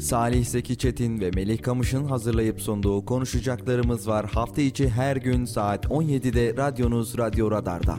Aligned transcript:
Salih 0.00 0.46
Zeki 0.46 0.76
Çetin 0.76 1.20
ve 1.20 1.30
Melih 1.30 1.62
Kamış'ın 1.62 2.04
hazırlayıp 2.04 2.60
sunduğu 2.60 3.04
konuşacaklarımız 3.04 4.08
var. 4.08 4.26
Hafta 4.26 4.62
içi 4.62 4.88
her 4.88 5.16
gün 5.16 5.44
saat 5.44 5.86
17'de 5.86 6.56
radyonuz 6.56 7.18
Radyo 7.18 7.50
Radar'da. 7.50 7.96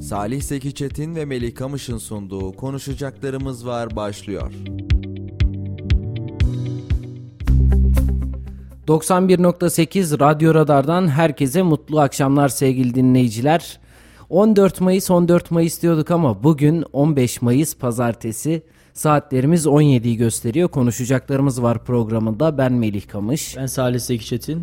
Salih 0.00 0.42
Zeki 0.42 0.74
Çetin 0.74 1.14
ve 1.14 1.24
Melih 1.24 1.54
Kamış'ın 1.54 1.98
sunduğu 1.98 2.52
konuşacaklarımız 2.52 3.66
var 3.66 3.96
başlıyor. 3.96 4.52
91.8 8.88 10.20
Radyo 10.20 10.54
Radar'dan 10.54 11.08
herkese 11.08 11.62
mutlu 11.62 12.00
akşamlar 12.00 12.48
sevgili 12.48 12.94
dinleyiciler. 12.94 13.81
14 14.32 14.80
Mayıs 14.80 15.10
14 15.10 15.50
Mayıs 15.50 15.82
diyorduk 15.82 16.10
ama 16.10 16.42
bugün 16.42 16.84
15 16.92 17.42
Mayıs 17.42 17.76
pazartesi 17.76 18.62
saatlerimiz 18.92 19.66
17'yi 19.66 20.16
gösteriyor. 20.16 20.68
Konuşacaklarımız 20.68 21.62
var 21.62 21.84
programında. 21.84 22.58
Ben 22.58 22.72
Melih 22.72 23.08
Kamış. 23.08 23.56
Ben 23.56 23.66
Salih 23.66 24.00
Zeki. 24.00 24.58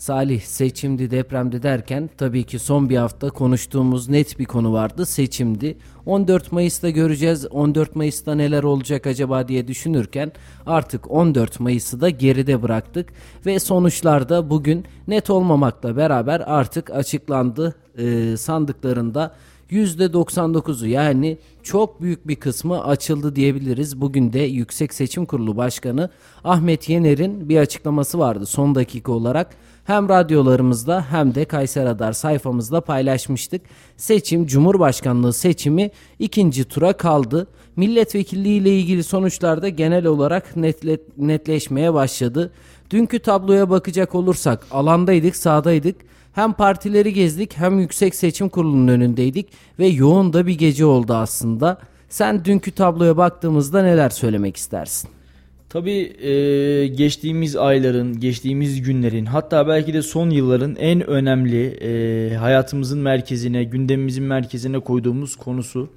Salih 0.00 0.40
seçimdi 0.40 1.10
depremdi 1.10 1.62
derken 1.62 2.10
tabii 2.18 2.44
ki 2.44 2.58
son 2.58 2.90
bir 2.90 2.96
hafta 2.96 3.30
konuştuğumuz 3.30 4.08
net 4.08 4.38
bir 4.38 4.44
konu 4.44 4.72
vardı 4.72 5.06
seçimdi. 5.06 5.76
14 6.06 6.52
Mayıs'ta 6.52 6.90
göreceğiz 6.90 7.46
14 7.46 7.96
Mayıs'ta 7.96 8.34
neler 8.34 8.62
olacak 8.62 9.06
acaba 9.06 9.48
diye 9.48 9.68
düşünürken 9.68 10.32
artık 10.66 11.10
14 11.10 11.60
Mayıs'ı 11.60 12.00
da 12.00 12.10
geride 12.10 12.62
bıraktık 12.62 13.12
ve 13.46 13.58
sonuçlar 13.58 14.28
da 14.28 14.50
bugün 14.50 14.84
net 15.08 15.30
olmamakla 15.30 15.96
beraber 15.96 16.42
artık 16.46 16.90
açıklandı 16.90 17.74
e, 17.98 18.36
sandıklarında 18.36 19.34
%99'u 19.70 20.86
yani 20.86 21.38
çok 21.62 22.02
büyük 22.02 22.28
bir 22.28 22.36
kısmı 22.36 22.84
açıldı 22.84 23.36
diyebiliriz. 23.36 24.00
Bugün 24.00 24.32
de 24.32 24.38
Yüksek 24.38 24.94
Seçim 24.94 25.26
Kurulu 25.26 25.56
Başkanı 25.56 26.10
Ahmet 26.44 26.88
Yener'in 26.88 27.48
bir 27.48 27.58
açıklaması 27.58 28.18
vardı 28.18 28.46
son 28.46 28.74
dakika 28.74 29.12
olarak 29.12 29.56
hem 29.90 30.08
radyolarımızda 30.08 31.06
hem 31.10 31.34
de 31.34 31.44
Kayser 31.44 31.84
Radar 31.84 32.12
sayfamızda 32.12 32.80
paylaşmıştık. 32.80 33.62
Seçim 33.96 34.46
Cumhurbaşkanlığı 34.46 35.32
seçimi 35.32 35.90
ikinci 36.18 36.64
tura 36.64 36.92
kaldı. 36.92 37.46
Milletvekilliği 37.76 38.60
ile 38.60 38.78
ilgili 38.78 39.04
sonuçlar 39.04 39.62
da 39.62 39.68
genel 39.68 40.06
olarak 40.06 40.56
netle, 40.56 40.98
netleşmeye 41.16 41.94
başladı. 41.94 42.52
Dünkü 42.90 43.18
tabloya 43.18 43.70
bakacak 43.70 44.14
olursak 44.14 44.66
alandaydık, 44.70 45.36
sahadaydık. 45.36 45.96
Hem 46.32 46.52
partileri 46.52 47.12
gezdik 47.12 47.56
hem 47.56 47.80
Yüksek 47.80 48.14
Seçim 48.14 48.48
Kurulu'nun 48.48 48.88
önündeydik 48.88 49.48
ve 49.78 49.86
yoğun 49.86 50.32
da 50.32 50.46
bir 50.46 50.58
gece 50.58 50.84
oldu 50.84 51.14
aslında. 51.14 51.78
Sen 52.08 52.44
dünkü 52.44 52.70
tabloya 52.70 53.16
baktığımızda 53.16 53.82
neler 53.82 54.10
söylemek 54.10 54.56
istersin? 54.56 55.10
Tabii 55.70 56.12
e, 56.26 56.86
geçtiğimiz 56.86 57.56
ayların, 57.56 58.20
geçtiğimiz 58.20 58.82
günlerin 58.82 59.26
hatta 59.26 59.68
belki 59.68 59.94
de 59.94 60.02
son 60.02 60.30
yılların 60.30 60.76
en 60.76 61.06
önemli 61.06 61.66
e, 61.66 62.34
hayatımızın 62.36 62.98
merkezine, 62.98 63.64
gündemimizin 63.64 64.24
merkezine 64.24 64.78
koyduğumuz 64.78 65.36
konusu 65.36 65.92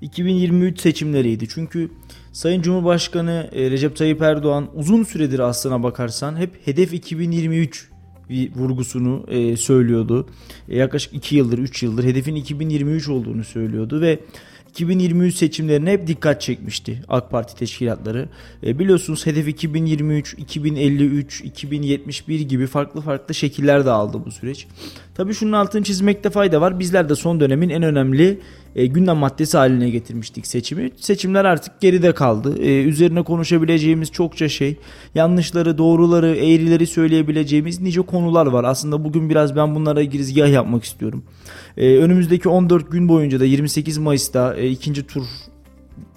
2023 0.00 0.80
seçimleriydi. 0.80 1.48
Çünkü 1.48 1.90
Sayın 2.32 2.62
Cumhurbaşkanı 2.62 3.50
e, 3.52 3.70
Recep 3.70 3.96
Tayyip 3.96 4.22
Erdoğan 4.22 4.68
uzun 4.74 5.04
süredir 5.04 5.38
aslına 5.38 5.82
bakarsan 5.82 6.36
hep 6.36 6.66
hedef 6.66 6.94
2023 6.94 7.90
vurgusunu 8.56 9.24
e, 9.28 9.56
söylüyordu. 9.56 10.28
E, 10.68 10.76
yaklaşık 10.76 11.14
2 11.14 11.36
yıldır, 11.36 11.58
3 11.58 11.82
yıldır 11.82 12.04
hedefin 12.04 12.34
2023 12.34 13.08
olduğunu 13.08 13.44
söylüyordu 13.44 14.00
ve 14.00 14.18
2023 14.76 15.36
seçimlerine 15.36 15.92
hep 15.92 16.06
dikkat 16.06 16.40
çekmişti 16.40 17.02
AK 17.08 17.30
Parti 17.30 17.56
teşkilatları. 17.56 18.28
E, 18.66 18.78
biliyorsunuz 18.78 19.26
hedef 19.26 19.48
2023, 19.48 20.34
2053, 20.38 21.40
2071 21.40 22.40
gibi 22.40 22.66
farklı 22.66 23.00
farklı 23.00 23.34
şekiller 23.34 23.86
de 23.86 23.90
aldı 23.90 24.20
bu 24.26 24.30
süreç. 24.30 24.66
Tabii 25.14 25.34
şunun 25.34 25.52
altını 25.52 25.82
çizmekte 25.82 26.30
fayda 26.30 26.60
var. 26.60 26.78
Bizler 26.78 27.08
de 27.08 27.14
son 27.14 27.40
dönemin 27.40 27.68
en 27.68 27.82
önemli 27.82 28.40
e, 28.74 28.86
gündem 28.86 29.16
maddesi 29.16 29.56
haline 29.56 29.90
getirmiştik 29.90 30.46
seçimi. 30.46 30.90
Seçimler 30.96 31.44
artık 31.44 31.80
geride 31.80 32.12
kaldı. 32.12 32.62
E, 32.62 32.82
üzerine 32.82 33.22
konuşabileceğimiz 33.22 34.12
çokça 34.12 34.48
şey, 34.48 34.76
yanlışları, 35.14 35.78
doğruları, 35.78 36.36
eğrileri 36.36 36.86
söyleyebileceğimiz 36.86 37.80
nice 37.80 38.02
konular 38.02 38.46
var. 38.46 38.64
Aslında 38.64 39.04
bugün 39.04 39.30
biraz 39.30 39.56
ben 39.56 39.74
bunlara 39.74 40.02
girizgah 40.02 40.48
yapmak 40.48 40.84
istiyorum. 40.84 41.22
E, 41.76 41.96
önümüzdeki 41.96 42.48
14 42.48 42.92
gün 42.92 43.08
boyunca 43.08 43.40
da 43.40 43.44
28 43.44 43.98
Mayıs'ta 43.98 44.54
e, 44.54 44.68
ikinci 44.68 45.06
tur 45.06 45.24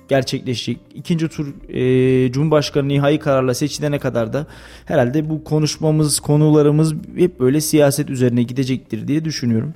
gerçekleşecek. 0.10 0.78
İkinci 0.94 1.28
tur 1.28 1.48
e, 1.70 2.32
Cumhurbaşkanı 2.32 2.88
nihai 2.88 3.20
kararla 3.20 3.54
seçilene 3.54 4.00
kadar 4.00 4.34
da 4.34 4.48
herhalde 4.86 5.30
bu 5.30 5.44
konuşmamız, 5.44 6.20
konularımız 6.20 6.94
hep 7.16 7.40
böyle 7.40 7.62
siyaset 7.62 8.10
üzerine 8.10 8.44
gidecektir 8.44 9.08
diye 9.08 9.26
düşünüyorum. 9.26 9.74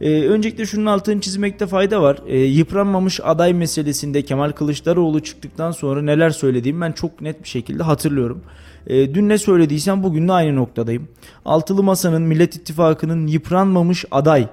Ee, 0.00 0.28
öncelikle 0.28 0.66
şunun 0.66 0.86
altını 0.86 1.20
çizmekte 1.20 1.66
fayda 1.66 2.02
var. 2.02 2.18
Ee, 2.26 2.38
yıpranmamış 2.38 3.20
aday 3.24 3.54
meselesinde 3.54 4.22
Kemal 4.22 4.52
Kılıçdaroğlu 4.52 5.20
çıktıktan 5.20 5.70
sonra 5.70 6.02
neler 6.02 6.30
söylediğimi 6.30 6.80
ben 6.80 6.92
çok 6.92 7.20
net 7.20 7.42
bir 7.42 7.48
şekilde 7.48 7.82
hatırlıyorum. 7.82 8.42
Ee, 8.86 9.14
dün 9.14 9.28
ne 9.28 9.38
söylediysem 9.38 10.02
bugün 10.02 10.28
de 10.28 10.32
aynı 10.32 10.56
noktadayım. 10.56 11.08
Altılı 11.44 11.82
Masa'nın 11.82 12.22
Millet 12.22 12.56
İttifakı'nın 12.56 13.26
yıpranmamış 13.26 14.04
aday 14.10 14.48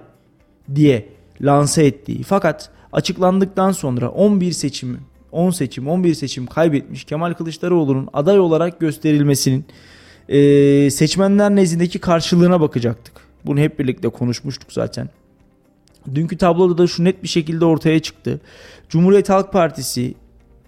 diye 0.76 1.10
lanse 1.42 1.86
ettiği 1.86 2.24
fakat 2.24 2.70
açıklandıktan 2.94 3.72
sonra 3.72 4.10
11 4.10 4.52
seçimi 4.52 4.98
10 5.32 5.52
seçim 5.52 5.88
11 5.88 6.14
seçim 6.14 6.46
kaybetmiş 6.46 7.04
Kemal 7.04 7.34
Kılıçdaroğlu'nun 7.34 8.10
aday 8.14 8.40
olarak 8.40 8.80
gösterilmesinin 8.80 9.66
e, 10.30 10.90
seçmenler 10.92 11.56
nezdindeki 11.56 12.00
karşılığına 12.00 12.62
bakacaktık. 12.62 13.14
Bunu 13.46 13.60
hep 13.60 13.80
birlikte 13.80 14.10
konuşmuştuk 14.10 14.74
zaten. 14.74 15.10
Dünkü 16.16 16.38
tabloda 16.38 16.78
da 16.78 16.88
şu 16.88 17.04
net 17.04 17.24
bir 17.24 17.28
şekilde 17.28 17.66
ortaya 17.66 18.00
çıktı. 18.00 18.42
Cumhuriyet 18.90 19.30
Halk 19.30 19.52
Partisi, 19.52 20.14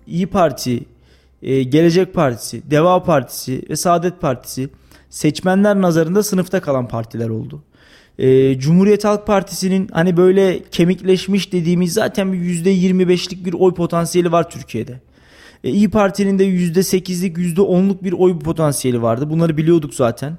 İyi 0.07 0.27
Parti, 0.27 0.85
e, 1.41 1.63
Gelecek 1.63 2.13
Partisi, 2.13 2.71
Deva 2.71 3.03
Partisi 3.03 3.61
ve 3.69 3.75
Saadet 3.75 4.21
Partisi 4.21 4.69
seçmenler 5.09 5.81
nazarında 5.81 6.23
sınıfta 6.23 6.61
kalan 6.61 6.87
partiler 6.87 7.29
oldu. 7.29 7.63
E, 8.19 8.59
Cumhuriyet 8.59 9.05
Halk 9.05 9.27
Partisi'nin 9.27 9.87
hani 9.91 10.17
böyle 10.17 10.63
kemikleşmiş 10.71 11.53
dediğimiz 11.53 11.93
zaten 11.93 12.33
bir 12.33 12.37
%25'lik 12.37 13.45
bir 13.45 13.53
oy 13.53 13.73
potansiyeli 13.73 14.31
var 14.31 14.49
Türkiye'de. 14.49 14.99
E, 15.63 15.69
İyi 15.69 15.89
Parti'nin 15.89 16.39
de 16.39 16.45
%8'lik 16.45 17.37
%10'luk 17.37 18.03
bir 18.03 18.13
oy 18.13 18.39
potansiyeli 18.39 19.01
vardı. 19.01 19.29
Bunları 19.29 19.57
biliyorduk 19.57 19.93
zaten. 19.93 20.37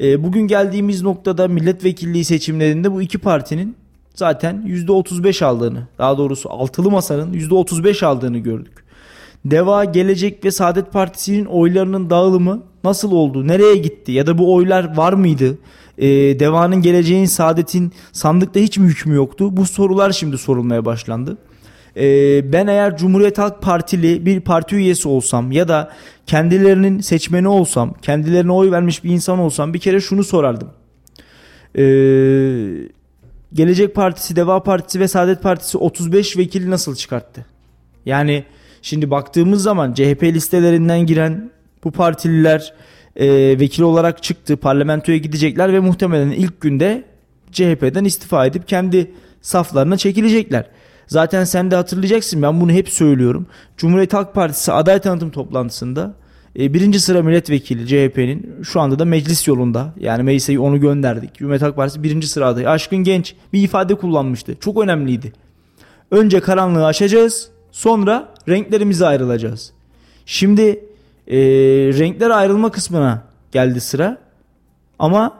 E, 0.00 0.24
bugün 0.24 0.40
geldiğimiz 0.40 1.02
noktada 1.02 1.48
milletvekilliği 1.48 2.24
seçimlerinde 2.24 2.92
bu 2.92 3.02
iki 3.02 3.18
partinin 3.18 3.76
zaten 4.14 4.64
%35 4.66 5.44
aldığını, 5.44 5.88
daha 5.98 6.18
doğrusu 6.18 6.50
altılı 6.50 6.90
masanın 6.90 7.32
%35 7.32 8.06
aldığını 8.06 8.38
gördük. 8.38 8.84
Deva, 9.44 9.84
Gelecek 9.84 10.44
ve 10.44 10.50
Saadet 10.50 10.92
Partisi'nin 10.92 11.44
oylarının 11.44 12.10
dağılımı 12.10 12.62
nasıl 12.84 13.12
oldu? 13.12 13.46
Nereye 13.46 13.76
gitti? 13.76 14.12
Ya 14.12 14.26
da 14.26 14.38
bu 14.38 14.54
oylar 14.54 14.96
var 14.96 15.12
mıydı? 15.12 15.58
Ee, 15.98 16.08
Deva'nın, 16.40 16.82
Geleceğin, 16.82 17.24
Saadet'in 17.24 17.92
sandıkta 18.12 18.60
hiç 18.60 18.78
mi 18.78 18.88
hükmü 18.88 19.14
yoktu? 19.14 19.56
Bu 19.56 19.64
sorular 19.64 20.12
şimdi 20.12 20.38
sorulmaya 20.38 20.84
başlandı. 20.84 21.38
Ee, 21.96 22.52
ben 22.52 22.66
eğer 22.66 22.96
Cumhuriyet 22.96 23.38
Halk 23.38 23.62
Partili 23.62 24.26
bir 24.26 24.40
parti 24.40 24.76
üyesi 24.76 25.08
olsam 25.08 25.52
ya 25.52 25.68
da 25.68 25.92
kendilerinin 26.26 27.00
seçmeni 27.00 27.48
olsam, 27.48 27.94
kendilerine 28.02 28.52
oy 28.52 28.70
vermiş 28.70 29.04
bir 29.04 29.10
insan 29.10 29.38
olsam 29.38 29.74
bir 29.74 29.78
kere 29.78 30.00
şunu 30.00 30.24
sorardım. 30.24 30.70
Eee 31.74 32.88
Gelecek 33.52 33.94
Partisi, 33.94 34.36
Deva 34.36 34.62
Partisi 34.62 35.00
ve 35.00 35.08
Saadet 35.08 35.42
Partisi 35.42 35.78
35 35.78 36.36
vekili 36.36 36.70
nasıl 36.70 36.96
çıkarttı? 36.96 37.46
Yani 38.06 38.44
şimdi 38.82 39.10
baktığımız 39.10 39.62
zaman 39.62 39.94
CHP 39.94 40.22
listelerinden 40.22 41.06
giren 41.06 41.50
bu 41.84 41.90
partililer 41.90 42.74
e, 43.18 43.58
vekil 43.60 43.82
olarak 43.82 44.22
çıktı. 44.22 44.56
Parlamentoya 44.56 45.18
gidecekler 45.18 45.72
ve 45.72 45.80
muhtemelen 45.80 46.30
ilk 46.30 46.60
günde 46.60 47.04
CHP'den 47.52 48.04
istifa 48.04 48.46
edip 48.46 48.68
kendi 48.68 49.10
saflarına 49.42 49.96
çekilecekler. 49.96 50.66
Zaten 51.06 51.44
sen 51.44 51.70
de 51.70 51.76
hatırlayacaksın 51.76 52.42
ben 52.42 52.60
bunu 52.60 52.72
hep 52.72 52.88
söylüyorum. 52.88 53.46
Cumhuriyet 53.76 54.14
Halk 54.14 54.34
Partisi 54.34 54.72
aday 54.72 54.98
tanıtım 54.98 55.30
toplantısında 55.30 56.14
e, 56.58 56.74
birinci 56.74 57.00
sıra 57.00 57.22
milletvekili 57.22 57.86
CHP'nin 57.86 58.54
şu 58.62 58.80
anda 58.80 58.98
da 58.98 59.04
meclis 59.04 59.48
yolunda. 59.48 59.94
Yani 60.00 60.22
meclise 60.22 60.58
onu 60.58 60.80
gönderdik. 60.80 61.34
Cumhuriyet 61.34 61.62
Halk 61.62 61.76
Partisi 61.76 62.02
birinci 62.02 62.28
sıra 62.28 62.46
adayı. 62.46 62.70
Aşkın 62.70 62.98
Genç 62.98 63.34
bir 63.52 63.62
ifade 63.62 63.94
kullanmıştı. 63.94 64.56
Çok 64.60 64.82
önemliydi. 64.82 65.32
Önce 66.10 66.40
karanlığı 66.40 66.86
aşacağız. 66.86 67.50
Sonra 67.72 68.34
renklerimize 68.48 69.06
ayrılacağız. 69.06 69.72
Şimdi 70.26 70.84
e, 71.28 71.36
renkler 71.98 72.30
ayrılma 72.30 72.70
kısmına 72.70 73.22
geldi 73.52 73.80
sıra. 73.80 74.18
Ama 74.98 75.38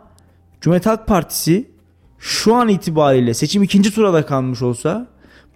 Cumhuriyet 0.60 0.86
Halk 0.86 1.06
Partisi 1.06 1.70
şu 2.18 2.54
an 2.54 2.68
itibariyle 2.68 3.34
seçim 3.34 3.62
ikinci 3.62 3.94
turada 3.94 4.26
kalmış 4.26 4.62
olsa 4.62 5.06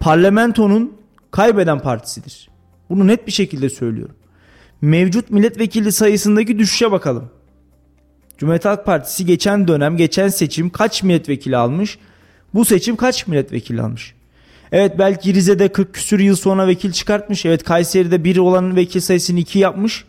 parlamentonun 0.00 0.96
kaybeden 1.30 1.78
partisidir. 1.78 2.48
Bunu 2.90 3.06
net 3.06 3.26
bir 3.26 3.32
şekilde 3.32 3.70
söylüyorum. 3.70 4.14
Mevcut 4.80 5.30
milletvekili 5.30 5.92
sayısındaki 5.92 6.58
düşüşe 6.58 6.92
bakalım. 6.92 7.30
Cumhuriyet 8.38 8.64
Halk 8.64 8.86
Partisi 8.86 9.26
geçen 9.26 9.68
dönem, 9.68 9.96
geçen 9.96 10.28
seçim 10.28 10.70
kaç 10.70 11.02
milletvekili 11.02 11.56
almış? 11.56 11.98
Bu 12.54 12.64
seçim 12.64 12.96
kaç 12.96 13.26
milletvekili 13.26 13.82
almış? 13.82 14.14
Evet 14.72 14.98
belki 14.98 15.34
Rize'de 15.34 15.68
40 15.68 15.94
küsür 15.94 16.20
yıl 16.20 16.36
sonra 16.36 16.66
vekil 16.66 16.92
çıkartmış. 16.92 17.46
Evet 17.46 17.64
Kayseri'de 17.64 18.24
bir 18.24 18.36
olan 18.36 18.76
vekil 18.76 19.00
sayısını 19.00 19.40
iki 19.40 19.58
yapmış. 19.58 20.04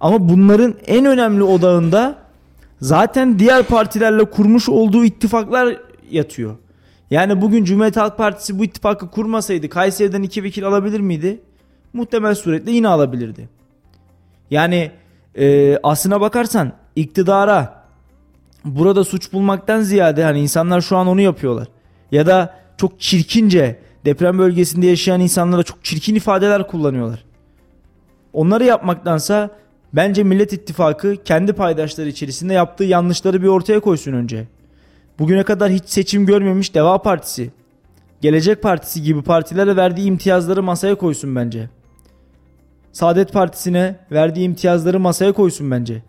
Ama 0.00 0.28
bunların 0.28 0.74
en 0.86 1.04
önemli 1.04 1.42
odağında 1.42 2.18
zaten 2.80 3.38
diğer 3.38 3.62
partilerle 3.62 4.24
kurmuş 4.24 4.68
olduğu 4.68 5.04
ittifaklar 5.04 5.76
yatıyor. 6.10 6.56
Yani 7.10 7.40
bugün 7.40 7.64
Cumhuriyet 7.64 7.96
Halk 7.96 8.18
Partisi 8.18 8.58
bu 8.58 8.64
ittifakı 8.64 9.10
kurmasaydı 9.10 9.68
Kayseri'den 9.68 10.22
iki 10.22 10.42
vekil 10.42 10.64
alabilir 10.64 11.00
miydi? 11.00 11.40
Muhtemel 11.92 12.34
suretle 12.34 12.72
yine 12.72 12.88
alabilirdi. 12.88 13.48
Yani 14.50 14.90
e, 15.34 15.78
aslına 15.82 16.20
bakarsan 16.20 16.72
iktidara 16.96 17.84
burada 18.64 19.04
suç 19.04 19.32
bulmaktan 19.32 19.80
ziyade 19.80 20.24
hani 20.24 20.40
insanlar 20.40 20.80
şu 20.80 20.96
an 20.96 21.06
onu 21.06 21.20
yapıyorlar. 21.20 21.68
Ya 22.12 22.26
da 22.26 22.54
çok 22.76 23.00
çirkince 23.00 23.78
deprem 24.04 24.38
bölgesinde 24.38 24.86
yaşayan 24.86 25.20
insanlara 25.20 25.62
çok 25.62 25.84
çirkin 25.84 26.14
ifadeler 26.14 26.66
kullanıyorlar. 26.66 27.24
Onları 28.32 28.64
yapmaktansa 28.64 29.50
bence 29.92 30.22
Millet 30.22 30.52
İttifakı 30.52 31.16
kendi 31.24 31.52
paydaşları 31.52 32.08
içerisinde 32.08 32.54
yaptığı 32.54 32.84
yanlışları 32.84 33.42
bir 33.42 33.48
ortaya 33.48 33.80
koysun 33.80 34.12
önce. 34.12 34.46
Bugüne 35.18 35.42
kadar 35.42 35.70
hiç 35.70 35.84
seçim 35.86 36.26
görmemiş 36.26 36.74
Deva 36.74 37.02
Partisi, 37.02 37.50
Gelecek 38.20 38.62
Partisi 38.62 39.02
gibi 39.02 39.22
partilere 39.22 39.76
verdiği 39.76 40.06
imtiyazları 40.06 40.62
masaya 40.62 40.94
koysun 40.94 41.36
bence. 41.36 41.68
Saadet 42.92 43.32
Partisi'ne 43.32 43.96
verdiği 44.12 44.44
imtiyazları 44.44 45.00
masaya 45.00 45.32
koysun 45.32 45.70
bence. 45.70 46.02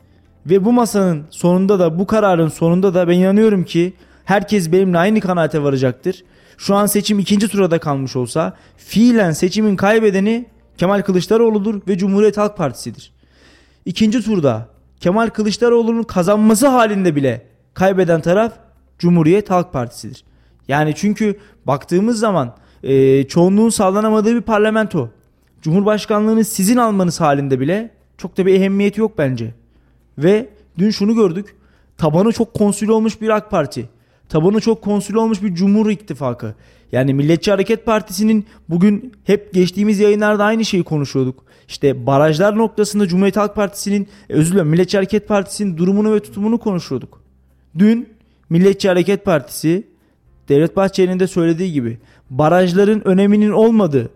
Ve 0.45 0.65
bu 0.65 0.73
masanın 0.73 1.23
sonunda 1.29 1.79
da 1.79 1.99
bu 1.99 2.07
kararın 2.07 2.47
sonunda 2.47 2.93
da 2.93 3.07
ben 3.07 3.19
inanıyorum 3.19 3.63
ki 3.63 3.93
herkes 4.25 4.71
benimle 4.71 4.97
aynı 4.97 5.19
kanaate 5.19 5.63
varacaktır. 5.63 6.23
Şu 6.57 6.75
an 6.75 6.85
seçim 6.85 7.19
ikinci 7.19 7.47
turada 7.47 7.79
kalmış 7.79 8.15
olsa 8.15 8.53
fiilen 8.77 9.31
seçimin 9.31 9.75
kaybedeni 9.75 10.45
Kemal 10.77 11.01
Kılıçdaroğlu'dur 11.01 11.81
ve 11.87 11.97
Cumhuriyet 11.97 12.37
Halk 12.37 12.57
Partisi'dir. 12.57 13.11
İkinci 13.85 14.21
turda 14.23 14.67
Kemal 14.99 15.29
Kılıçdaroğlu'nun 15.29 16.03
kazanması 16.03 16.67
halinde 16.67 17.15
bile 17.15 17.47
kaybeden 17.73 18.21
taraf 18.21 18.53
Cumhuriyet 18.99 19.49
Halk 19.49 19.73
Partisi'dir. 19.73 20.23
Yani 20.67 20.93
çünkü 20.95 21.39
baktığımız 21.67 22.19
zaman 22.19 22.55
e, 22.83 23.23
çoğunluğun 23.23 23.69
sağlanamadığı 23.69 24.35
bir 24.35 24.41
parlamento. 24.41 25.09
Cumhurbaşkanlığını 25.61 26.45
sizin 26.45 26.77
almanız 26.77 27.19
halinde 27.21 27.59
bile 27.59 27.91
çok 28.17 28.37
da 28.37 28.45
bir 28.45 28.53
ehemmiyeti 28.53 28.99
yok 28.99 29.17
bence. 29.17 29.53
Ve 30.17 30.49
dün 30.77 30.89
şunu 30.89 31.15
gördük. 31.15 31.55
Tabanı 31.97 32.31
çok 32.31 32.53
konsül 32.53 32.89
olmuş 32.89 33.21
bir 33.21 33.29
AK 33.29 33.51
Parti. 33.51 33.89
Tabanı 34.29 34.61
çok 34.61 34.81
konsül 34.81 35.15
olmuş 35.15 35.43
bir 35.43 35.55
Cumhur 35.55 35.89
İttifakı. 35.89 36.55
Yani 36.91 37.13
Milliyetçi 37.13 37.51
Hareket 37.51 37.85
Partisi'nin 37.85 38.45
bugün 38.69 39.13
hep 39.23 39.53
geçtiğimiz 39.53 39.99
yayınlarda 39.99 40.43
aynı 40.43 40.65
şeyi 40.65 40.83
konuşuyorduk. 40.83 41.43
İşte 41.67 42.05
barajlar 42.05 42.57
noktasında 42.57 43.07
Cumhuriyet 43.07 43.37
Halk 43.37 43.55
Partisi'nin, 43.55 44.07
e, 44.29 44.33
özür 44.33 44.51
dilerim 44.51 44.67
Milliyetçi 44.67 44.97
Hareket 44.97 45.27
Partisi'nin 45.27 45.77
durumunu 45.77 46.15
ve 46.15 46.19
tutumunu 46.19 46.57
konuşuyorduk. 46.57 47.21
Dün 47.79 48.09
Milliyetçi 48.49 48.87
Hareket 48.87 49.25
Partisi 49.25 49.83
Devlet 50.49 50.75
Bahçeli'nin 50.75 51.19
de 51.19 51.27
söylediği 51.27 51.73
gibi 51.73 51.97
barajların 52.29 53.07
öneminin 53.07 53.51
olmadığı, 53.51 54.09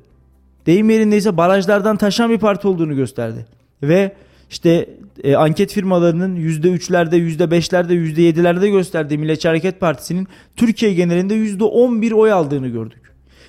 deyim 0.66 0.90
yerindeyse 0.90 1.38
barajlardan 1.38 1.98
taşan 1.98 2.30
bir 2.30 2.38
parti 2.38 2.68
olduğunu 2.68 2.96
gösterdi. 2.96 3.46
Ve 3.84 4.16
işte 4.50 4.90
e, 5.24 5.36
anket 5.36 5.74
firmalarının 5.74 6.36
%3'lerde, 6.36 7.16
%5'lerde, 7.16 7.94
%7'lerde 7.94 8.72
gösterdiği 8.72 9.18
Milliyetçi 9.18 9.48
Hareket 9.48 9.80
Partisi'nin 9.80 10.28
Türkiye 10.56 10.94
genelinde 10.94 11.36
%11 11.36 12.14
oy 12.14 12.32
aldığını 12.32 12.68
gördük. 12.68 13.02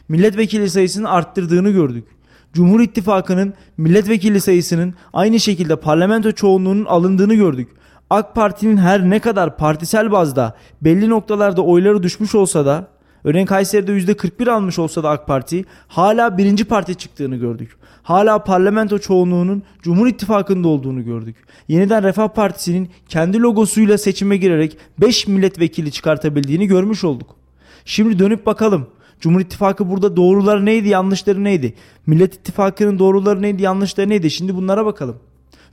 Milletvekili 0.08 0.70
sayısını 0.70 1.10
arttırdığını 1.10 1.70
gördük. 1.70 2.04
Cumhur 2.52 2.80
İttifakı'nın 2.80 3.54
milletvekili 3.76 4.40
sayısının 4.40 4.94
aynı 5.12 5.40
şekilde 5.40 5.76
parlamento 5.76 6.32
çoğunluğunun 6.32 6.84
alındığını 6.84 7.34
gördük. 7.34 7.68
AK 8.10 8.34
Parti'nin 8.34 8.76
her 8.76 9.10
ne 9.10 9.18
kadar 9.18 9.56
partisel 9.56 10.12
bazda 10.12 10.56
belli 10.82 11.08
noktalarda 11.08 11.62
oyları 11.62 12.02
düşmüş 12.02 12.34
olsa 12.34 12.66
da 12.66 12.88
Örneğin 13.24 13.46
Kayseri'de 13.46 13.92
%41 13.92 14.50
almış 14.50 14.78
olsa 14.78 15.02
da 15.02 15.10
AK 15.10 15.26
Parti 15.26 15.64
hala 15.88 16.38
birinci 16.38 16.64
parti 16.64 16.94
çıktığını 16.94 17.36
gördük. 17.36 17.76
Hala 18.02 18.44
parlamento 18.44 18.98
çoğunluğunun 18.98 19.62
Cumhur 19.82 20.06
İttifakı'nda 20.06 20.68
olduğunu 20.68 21.04
gördük. 21.04 21.36
Yeniden 21.68 22.02
Refah 22.02 22.28
Partisi'nin 22.28 22.90
kendi 23.08 23.40
logosuyla 23.40 23.98
seçime 23.98 24.36
girerek 24.36 24.76
5 24.98 25.26
milletvekili 25.26 25.92
çıkartabildiğini 25.92 26.66
görmüş 26.66 27.04
olduk. 27.04 27.36
Şimdi 27.84 28.18
dönüp 28.18 28.46
bakalım. 28.46 28.86
Cumhur 29.20 29.40
İttifakı 29.40 29.90
burada 29.90 30.16
doğruları 30.16 30.64
neydi, 30.64 30.88
yanlışları 30.88 31.44
neydi? 31.44 31.74
Millet 32.06 32.34
İttifakı'nın 32.34 32.98
doğruları 32.98 33.42
neydi, 33.42 33.62
yanlışları 33.62 34.08
neydi? 34.08 34.30
Şimdi 34.30 34.56
bunlara 34.56 34.86
bakalım. 34.86 35.16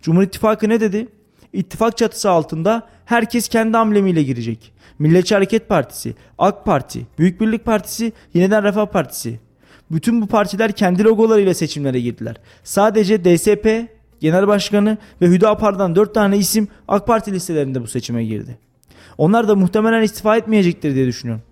Cumhur 0.02 0.24
İttifakı 0.24 0.70
ne 0.70 0.80
dedi? 0.80 1.08
İttifak 1.54 1.98
çatısı 1.98 2.30
altında 2.30 2.88
herkes 3.06 3.48
kendi 3.48 3.78
amblemiyle 3.78 4.24
girecek. 4.24 4.74
Milliyetçi 5.02 5.36
Hareket 5.36 5.70
Partisi, 5.70 6.16
AK 6.38 6.66
Parti, 6.66 7.08
Büyük 7.20 7.42
Birlik 7.42 7.66
Partisi, 7.66 8.14
Yeniden 8.34 8.64
Refah 8.64 8.86
Partisi. 8.86 9.40
Bütün 9.92 10.22
bu 10.22 10.28
partiler 10.28 10.72
kendi 10.72 11.04
logolarıyla 11.04 11.54
seçimlere 11.54 12.00
girdiler. 12.00 12.36
Sadece 12.64 13.26
DSP, 13.26 13.88
Genel 14.20 14.48
Başkanı 14.48 14.98
ve 15.22 15.28
Hüdapar'dan 15.28 15.96
4 15.96 16.14
tane 16.14 16.38
isim 16.38 16.68
AK 16.88 17.08
Parti 17.08 17.32
listelerinde 17.32 17.82
bu 17.82 17.88
seçime 17.88 18.26
girdi. 18.26 18.58
Onlar 19.18 19.48
da 19.48 19.56
muhtemelen 19.56 20.04
istifa 20.04 20.38
etmeyecektir 20.38 20.96
diye 20.96 21.08
düşünüyorum. 21.08 21.44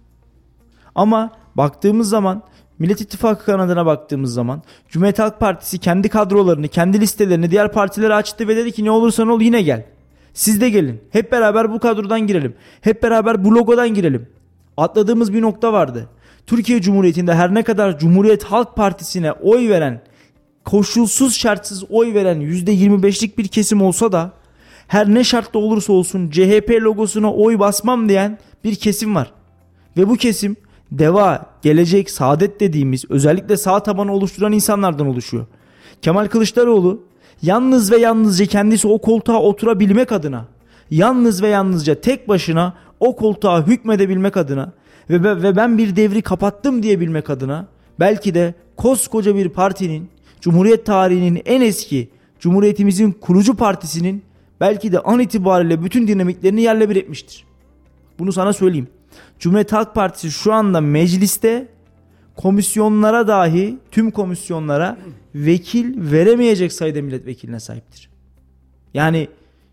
Ama 0.95 1.31
baktığımız 1.55 2.09
zaman 2.09 2.43
Millet 2.79 3.01
İttifakı 3.01 3.45
kanadına 3.45 3.85
baktığımız 3.85 4.33
zaman 4.33 4.63
Cumhuriyet 4.89 5.19
Halk 5.19 5.39
Partisi 5.39 5.77
kendi 5.77 6.09
kadrolarını, 6.09 6.67
kendi 6.67 7.01
listelerini 7.01 7.51
diğer 7.51 7.71
partilere 7.71 8.13
açtı 8.13 8.47
ve 8.47 8.55
dedi 8.55 8.71
ki 8.71 8.85
ne 8.85 8.91
olursan 8.91 9.27
ol 9.27 9.41
yine 9.41 9.61
gel. 9.61 9.85
Siz 10.39 10.61
de 10.61 10.69
gelin. 10.69 11.01
Hep 11.09 11.31
beraber 11.31 11.71
bu 11.71 11.79
kadrodan 11.79 12.27
girelim. 12.27 12.55
Hep 12.81 13.03
beraber 13.03 13.45
bu 13.45 13.55
logodan 13.55 13.93
girelim. 13.93 14.27
Atladığımız 14.77 15.33
bir 15.33 15.41
nokta 15.41 15.73
vardı. 15.73 16.09
Türkiye 16.47 16.81
Cumhuriyeti'nde 16.81 17.35
her 17.35 17.53
ne 17.53 17.63
kadar 17.63 17.99
Cumhuriyet 17.99 18.43
Halk 18.43 18.75
Partisi'ne 18.75 19.31
oy 19.31 19.69
veren, 19.69 20.01
koşulsuz 20.65 21.35
şartsız 21.35 21.83
oy 21.91 22.13
veren 22.13 22.41
%25'lik 22.41 23.37
bir 23.37 23.47
kesim 23.47 23.81
olsa 23.81 24.11
da 24.11 24.31
her 24.87 25.13
ne 25.13 25.23
şartta 25.23 25.59
olursa 25.59 25.93
olsun 25.93 26.29
CHP 26.29 26.69
logosuna 26.81 27.33
oy 27.33 27.59
basmam 27.59 28.09
diyen 28.09 28.37
bir 28.63 28.75
kesim 28.75 29.15
var. 29.15 29.31
Ve 29.97 30.09
bu 30.09 30.15
kesim 30.15 30.55
Deva, 30.91 31.45
Gelecek, 31.61 32.11
Saadet 32.11 32.59
dediğimiz 32.59 33.05
özellikle 33.09 33.57
sağ 33.57 33.83
tabanı 33.83 34.13
oluşturan 34.13 34.51
insanlardan 34.51 35.07
oluşuyor. 35.07 35.45
Kemal 36.01 36.27
Kılıçdaroğlu 36.27 37.08
yalnız 37.41 37.91
ve 37.91 37.97
yalnızca 37.97 38.45
kendisi 38.45 38.87
o 38.87 38.97
koltuğa 38.97 39.41
oturabilmek 39.41 40.11
adına, 40.11 40.45
yalnız 40.91 41.41
ve 41.41 41.47
yalnızca 41.47 42.01
tek 42.01 42.27
başına 42.27 42.73
o 42.99 43.15
koltuğa 43.15 43.67
hükmedebilmek 43.67 44.37
adına 44.37 44.71
ve, 45.09 45.43
ve 45.43 45.55
ben 45.55 45.77
bir 45.77 45.95
devri 45.95 46.21
kapattım 46.21 46.83
diyebilmek 46.83 47.29
adına 47.29 47.67
belki 47.99 48.33
de 48.33 48.53
koskoca 48.77 49.35
bir 49.35 49.49
partinin 49.49 50.09
Cumhuriyet 50.41 50.85
tarihinin 50.85 51.41
en 51.45 51.61
eski 51.61 52.09
Cumhuriyetimizin 52.39 53.11
kurucu 53.11 53.55
partisinin 53.55 54.23
belki 54.61 54.91
de 54.91 54.99
an 54.99 55.19
itibariyle 55.19 55.83
bütün 55.83 56.07
dinamiklerini 56.07 56.61
yerle 56.61 56.89
bir 56.89 56.95
etmiştir. 56.95 57.45
Bunu 58.19 58.33
sana 58.33 58.53
söyleyeyim. 58.53 58.87
Cumhuriyet 59.39 59.73
Halk 59.73 59.95
Partisi 59.95 60.31
şu 60.31 60.53
anda 60.53 60.81
mecliste 60.81 61.67
komisyonlara 62.39 63.27
dahi 63.27 63.77
tüm 63.91 64.11
komisyonlara 64.11 64.97
vekil 65.35 66.11
veremeyecek 66.11 66.73
sayıda 66.73 67.01
milletvekiline 67.01 67.59
sahiptir. 67.59 68.09
Yani 68.93 69.27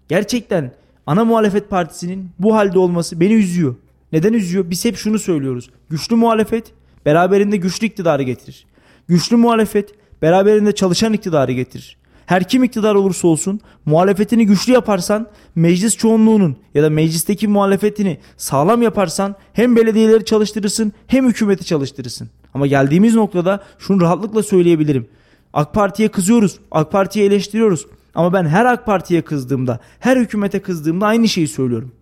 gerçekten 0.08 0.72
ana 1.06 1.24
muhalefet 1.24 1.70
partisinin 1.70 2.30
bu 2.38 2.54
halde 2.54 2.78
olması 2.78 3.20
beni 3.20 3.34
üzüyor. 3.34 3.74
Neden 4.12 4.32
üzüyor? 4.32 4.70
Biz 4.70 4.84
hep 4.84 4.96
şunu 4.96 5.18
söylüyoruz. 5.18 5.70
Güçlü 5.90 6.16
muhalefet 6.16 6.72
beraberinde 7.06 7.56
güçlü 7.56 7.86
iktidarı 7.86 8.22
getirir. 8.22 8.66
Güçlü 9.08 9.36
muhalefet 9.36 9.94
beraberinde 10.22 10.72
çalışan 10.74 11.12
iktidarı 11.12 11.52
getirir. 11.52 11.96
Her 12.26 12.48
kim 12.48 12.64
iktidar 12.64 12.94
olursa 12.94 13.28
olsun 13.28 13.60
muhalefetini 13.84 14.46
güçlü 14.46 14.72
yaparsan 14.72 15.26
meclis 15.54 15.96
çoğunluğunun 15.96 16.56
ya 16.74 16.82
da 16.82 16.90
meclisteki 16.90 17.48
muhalefetini 17.48 18.18
sağlam 18.36 18.82
yaparsan 18.82 19.34
hem 19.52 19.76
belediyeleri 19.76 20.24
çalıştırırsın 20.24 20.92
hem 21.06 21.28
hükümeti 21.28 21.64
çalıştırırsın. 21.64 22.30
Ama 22.54 22.66
geldiğimiz 22.66 23.14
noktada 23.14 23.64
şunu 23.78 24.00
rahatlıkla 24.00 24.42
söyleyebilirim. 24.42 25.08
AK 25.52 25.74
Parti'ye 25.74 26.08
kızıyoruz. 26.08 26.58
AK 26.70 26.92
Parti'yi 26.92 27.26
eleştiriyoruz. 27.26 27.86
Ama 28.14 28.32
ben 28.32 28.44
her 28.44 28.64
AK 28.64 28.86
Parti'ye 28.86 29.22
kızdığımda, 29.22 29.80
her 30.00 30.16
hükümete 30.16 30.62
kızdığımda 30.62 31.06
aynı 31.06 31.28
şeyi 31.28 31.48
söylüyorum. 31.48 31.92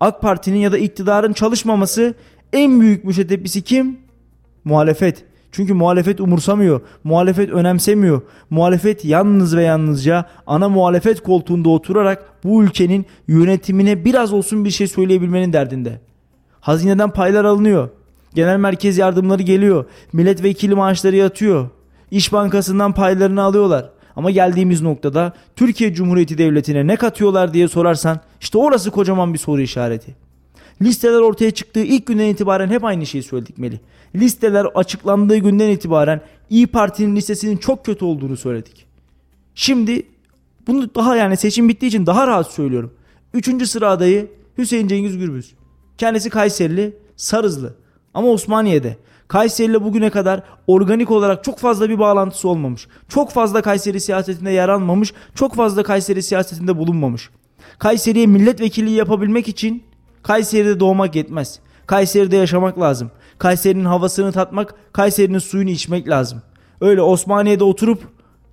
AK 0.00 0.22
Parti'nin 0.22 0.58
ya 0.58 0.72
da 0.72 0.78
iktidarın 0.78 1.32
çalışmaması 1.32 2.14
en 2.52 2.80
büyük 2.80 3.04
müşteteppisi 3.04 3.62
kim? 3.62 3.98
Muhalefet. 4.64 5.24
Çünkü 5.52 5.74
muhalefet 5.74 6.20
umursamıyor. 6.20 6.80
Muhalefet 7.04 7.50
önemsemiyor. 7.50 8.22
Muhalefet 8.50 9.04
yalnız 9.04 9.56
ve 9.56 9.62
yalnızca 9.62 10.24
ana 10.46 10.68
muhalefet 10.68 11.22
koltuğunda 11.22 11.68
oturarak 11.68 12.24
bu 12.44 12.62
ülkenin 12.62 13.06
yönetimine 13.28 14.04
biraz 14.04 14.32
olsun 14.32 14.64
bir 14.64 14.70
şey 14.70 14.86
söyleyebilmenin 14.86 15.52
derdinde. 15.52 16.00
Hazineden 16.60 17.10
paylar 17.10 17.44
alınıyor. 17.44 17.88
Genel 18.34 18.56
merkez 18.56 18.98
yardımları 18.98 19.42
geliyor. 19.42 19.84
Milletvekili 20.12 20.74
maaşları 20.74 21.16
yatıyor. 21.16 21.68
İş 22.10 22.32
Bankası'ndan 22.32 22.92
paylarını 22.92 23.42
alıyorlar. 23.42 23.90
Ama 24.16 24.30
geldiğimiz 24.30 24.82
noktada 24.82 25.32
Türkiye 25.56 25.94
Cumhuriyeti 25.94 26.38
Devleti'ne 26.38 26.86
ne 26.86 26.96
katıyorlar 26.96 27.54
diye 27.54 27.68
sorarsan 27.68 28.20
işte 28.40 28.58
orası 28.58 28.90
kocaman 28.90 29.34
bir 29.34 29.38
soru 29.38 29.60
işareti. 29.60 30.14
Listeler 30.82 31.20
ortaya 31.20 31.50
çıktığı 31.50 31.82
ilk 31.82 32.06
günden 32.06 32.24
itibaren 32.24 32.68
hep 32.68 32.84
aynı 32.84 33.06
şeyi 33.06 33.22
söyledik 33.22 33.58
Melih. 33.58 33.78
Listeler 34.14 34.66
açıklandığı 34.74 35.36
günden 35.36 35.68
itibaren 35.68 36.20
İyi 36.50 36.66
Parti'nin 36.66 37.16
listesinin 37.16 37.56
çok 37.56 37.84
kötü 37.84 38.04
olduğunu 38.04 38.36
söyledik. 38.36 38.86
Şimdi 39.54 40.06
bunu 40.66 40.94
daha 40.94 41.16
yani 41.16 41.36
seçim 41.36 41.68
bittiği 41.68 41.88
için 41.88 42.06
daha 42.06 42.26
rahat 42.26 42.50
söylüyorum. 42.50 42.94
Üçüncü 43.34 43.66
sıra 43.66 43.90
adayı 43.90 44.30
Hüseyin 44.58 44.88
Cengiz 44.88 45.18
Gürbüz. 45.18 45.54
Kendisi 45.98 46.30
Kayserili, 46.30 46.96
Sarızlı. 47.16 47.74
Ama 48.14 48.28
Osmaniye'de. 48.28 48.96
Kayseri 49.28 49.70
ile 49.70 49.84
bugüne 49.84 50.10
kadar 50.10 50.42
organik 50.66 51.10
olarak 51.10 51.44
çok 51.44 51.58
fazla 51.58 51.88
bir 51.88 51.98
bağlantısı 51.98 52.48
olmamış. 52.48 52.88
Çok 53.08 53.30
fazla 53.30 53.62
Kayseri 53.62 54.00
siyasetinde 54.00 54.50
yer 54.50 54.68
almamış. 54.68 55.14
Çok 55.34 55.54
fazla 55.54 55.82
Kayseri 55.82 56.22
siyasetinde 56.22 56.78
bulunmamış. 56.78 57.30
Kayseri'ye 57.78 58.26
milletvekilliği 58.26 58.96
yapabilmek 58.96 59.48
için 59.48 59.82
Kayseri'de 60.22 60.80
doğmak 60.80 61.16
yetmez. 61.16 61.60
Kayseri'de 61.90 62.36
yaşamak 62.36 62.80
lazım. 62.80 63.10
Kayseri'nin 63.38 63.84
havasını 63.84 64.32
tatmak, 64.32 64.74
Kayseri'nin 64.92 65.38
suyunu 65.38 65.70
içmek 65.70 66.08
lazım. 66.08 66.42
Öyle 66.80 67.02
Osmaniye'de 67.02 67.64
oturup 67.64 68.02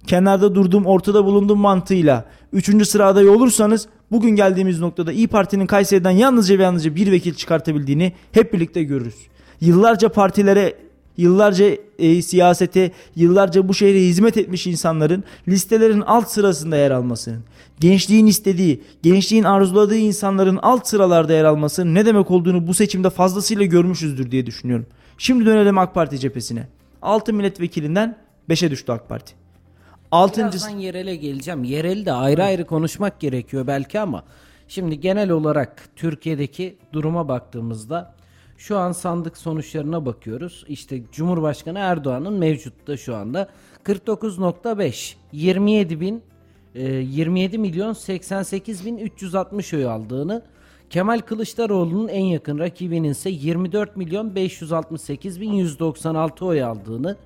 kenarda 0.08 0.56
durdum, 0.56 0.86
ortada 0.86 1.25
bulundum 1.25 1.60
mantığıyla 1.60 2.25
3. 2.53 2.88
sıra 2.88 3.06
adayı 3.06 3.32
olursanız 3.32 3.88
bugün 4.12 4.29
geldiğimiz 4.29 4.79
noktada 4.79 5.12
İyi 5.12 5.27
Parti'nin 5.27 5.65
Kayseri'den 5.65 6.12
yalnızca 6.12 6.60
ve 6.60 6.63
yalnızca 6.63 6.96
bir 6.96 7.12
vekil 7.12 7.34
çıkartabildiğini 7.34 8.13
hep 8.32 8.53
birlikte 8.53 8.84
görürüz. 8.84 9.27
Yıllarca 9.62 10.10
partilere 10.10 10.74
yıllarca 11.17 11.77
e, 12.00 12.21
siyasete, 12.21 12.91
yıllarca 13.15 13.67
bu 13.67 13.74
şehre 13.74 14.00
hizmet 14.00 14.38
etmiş 14.38 14.67
insanların 14.67 15.24
listelerin 15.47 16.01
alt 16.01 16.29
sırasında 16.29 16.77
yer 16.77 16.91
almasının, 16.91 17.43
gençliğin 17.79 18.25
istediği, 18.25 18.83
gençliğin 19.03 19.43
arzuladığı 19.43 19.97
insanların 19.97 20.59
alt 20.62 20.88
sıralarda 20.88 21.33
yer 21.33 21.45
almasının 21.45 21.95
ne 21.95 22.05
demek 22.05 22.31
olduğunu 22.31 22.67
bu 22.67 22.74
seçimde 22.74 23.09
fazlasıyla 23.09 23.65
görmüşüzdür 23.65 24.31
diye 24.31 24.45
düşünüyorum. 24.45 24.86
Şimdi 25.17 25.45
dönelim 25.45 25.77
AK 25.77 25.93
Parti 25.93 26.19
cephesine. 26.19 26.67
6 27.01 27.33
milletvekilinden 27.33 28.17
5'e 28.50 28.71
düştü 28.71 28.91
AK 28.91 29.09
Parti. 29.09 29.33
Altıncısı... 30.12 30.67
Birazdan 30.67 30.81
yerele 30.81 31.15
geleceğim. 31.15 31.63
Yereli 31.63 32.05
de 32.05 32.12
ayrı 32.12 32.43
ayrı 32.43 32.65
konuşmak 32.65 33.19
gerekiyor 33.19 33.67
belki 33.67 34.00
ama 34.00 34.24
şimdi 34.67 35.00
genel 35.00 35.29
olarak 35.29 35.89
Türkiye'deki 35.95 36.77
duruma 36.93 37.27
baktığımızda 37.27 38.16
şu 38.57 38.77
an 38.77 38.91
sandık 38.91 39.37
sonuçlarına 39.37 40.05
bakıyoruz. 40.05 40.65
İşte 40.67 41.01
Cumhurbaşkanı 41.11 41.79
Erdoğan'ın 41.79 42.33
mevcutta 42.33 42.97
şu 42.97 43.15
anda 43.15 43.49
49.5 43.85 45.13
27 45.31 46.01
bin 46.01 46.23
27 46.75 47.55
e, 47.55 47.59
milyon 47.59 47.93
88 47.93 48.85
bin 48.85 48.97
360 48.97 49.73
oy 49.73 49.85
aldığını 49.85 50.43
Kemal 50.89 51.19
Kılıçdaroğlu'nun 51.19 52.07
en 52.07 52.23
yakın 52.23 52.59
rakibinin 52.59 53.09
ise 53.09 53.29
24 53.29 53.97
milyon 53.97 54.35
568 54.35 55.41
bin 55.41 55.51
196 55.51 56.45
oy 56.45 56.63
aldığını 56.63 57.17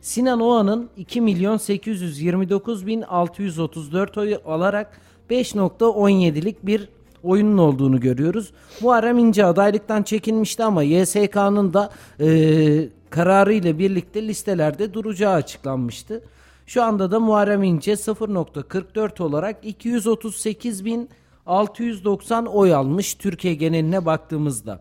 Sinan 0.00 0.40
Oğan'ın 0.40 0.90
2 0.96 1.20
milyon 1.20 1.56
829 1.56 2.86
bin 2.86 3.02
634 3.02 4.18
oy 4.18 4.38
alarak 4.46 5.00
5.17'lik 5.30 6.66
bir 6.66 6.88
oyunun 7.24 7.58
olduğunu 7.58 8.00
görüyoruz. 8.00 8.52
Muharrem 8.80 9.18
İnce 9.18 9.44
adaylıktan 9.44 10.02
çekinmişti 10.02 10.64
ama 10.64 10.82
YSK'nın 10.82 11.74
da 11.74 11.90
e, 12.20 12.88
kararı 13.10 13.54
ile 13.54 13.78
birlikte 13.78 14.26
listelerde 14.26 14.94
duracağı 14.94 15.32
açıklanmıştı. 15.32 16.22
Şu 16.66 16.82
anda 16.82 17.10
da 17.10 17.20
Muharrem 17.20 17.62
İnce 17.62 17.92
0.44 17.92 19.22
olarak 19.22 19.64
238.690 19.64 22.48
oy 22.48 22.74
almış 22.74 23.14
Türkiye 23.14 23.54
geneline 23.54 24.06
baktığımızda. 24.06 24.80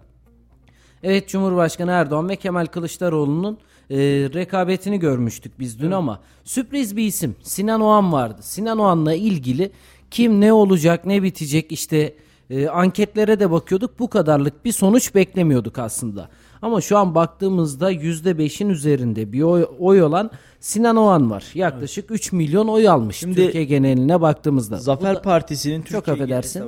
Evet 1.03 1.29
Cumhurbaşkanı 1.29 1.91
Erdoğan 1.91 2.29
ve 2.29 2.35
Kemal 2.35 2.65
Kılıçdaroğlu'nun 2.65 3.57
e, 3.89 3.97
rekabetini 4.33 5.00
görmüştük 5.00 5.59
biz 5.59 5.79
dün 5.79 5.85
evet. 5.85 5.95
ama 5.95 6.19
sürpriz 6.43 6.97
bir 6.97 7.03
isim 7.03 7.35
Sinan 7.43 7.81
Oğan 7.81 8.13
vardı. 8.13 8.41
Sinan 8.41 8.79
Oğan'la 8.79 9.13
ilgili 9.13 9.71
kim 10.12 10.41
ne 10.41 10.53
olacak 10.53 11.05
ne 11.05 11.23
bitecek 11.23 11.71
işte 11.71 12.13
e, 12.50 12.67
anketlere 12.67 13.39
de 13.39 13.51
bakıyorduk 13.51 14.00
bu 14.00 14.09
kadarlık 14.09 14.65
bir 14.65 14.71
sonuç 14.71 15.15
beklemiyorduk 15.15 15.79
aslında. 15.79 16.29
Ama 16.62 16.81
şu 16.81 16.97
an 16.97 17.15
baktığımızda 17.15 17.91
%5'in 17.91 18.69
üzerinde 18.69 19.31
bir 19.31 19.41
oy, 19.41 19.65
oy 19.79 20.03
olan 20.03 20.31
Sinan 20.59 20.95
Oğan 20.95 21.31
var. 21.31 21.43
Yaklaşık 21.53 22.05
evet. 22.09 22.19
3 22.19 22.31
milyon 22.31 22.67
oy 22.67 22.89
almış 22.89 23.17
Şimdi, 23.17 23.35
Türkiye 23.35 23.63
geneline 23.63 24.21
baktığımızda. 24.21 24.77
Zafer 24.77 25.21
Partisi'nin 25.21 25.81
Türkiye 25.81 26.01
Çok 26.01 26.09
affedersin. 26.09 26.63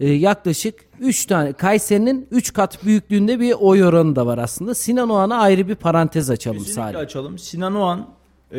E, 0.00 0.08
yaklaşık 0.08 0.74
3 1.00 1.26
tane 1.26 1.52
Kayseri'nin 1.52 2.26
3 2.30 2.52
kat 2.52 2.84
büyüklüğünde 2.84 3.40
bir 3.40 3.52
oy 3.52 3.84
oranı 3.84 4.16
da 4.16 4.26
var 4.26 4.38
aslında. 4.38 4.74
Sinan 4.74 5.08
Oğan'a 5.08 5.36
ayrı 5.36 5.68
bir 5.68 5.74
parantez 5.74 6.30
açalım 6.30 6.58
Kesinlikle 6.58 6.82
Salih. 6.82 6.98
açalım. 6.98 7.38
Sinan 7.38 7.74
Oğan 7.74 8.08
e, 8.52 8.58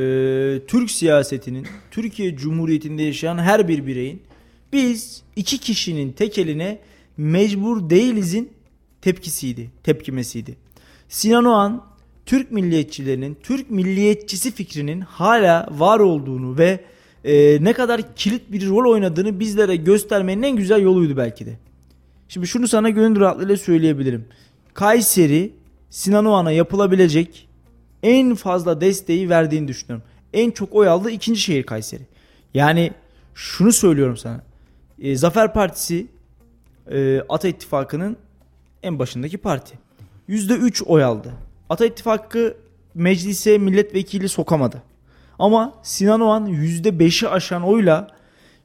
Türk 0.68 0.92
siyasetinin 0.92 1.68
Türkiye 1.92 2.36
Cumhuriyeti'nde 2.36 3.04
yaşayan 3.04 3.38
her 3.38 3.68
bir 3.68 3.86
bireyin 3.88 4.22
biz 4.74 5.22
iki 5.36 5.58
kişinin 5.58 6.12
tek 6.12 6.38
eline 6.38 6.80
mecbur 7.18 7.90
değilizin 7.90 8.54
tepkisiydi, 9.02 9.72
tepkimesiydi. 9.84 10.58
Sinan 11.10 11.46
Oğan 11.46 11.84
Türk 12.26 12.52
milliyetçilerinin, 12.52 13.38
Türk 13.44 13.72
milliyetçisi 13.72 14.52
fikrinin 14.52 15.02
hala 15.02 15.68
var 15.72 16.00
olduğunu 16.00 16.58
ve 16.58 16.80
e, 17.24 17.64
ne 17.64 17.74
kadar 17.74 18.16
kilit 18.16 18.52
bir 18.52 18.68
rol 18.68 18.92
oynadığını 18.92 19.40
bizlere 19.40 19.76
göstermenin 19.76 20.44
en 20.44 20.56
güzel 20.56 20.82
yoluydu 20.82 21.18
belki 21.18 21.46
de. 21.46 21.54
Şimdi 22.28 22.48
şunu 22.48 22.68
sana 22.68 22.90
gönül 22.90 23.20
rahatlığıyla 23.20 23.58
söyleyebilirim. 23.58 24.26
Kayseri 24.74 25.54
Sinan 25.90 26.26
Oğan'a 26.26 26.52
yapılabilecek 26.52 27.48
en 28.04 28.36
fazla 28.36 28.82
desteği 28.82 29.30
verdiğini 29.30 29.68
düşünüyorum. 29.68 30.08
En 30.34 30.52
çok 30.52 30.76
oy 30.76 30.88
aldığı 30.88 31.12
ikinci 31.12 31.40
şehir 31.40 31.64
Kayseri. 31.64 32.04
Yani 32.54 32.92
şunu 33.36 33.72
söylüyorum 33.74 34.18
sana. 34.18 34.44
E, 35.02 35.16
Zafer 35.16 35.54
Partisi 35.54 36.08
e, 36.92 37.22
Ata 37.30 37.48
İttifakı'nın 37.48 38.18
en 38.84 39.00
başındaki 39.00 39.38
parti. 39.38 39.80
%3 40.30 40.84
oy 40.84 41.04
aldı. 41.04 41.34
Ata 41.70 41.86
İttifakı 41.86 42.58
meclise 42.96 43.58
milletvekili 43.58 44.30
sokamadı. 44.30 44.84
Ama 45.40 45.74
Sinan 45.84 46.22
Oğan 46.22 46.48
%5'i 46.48 47.28
aşan 47.28 47.64
oyla 47.64 48.18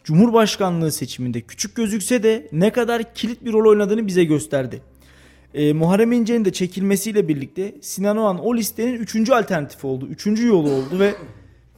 Cumhurbaşkanlığı 0.04 0.92
seçiminde 0.92 1.40
küçük 1.40 1.76
gözükse 1.76 2.22
de 2.22 2.48
ne 2.52 2.70
kadar 2.70 3.14
kilit 3.14 3.44
bir 3.44 3.52
rol 3.52 3.70
oynadığını 3.70 4.06
bize 4.06 4.24
gösterdi. 4.24 4.82
E, 5.54 5.72
Muharrem 5.72 6.12
İnce'nin 6.12 6.44
de 6.44 6.52
çekilmesiyle 6.52 7.28
birlikte 7.28 7.74
Sinan 7.80 8.16
Oğan 8.16 8.38
o 8.38 8.56
listenin 8.56 8.94
üçüncü 8.94 9.32
alternatifi 9.32 9.86
oldu. 9.86 10.06
Üçüncü 10.06 10.46
yolu 10.46 10.70
oldu 10.70 10.98
ve 10.98 11.14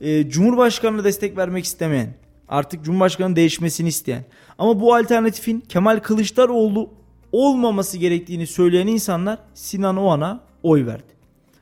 e, 0.00 0.30
Cumhurbaşkanı'na 0.30 1.04
destek 1.04 1.36
vermek 1.36 1.64
istemeyen, 1.64 2.14
artık 2.48 2.84
Cumhurbaşkanı 2.84 3.36
değişmesini 3.36 3.88
isteyen 3.88 4.24
ama 4.58 4.80
bu 4.80 4.94
alternatifin 4.94 5.60
Kemal 5.60 6.00
Kılıçdaroğlu 6.00 6.90
olmaması 7.32 7.98
gerektiğini 7.98 8.46
söyleyen 8.46 8.86
insanlar 8.86 9.38
Sinan 9.54 9.96
Oğan'a 9.96 10.40
oy 10.62 10.86
verdi. 10.86 11.14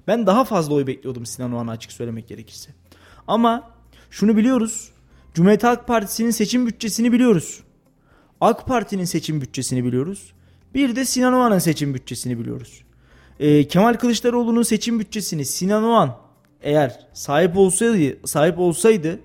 Ben 0.06 0.26
daha 0.26 0.44
fazla 0.44 0.74
oy 0.74 0.86
bekliyordum 0.86 1.26
Sinan 1.26 1.52
Oğan'a 1.52 1.70
açık 1.70 1.92
söylemek 1.92 2.28
gerekirse. 2.28 2.70
Ama 3.26 3.70
şunu 4.10 4.36
biliyoruz. 4.36 4.90
Cumhuriyet 5.34 5.64
Halk 5.64 5.86
Partisi'nin 5.86 6.30
seçim 6.30 6.66
bütçesini 6.66 7.12
biliyoruz. 7.12 7.60
AK 8.40 8.66
Parti'nin 8.66 9.04
seçim 9.04 9.40
bütçesini 9.40 9.84
biliyoruz. 9.84 10.32
Bir 10.74 10.96
de 10.96 11.04
Sinan 11.04 11.32
Oğan'ın 11.32 11.58
seçim 11.58 11.94
bütçesini 11.94 12.38
biliyoruz. 12.38 12.82
Ee, 13.40 13.68
Kemal 13.68 13.94
Kılıçdaroğlu'nun 13.94 14.62
seçim 14.62 15.00
bütçesini 15.00 15.44
Sinan 15.44 15.84
Oğan 15.84 16.16
eğer 16.62 17.06
sahip 17.12 17.56
olsaydı 17.56 18.28
sahip 18.28 18.58
olsaydı 18.58 19.20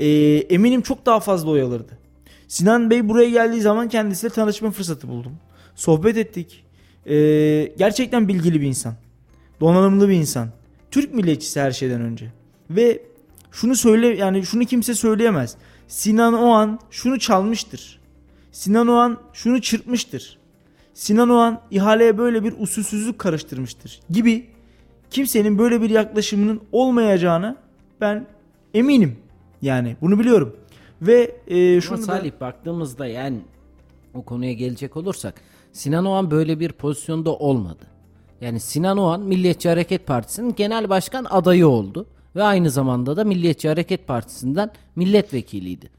e, 0.00 0.06
eminim 0.36 0.82
çok 0.82 1.06
daha 1.06 1.20
fazla 1.20 1.50
oy 1.50 1.62
alırdı. 1.62 1.98
Sinan 2.48 2.90
Bey 2.90 3.08
buraya 3.08 3.30
geldiği 3.30 3.60
zaman 3.60 3.88
kendisiyle 3.88 4.34
tanışma 4.34 4.70
fırsatı 4.70 5.08
buldum. 5.08 5.32
Sohbet 5.74 6.16
ettik. 6.16 6.64
E, 7.06 7.14
gerçekten 7.78 8.28
bilgili 8.28 8.60
bir 8.60 8.66
insan. 8.66 8.94
Donanımlı 9.60 10.08
bir 10.08 10.14
insan. 10.14 10.48
Türk 10.90 11.14
milliyetçisi 11.14 11.60
her 11.60 11.72
şeyden 11.72 12.00
önce. 12.00 12.26
Ve 12.70 13.02
şunu 13.52 13.76
söyle 13.76 14.06
yani 14.06 14.46
şunu 14.46 14.64
kimse 14.64 14.94
söyleyemez. 14.94 15.56
Sinan 15.88 16.34
o 16.34 16.50
an 16.50 16.78
şunu 16.90 17.18
çalmıştır. 17.18 18.00
Sinan 18.52 18.88
o 18.88 18.94
an 18.94 19.18
şunu 19.32 19.60
çırpmıştır. 19.60 20.40
Sinan 20.94 21.30
Oğan 21.30 21.60
ihaleye 21.70 22.18
böyle 22.18 22.44
bir 22.44 22.54
usulsüzlük 22.58 23.18
karıştırmıştır 23.18 24.00
gibi 24.10 24.46
kimsenin 25.10 25.58
böyle 25.58 25.82
bir 25.82 25.90
yaklaşımının 25.90 26.60
olmayacağını 26.72 27.56
ben 28.00 28.26
eminim. 28.74 29.16
Yani 29.62 29.96
bunu 30.00 30.18
biliyorum. 30.18 30.56
Ve 31.02 31.36
e, 31.48 31.80
şunu 31.80 31.94
Ama 31.94 32.02
da 32.02 32.06
Salih 32.06 32.32
baktığımızda 32.40 33.06
yani 33.06 33.40
o 34.14 34.22
konuya 34.22 34.52
gelecek 34.52 34.96
olursak 34.96 35.34
Sinan 35.72 36.04
Oğan 36.04 36.30
böyle 36.30 36.60
bir 36.60 36.72
pozisyonda 36.72 37.34
olmadı. 37.34 37.86
Yani 38.40 38.60
Sinan 38.60 38.98
Oğan 38.98 39.20
Milliyetçi 39.20 39.68
Hareket 39.68 40.06
Partisi'nin 40.06 40.54
genel 40.54 40.88
başkan 40.88 41.26
adayı 41.30 41.68
oldu 41.68 42.06
ve 42.36 42.42
aynı 42.42 42.70
zamanda 42.70 43.16
da 43.16 43.24
Milliyetçi 43.24 43.68
Hareket 43.68 44.06
Partisi'nden 44.06 44.70
milletvekiliydi. 44.96 45.90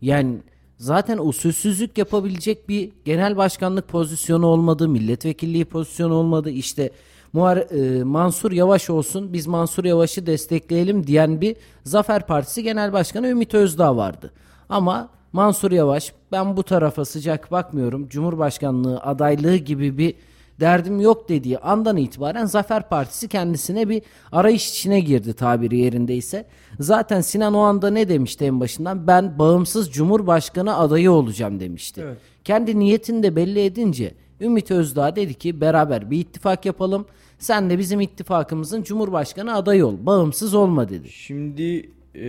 Yani 0.00 0.38
zaten 0.78 1.18
usulsüzlük 1.18 1.98
yapabilecek 1.98 2.68
bir 2.68 2.90
genel 3.04 3.36
başkanlık 3.36 3.88
pozisyonu 3.88 4.46
olmadı, 4.46 4.88
milletvekilliği 4.88 5.64
pozisyonu 5.64 6.14
olmadı. 6.14 6.50
İşte 6.50 6.90
Muhar- 7.34 7.98
e, 7.98 8.04
Mansur 8.04 8.52
Yavaş 8.52 8.90
olsun 8.90 9.32
biz 9.32 9.46
Mansur 9.46 9.84
Yavaş'ı 9.84 10.26
destekleyelim 10.26 11.06
diyen 11.06 11.40
bir 11.40 11.56
Zafer 11.84 12.26
Partisi 12.26 12.62
Genel 12.62 12.92
Başkanı 12.92 13.28
Ümit 13.28 13.54
Özdağ 13.54 13.96
vardı. 13.96 14.32
Ama 14.68 15.08
Mansur 15.32 15.70
Yavaş 15.70 16.12
ben 16.32 16.56
bu 16.56 16.62
tarafa 16.62 17.04
sıcak 17.04 17.52
bakmıyorum. 17.52 18.08
Cumhurbaşkanlığı 18.08 19.00
adaylığı 19.00 19.56
gibi 19.56 19.98
bir 19.98 20.14
derdim 20.60 21.00
yok 21.00 21.28
dediği 21.28 21.58
andan 21.58 21.96
itibaren 21.96 22.44
Zafer 22.44 22.88
Partisi 22.88 23.28
kendisine 23.28 23.88
bir 23.88 24.02
arayış 24.32 24.70
içine 24.70 25.00
girdi 25.00 25.32
tabiri 25.32 25.78
yerindeyse. 25.78 26.46
Zaten 26.80 27.20
Sinan 27.20 27.54
o 27.54 27.58
anda 27.60 27.90
ne 27.90 28.08
demişti 28.08 28.44
en 28.44 28.60
başından? 28.60 29.06
Ben 29.06 29.38
bağımsız 29.38 29.90
Cumhurbaşkanı 29.92 30.76
adayı 30.76 31.12
olacağım 31.12 31.60
demişti. 31.60 32.00
Evet. 32.04 32.18
Kendi 32.44 32.78
niyetini 32.78 33.22
de 33.22 33.36
belli 33.36 33.64
edince 33.64 34.14
Ümit 34.40 34.70
Özdağ 34.70 35.16
dedi 35.16 35.34
ki 35.34 35.60
beraber 35.60 36.10
bir 36.10 36.18
ittifak 36.18 36.66
yapalım. 36.66 37.06
Sen 37.38 37.70
de 37.70 37.78
bizim 37.78 38.00
ittifakımızın 38.00 38.82
Cumhurbaşkanı 38.82 39.54
adayı 39.54 39.86
ol. 39.86 39.96
Bağımsız 40.00 40.54
olma 40.54 40.88
dedi. 40.88 41.08
Şimdi 41.08 41.90
e, 42.14 42.24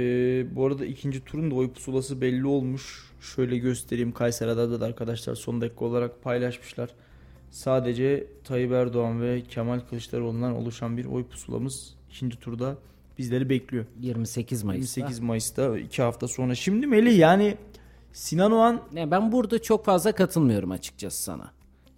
bu 0.55 0.65
arada 0.65 0.85
ikinci 0.85 1.25
turun 1.25 1.51
da 1.51 1.55
oy 1.55 1.71
pusulası 1.71 2.21
belli 2.21 2.47
olmuş. 2.47 3.11
Şöyle 3.21 3.57
göstereyim 3.57 4.11
Kayseri'de 4.11 4.79
de 4.79 4.85
arkadaşlar 4.85 5.35
son 5.35 5.61
dakika 5.61 5.85
olarak 5.85 6.23
paylaşmışlar. 6.23 6.89
Sadece 7.51 8.27
Tayyip 8.43 8.71
Erdoğan 8.71 9.21
ve 9.21 9.41
Kemal 9.41 9.79
Kılıçdaroğlu'ndan 9.79 10.55
oluşan 10.55 10.97
bir 10.97 11.05
oy 11.05 11.23
pusulamız 11.23 11.93
ikinci 12.11 12.39
turda 12.39 12.75
bizleri 13.17 13.49
bekliyor. 13.49 13.85
28 13.99 14.63
Mayıs'ta. 14.63 14.99
28 14.99 15.19
Mayıs'ta 15.19 15.79
iki 15.79 16.01
hafta 16.01 16.27
sonra. 16.27 16.55
Şimdi 16.55 16.87
Melih 16.87 17.17
yani 17.17 17.57
Sinan 18.13 18.51
Oğan 18.51 18.81
Ne, 18.93 19.11
ben 19.11 19.31
burada 19.31 19.61
çok 19.61 19.85
fazla 19.85 20.11
katılmıyorum 20.11 20.71
açıkçası 20.71 21.23
sana. 21.23 21.51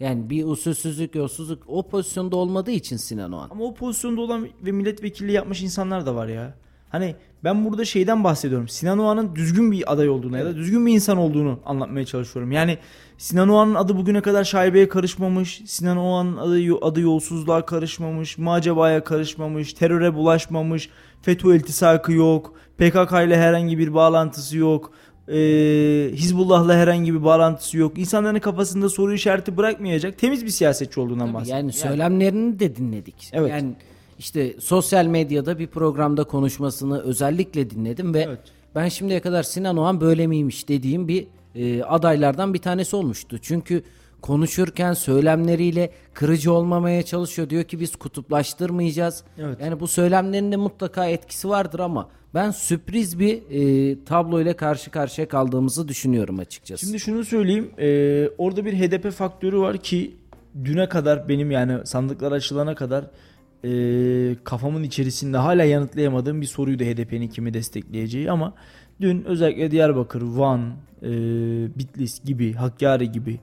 Yani 0.03 0.29
bir 0.29 0.45
usulsüzlük, 0.45 1.15
yolsuzluk 1.15 1.63
o 1.67 1.87
pozisyonda 1.87 2.35
olmadığı 2.35 2.71
için 2.71 2.97
Sinan 2.97 3.31
Oğan. 3.31 3.49
Ama 3.51 3.63
o 3.63 3.73
pozisyonda 3.73 4.21
olan 4.21 4.47
ve 4.65 4.71
milletvekilliği 4.71 5.35
yapmış 5.35 5.61
insanlar 5.61 6.05
da 6.05 6.15
var 6.15 6.27
ya. 6.27 6.53
Hani 6.89 7.15
ben 7.43 7.65
burada 7.65 7.85
şeyden 7.85 8.23
bahsediyorum. 8.23 8.67
Sinan 8.67 8.99
Oğan'ın 8.99 9.35
düzgün 9.35 9.71
bir 9.71 9.93
aday 9.93 10.09
olduğunu 10.09 10.37
ya 10.37 10.45
da 10.45 10.55
düzgün 10.55 10.85
bir 10.85 10.93
insan 10.93 11.17
olduğunu 11.17 11.59
anlatmaya 11.65 12.05
çalışıyorum. 12.05 12.51
Yani 12.51 12.77
Sinan 13.17 13.49
Oğan'ın 13.49 13.75
adı 13.75 13.97
bugüne 13.97 14.21
kadar 14.21 14.43
şaibeye 14.43 14.89
karışmamış. 14.89 15.61
Sinan 15.65 15.97
Oğan'ın 15.97 16.37
adı, 16.37 16.77
adı 16.81 17.01
yolsuzluğa 17.01 17.65
karışmamış. 17.65 18.37
Macabaya 18.37 19.03
karışmamış. 19.03 19.73
Teröre 19.73 20.15
bulaşmamış. 20.15 20.89
FETÖ 21.21 21.55
iltisakı 21.55 22.11
yok. 22.11 22.53
PKK 22.77 23.11
ile 23.11 23.37
herhangi 23.37 23.77
bir 23.77 23.93
bağlantısı 23.93 24.57
yok. 24.57 24.91
Ee, 25.27 26.11
Hizbullah'la 26.13 26.75
herhangi 26.77 27.13
bir 27.13 27.23
bağlantısı 27.23 27.77
yok. 27.77 27.97
İnsanların 27.97 28.39
kafasında 28.39 28.89
soru 28.89 29.13
işareti 29.13 29.57
bırakmayacak 29.57 30.17
temiz 30.17 30.45
bir 30.45 30.49
siyasetçi 30.49 30.99
olduğundan 30.99 31.25
Tabii 31.25 31.33
bahsediyorum. 31.33 31.63
yani 31.65 31.73
söylemlerini 31.73 32.59
de 32.59 32.75
dinledik. 32.75 33.29
Evet. 33.33 33.49
Yani 33.51 33.73
işte 34.19 34.55
sosyal 34.59 35.05
medyada 35.05 35.59
bir 35.59 35.67
programda 35.67 36.23
konuşmasını 36.23 37.01
özellikle 37.01 37.69
dinledim 37.69 38.13
ve 38.13 38.21
Evet. 38.27 38.39
ben 38.75 38.87
şimdiye 38.89 39.19
kadar 39.19 39.43
Sinan 39.43 39.77
Oğan 39.77 40.01
böyle 40.01 40.27
miymiş 40.27 40.67
dediğim 40.67 41.07
bir 41.07 41.27
e, 41.55 41.83
adaylardan 41.83 42.53
bir 42.53 42.59
tanesi 42.59 42.95
olmuştu. 42.95 43.37
Çünkü 43.41 43.83
konuşurken 44.21 44.93
söylemleriyle 44.93 45.91
kırıcı 46.13 46.53
olmamaya 46.53 47.03
çalışıyor. 47.03 47.49
Diyor 47.49 47.63
ki 47.63 47.79
biz 47.79 47.95
kutuplaştırmayacağız. 47.95 49.23
Evet. 49.37 49.57
Yani 49.61 49.79
bu 49.79 49.87
söylemlerinde 49.87 50.55
mutlaka 50.57 51.05
etkisi 51.05 51.49
vardır 51.49 51.79
ama 51.79 52.09
ben 52.33 52.51
sürpriz 52.51 53.19
bir 53.19 53.41
e, 53.49 54.03
tablo 54.03 54.41
ile 54.41 54.55
karşı 54.55 54.91
karşıya 54.91 55.27
kaldığımızı 55.27 55.87
düşünüyorum 55.87 56.39
açıkçası. 56.39 56.85
Şimdi 56.85 56.99
şunu 56.99 57.25
söyleyeyim. 57.25 57.71
Ee, 57.79 58.29
orada 58.37 58.65
bir 58.65 58.73
HDP 58.73 59.11
faktörü 59.11 59.57
var 59.57 59.77
ki 59.77 60.15
düne 60.65 60.89
kadar 60.89 61.29
benim 61.29 61.51
yani 61.51 61.87
sandıklar 61.87 62.31
açılana 62.31 62.75
kadar 62.75 63.05
ee, 63.65 64.35
kafamın 64.43 64.83
içerisinde 64.83 65.37
hala 65.37 65.63
yanıtlayamadığım 65.63 66.41
bir 66.41 66.45
soruydu 66.45 66.83
HDP'nin 66.83 67.27
kimi 67.27 67.53
destekleyeceği 67.53 68.31
ama 68.31 68.53
dün 69.01 69.23
özellikle 69.23 69.71
Diyarbakır, 69.71 70.21
Van, 70.21 70.73
ee, 71.01 71.07
Bitlis 71.77 72.23
gibi, 72.23 72.53
Hakkari 72.53 73.11
gibi, 73.11 73.39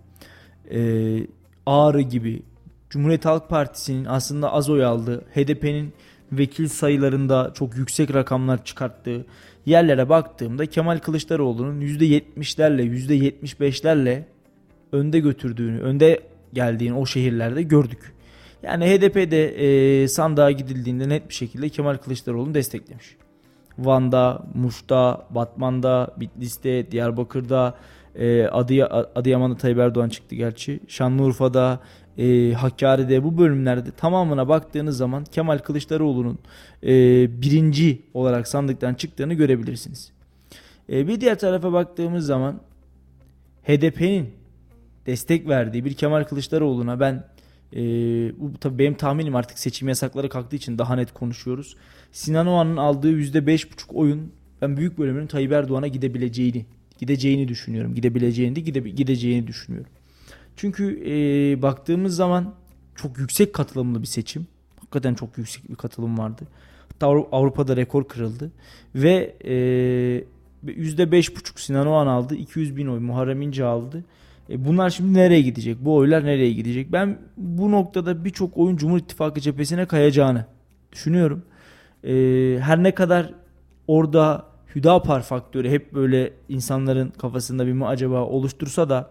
ee, 0.70 1.26
Ağrı 1.66 2.00
gibi 2.00 2.42
Cumhuriyet 2.90 3.24
Halk 3.24 3.48
Partisi'nin 3.48 4.04
aslında 4.04 4.52
az 4.52 4.70
oy 4.70 4.84
aldığı, 4.84 5.20
HDP'nin 5.20 5.92
vekil 6.32 6.68
sayılarında 6.68 7.50
çok 7.54 7.76
yüksek 7.76 8.14
rakamlar 8.14 8.64
çıkarttığı 8.64 9.26
yerlere 9.66 10.08
baktığımda 10.08 10.66
Kemal 10.66 10.98
Kılıçdaroğlu'nun 10.98 11.80
%70'lerle 11.80 12.82
%75'lerle 12.82 14.22
önde 14.92 15.20
götürdüğünü, 15.20 15.80
önde 15.80 16.20
geldiğini 16.52 16.94
o 16.94 17.06
şehirlerde 17.06 17.62
gördük. 17.62 18.14
Yani 18.62 18.84
HDP'de 18.84 19.48
e, 19.48 20.08
sandığa 20.08 20.50
gidildiğinde 20.50 21.08
net 21.08 21.28
bir 21.28 21.34
şekilde 21.34 21.68
Kemal 21.68 21.96
Kılıçdaroğlu'nu 21.96 22.54
desteklemiş. 22.54 23.16
Van'da, 23.78 24.42
Muş'ta, 24.54 25.26
Batman'da, 25.30 26.14
Bitlis'te, 26.20 26.90
Diyarbakır'da, 26.90 27.74
e, 28.14 28.46
Adıya, 28.46 28.86
Adıyaman'da 29.14 29.56
Tayyip 29.56 29.78
Erdoğan 29.78 30.08
çıktı 30.08 30.34
gerçi. 30.34 30.80
Şanlıurfa'da, 30.88 31.80
e, 32.20 32.52
Hakkari'de 32.52 33.24
bu 33.24 33.38
bölümlerde 33.38 33.90
tamamına 33.90 34.48
baktığınız 34.48 34.96
zaman 34.96 35.24
Kemal 35.24 35.58
Kılıçdaroğlu'nun 35.58 36.38
e, 36.82 36.92
birinci 37.42 38.02
olarak 38.14 38.48
sandıktan 38.48 38.94
çıktığını 38.94 39.34
görebilirsiniz. 39.34 40.12
E, 40.92 41.08
bir 41.08 41.20
diğer 41.20 41.38
tarafa 41.38 41.72
baktığımız 41.72 42.26
zaman 42.26 42.60
HDP'nin 43.62 44.30
destek 45.06 45.48
verdiği 45.48 45.84
bir 45.84 45.94
Kemal 45.94 46.24
Kılıçdaroğlu'na 46.24 47.00
ben 47.00 47.24
e, 47.72 47.80
bu 48.40 48.52
tabii 48.60 48.78
benim 48.78 48.94
tahminim 48.94 49.36
artık 49.36 49.58
seçim 49.58 49.88
yasakları 49.88 50.28
kalktığı 50.28 50.56
için 50.56 50.78
daha 50.78 50.96
net 50.96 51.12
konuşuyoruz. 51.12 51.76
Sinan 52.12 52.46
Oğan'ın 52.46 52.76
aldığı 52.76 53.12
%5,5 53.12 53.66
oyun 53.94 54.32
ben 54.62 54.76
büyük 54.76 54.98
bölümünün 54.98 55.26
Tayyip 55.26 55.52
Erdoğan'a 55.52 55.88
gidebileceğini 55.88 56.66
gideceğini 56.98 57.48
düşünüyorum. 57.48 57.94
Gidebileceğini 57.94 58.56
de 58.56 58.60
gide, 58.60 58.80
gideceğini 58.80 59.46
düşünüyorum. 59.46 59.90
Çünkü 60.56 61.02
e, 61.06 61.62
baktığımız 61.62 62.16
zaman 62.16 62.54
çok 62.94 63.18
yüksek 63.18 63.52
katılımlı 63.54 64.02
bir 64.02 64.06
seçim. 64.06 64.46
Hakikaten 64.80 65.14
çok 65.14 65.38
yüksek 65.38 65.70
bir 65.70 65.74
katılım 65.74 66.18
vardı. 66.18 66.42
Hatta 66.92 67.06
Avru- 67.06 67.28
Avrupa'da 67.32 67.76
rekor 67.76 68.04
kırıldı. 68.08 68.50
Ve 68.94 69.36
e, 69.44 69.54
%5,5 70.66 71.60
Sinan 71.60 71.86
Oğan 71.86 72.06
aldı. 72.06 72.34
200 72.34 72.76
bin 72.76 72.86
oy 72.86 72.98
Muharrem 72.98 73.42
İnce 73.42 73.64
aldı. 73.64 74.04
E, 74.50 74.64
bunlar 74.64 74.90
şimdi 74.90 75.14
nereye 75.14 75.40
gidecek? 75.40 75.76
Bu 75.80 75.94
oylar 75.94 76.24
nereye 76.24 76.52
gidecek? 76.52 76.92
Ben 76.92 77.18
bu 77.36 77.70
noktada 77.70 78.24
birçok 78.24 78.56
oyun 78.56 78.76
Cumhur 78.76 78.98
İttifakı 78.98 79.40
cephesine 79.40 79.86
kayacağını 79.86 80.44
düşünüyorum. 80.92 81.42
E, 82.04 82.12
her 82.60 82.82
ne 82.82 82.94
kadar 82.94 83.34
orada 83.86 84.50
Hüdapar 84.74 85.22
faktörü 85.22 85.70
hep 85.70 85.94
böyle 85.94 86.32
insanların 86.48 87.10
kafasında 87.10 87.66
bir 87.66 87.72
mi 87.72 87.86
acaba 87.86 88.24
oluştursa 88.24 88.88
da 88.88 89.10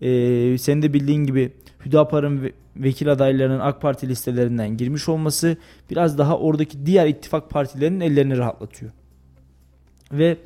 e, 0.00 0.58
senin 0.58 0.82
de 0.82 0.92
bildiğin 0.92 1.24
gibi 1.24 1.52
Hüdapar'ın 1.86 2.42
ve- 2.42 2.52
vekil 2.76 3.12
adaylarının 3.12 3.60
AK 3.60 3.82
Parti 3.82 4.08
listelerinden 4.08 4.76
girmiş 4.76 5.08
olması 5.08 5.56
biraz 5.90 6.18
daha 6.18 6.38
oradaki 6.38 6.86
diğer 6.86 7.06
ittifak 7.06 7.50
partilerinin 7.50 8.00
ellerini 8.00 8.38
rahatlatıyor. 8.38 8.92
Ve 10.12 10.36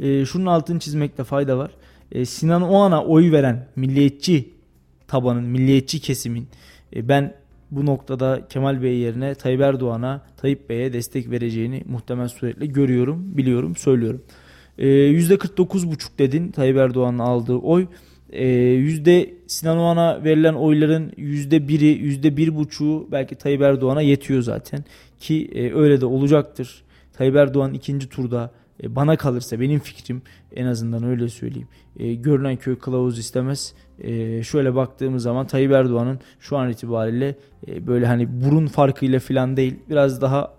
e, 0.00 0.24
şunun 0.24 0.46
altını 0.46 0.78
çizmekte 0.78 1.24
fayda 1.24 1.58
var. 1.58 1.70
E, 2.12 2.24
Sinan 2.24 2.62
Oğan'a 2.62 3.04
oy 3.04 3.32
veren 3.32 3.68
milliyetçi 3.76 4.50
tabanın, 5.08 5.44
milliyetçi 5.44 6.00
kesimin 6.00 6.48
e, 6.96 7.08
ben 7.08 7.34
bu 7.70 7.86
noktada 7.86 8.46
Kemal 8.48 8.82
Bey 8.82 8.98
yerine 8.98 9.34
Tayyip 9.34 9.60
Erdoğan'a, 9.60 10.22
Tayyip 10.36 10.68
Bey'e 10.70 10.92
destek 10.92 11.30
vereceğini 11.30 11.82
muhtemel 11.88 12.28
suretle 12.28 12.66
görüyorum, 12.66 13.36
biliyorum, 13.36 13.76
söylüyorum. 13.76 14.22
E, 14.78 14.86
%49,5 14.86 16.18
dedin 16.18 16.50
Tayyip 16.50 16.76
Erdoğan'ın 16.76 17.18
aldığı 17.18 17.56
oy. 17.56 17.86
E, 18.32 18.46
yüzde 18.58 19.34
Sinan 19.46 19.78
Oğan'a 19.78 20.24
verilen 20.24 20.54
oyların 20.54 21.12
yüzde 21.16 21.68
biri, 21.68 21.86
yüzde 21.86 22.36
bir 22.36 22.56
buçuğu 22.56 23.08
belki 23.12 23.34
Tayyip 23.34 23.62
Erdoğan'a 23.62 24.02
yetiyor 24.02 24.42
zaten. 24.42 24.84
Ki 25.20 25.50
e, 25.54 25.74
öyle 25.74 26.00
de 26.00 26.06
olacaktır. 26.06 26.82
Tayyip 27.12 27.36
Erdoğan 27.36 27.74
ikinci 27.74 28.08
turda 28.08 28.50
e, 28.82 28.96
bana 28.96 29.16
kalırsa 29.16 29.60
benim 29.60 29.80
fikrim 29.80 30.22
en 30.56 30.66
azından 30.66 31.04
öyle 31.04 31.28
söyleyeyim. 31.28 31.68
E, 31.98 32.14
görünen 32.14 32.56
köy 32.56 32.78
kılavuz 32.78 33.18
istemez. 33.18 33.74
E, 33.98 34.42
şöyle 34.42 34.74
baktığımız 34.74 35.22
zaman 35.22 35.46
Tayyip 35.46 35.72
Erdoğan'ın 35.72 36.20
şu 36.40 36.56
an 36.56 36.70
itibariyle 36.70 37.34
e, 37.68 37.86
böyle 37.86 38.06
hani 38.06 38.28
burun 38.44 38.66
farkıyla 38.66 39.20
falan 39.20 39.56
değil 39.56 39.74
biraz 39.90 40.20
daha 40.20 40.54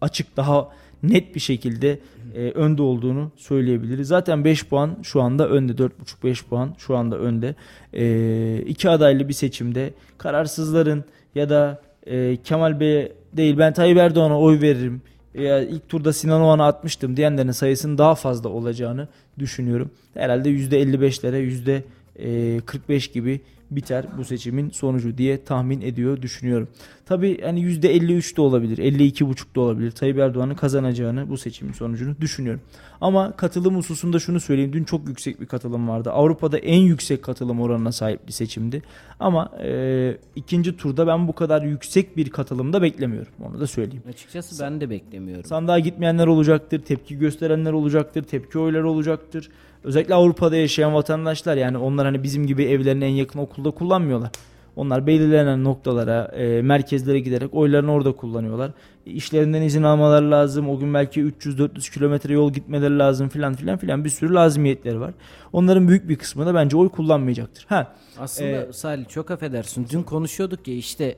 açık 0.00 0.36
daha 0.36 0.68
net 1.02 1.34
bir 1.34 1.40
şekilde 1.40 1.98
e, 2.34 2.50
önde 2.50 2.82
olduğunu 2.82 3.30
söyleyebiliriz. 3.36 4.08
Zaten 4.08 4.44
5 4.44 4.66
puan 4.66 4.96
şu 5.02 5.22
anda 5.22 5.48
önde 5.48 5.72
4,5-5 5.72 6.44
puan 6.44 6.74
şu 6.78 6.96
anda 6.96 7.18
önde. 7.18 7.54
E, 7.92 8.64
iki 8.66 8.90
adaylı 8.90 9.28
bir 9.28 9.32
seçimde 9.32 9.90
kararsızların 10.18 11.04
ya 11.34 11.50
da 11.50 11.82
e, 12.06 12.36
Kemal 12.36 12.80
Bey 12.80 13.12
değil 13.32 13.58
ben 13.58 13.72
Tayyip 13.72 13.98
Erdoğan'a 13.98 14.40
oy 14.40 14.60
veririm 14.60 15.02
ya 15.34 15.60
ilk 15.60 15.88
turda 15.88 16.12
Sinan 16.12 16.40
Oğan'a 16.40 16.66
atmıştım 16.66 17.16
diyenlerin 17.16 17.50
sayısının 17.50 17.98
daha 17.98 18.14
fazla 18.14 18.48
olacağını 18.48 19.08
düşünüyorum. 19.38 19.90
Herhalde 20.14 20.50
%55'lere 20.50 21.82
%45 22.16 23.12
gibi 23.12 23.40
biter 23.76 24.06
bu 24.18 24.24
seçimin 24.24 24.70
sonucu 24.70 25.18
diye 25.18 25.44
tahmin 25.44 25.80
ediyor 25.80 26.22
düşünüyorum. 26.22 26.68
Tabi 27.06 27.42
hani 27.42 27.60
%53 27.60 28.36
de 28.36 28.40
olabilir 28.40 28.78
52,5 28.78 29.54
da 29.54 29.60
olabilir 29.60 29.90
Tayyip 29.90 30.18
Erdoğan'ın 30.18 30.54
kazanacağını 30.54 31.28
bu 31.28 31.36
seçimin 31.36 31.72
sonucunu 31.72 32.20
düşünüyorum. 32.20 32.60
Ama 33.00 33.36
katılım 33.36 33.76
hususunda 33.76 34.18
şunu 34.18 34.40
söyleyeyim 34.40 34.72
dün 34.72 34.84
çok 34.84 35.08
yüksek 35.08 35.40
bir 35.40 35.46
katılım 35.46 35.88
vardı. 35.88 36.10
Avrupa'da 36.10 36.58
en 36.58 36.80
yüksek 36.80 37.22
katılım 37.22 37.60
oranına 37.60 37.92
sahip 37.92 38.26
bir 38.26 38.32
seçimdi. 38.32 38.82
Ama 39.20 39.50
e, 39.64 40.16
ikinci 40.36 40.76
turda 40.76 41.06
ben 41.06 41.28
bu 41.28 41.32
kadar 41.32 41.62
yüksek 41.62 42.16
bir 42.16 42.30
katılım 42.30 42.72
da 42.72 42.82
beklemiyorum 42.82 43.32
onu 43.44 43.60
da 43.60 43.66
söyleyeyim. 43.66 44.02
Açıkçası 44.08 44.64
ben 44.64 44.80
de 44.80 44.90
beklemiyorum. 44.90 45.44
Sandığa 45.44 45.78
gitmeyenler 45.78 46.26
olacaktır, 46.26 46.78
tepki 46.78 47.18
gösterenler 47.18 47.72
olacaktır, 47.72 48.22
tepki 48.22 48.58
oyları 48.58 48.90
olacaktır. 48.90 49.50
Özellikle 49.84 50.14
Avrupa'da 50.14 50.56
yaşayan 50.56 50.94
vatandaşlar 50.94 51.56
yani 51.56 51.78
onlar 51.78 52.06
hani 52.06 52.22
bizim 52.22 52.46
gibi 52.46 52.64
evlerine 52.64 53.06
en 53.06 53.14
yakın 53.14 53.38
okulda 53.38 53.70
kullanmıyorlar. 53.70 54.30
Onlar 54.76 55.06
belirlenen 55.06 55.64
noktalara, 55.64 56.24
e, 56.24 56.62
merkezlere 56.62 57.20
giderek 57.20 57.54
oylarını 57.54 57.92
orada 57.92 58.12
kullanıyorlar. 58.12 58.70
İşlerinden 59.06 59.62
izin 59.62 59.82
almaları 59.82 60.30
lazım. 60.30 60.68
O 60.68 60.78
gün 60.78 60.94
belki 60.94 61.20
300-400 61.20 61.94
kilometre 61.94 62.32
yol 62.32 62.52
gitmeleri 62.52 62.98
lazım 62.98 63.28
filan 63.28 63.54
filan 63.54 63.78
filan 63.78 64.04
bir 64.04 64.10
sürü 64.10 64.34
lazımiyetleri 64.34 65.00
var. 65.00 65.14
Onların 65.52 65.88
büyük 65.88 66.08
bir 66.08 66.16
kısmı 66.16 66.46
da 66.46 66.54
bence 66.54 66.76
oy 66.76 66.88
kullanmayacaktır. 66.88 67.66
Ha. 67.68 67.94
Aslında 68.18 68.48
ee, 68.48 68.72
Salih 68.72 69.08
çok 69.08 69.30
affedersin. 69.30 69.86
Dün 69.90 70.02
konuşuyorduk 70.02 70.68
ya 70.68 70.74
işte 70.74 71.16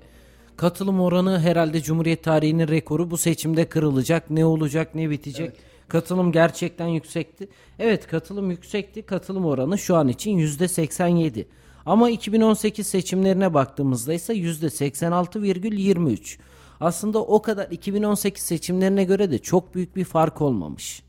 katılım 0.57 1.01
oranı 1.01 1.41
herhalde 1.41 1.81
Cumhuriyet 1.81 2.25
tarihinin 2.25 2.69
rekoru 2.69 3.11
bu 3.11 3.17
seçimde 3.17 3.69
kırılacak. 3.69 4.31
Ne 4.31 4.45
olacak, 4.45 4.95
ne 4.95 5.11
bitecek? 5.11 5.49
Evet. 5.49 5.74
Katılım 5.95 6.33
gerçekten 6.33 6.87
yüksekti. 6.87 7.49
Evet 7.79 8.07
katılım 8.07 8.51
yüksekti. 8.51 9.03
Katılım 9.03 9.45
oranı 9.45 9.79
şu 9.79 9.97
an 9.97 10.09
için 10.09 10.39
%87. 10.39 11.45
Ama 11.87 12.11
2018 12.11 12.87
seçimlerine 12.87 13.55
baktığımızda 13.55 14.15
ise 14.15 14.35
%86,23. 14.35 16.39
Aslında 16.81 17.19
o 17.19 17.43
kadar 17.43 17.71
2018 17.71 18.45
seçimlerine 18.45 19.05
göre 19.05 19.31
de 19.31 19.39
çok 19.39 19.75
büyük 19.75 19.97
bir 19.97 20.05
fark 20.05 20.41
olmamış. 20.41 21.03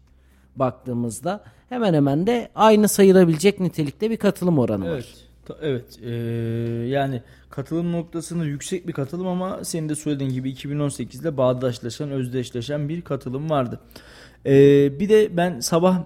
Baktığımızda 0.56 1.44
hemen 1.70 1.94
hemen 1.94 2.28
de 2.28 2.50
aynı 2.56 2.88
sayılabilecek 2.88 3.60
nitelikte 3.60 4.10
bir 4.10 4.18
katılım 4.18 4.60
oranı 4.60 4.88
evet. 4.88 5.06
var. 5.50 5.58
Evet 5.62 6.00
ee, 6.04 6.12
yani 6.88 7.22
katılım 7.50 7.92
noktasında 7.92 8.46
yüksek 8.46 8.88
bir 8.88 8.94
katılım 8.94 9.28
ama 9.28 9.66
senin 9.66 9.90
de 9.90 9.96
söylediğin 9.96 10.32
gibi 10.32 10.52
2018'de 10.52 11.38
bağdaşlaşan 11.38 12.12
özdeşleşen 12.12 12.90
bir 12.90 13.02
katılım 13.02 13.50
vardı. 13.50 13.80
Ee, 14.46 15.00
bir 15.00 15.10
de 15.10 15.38
ben 15.38 15.60
sabah 15.60 16.04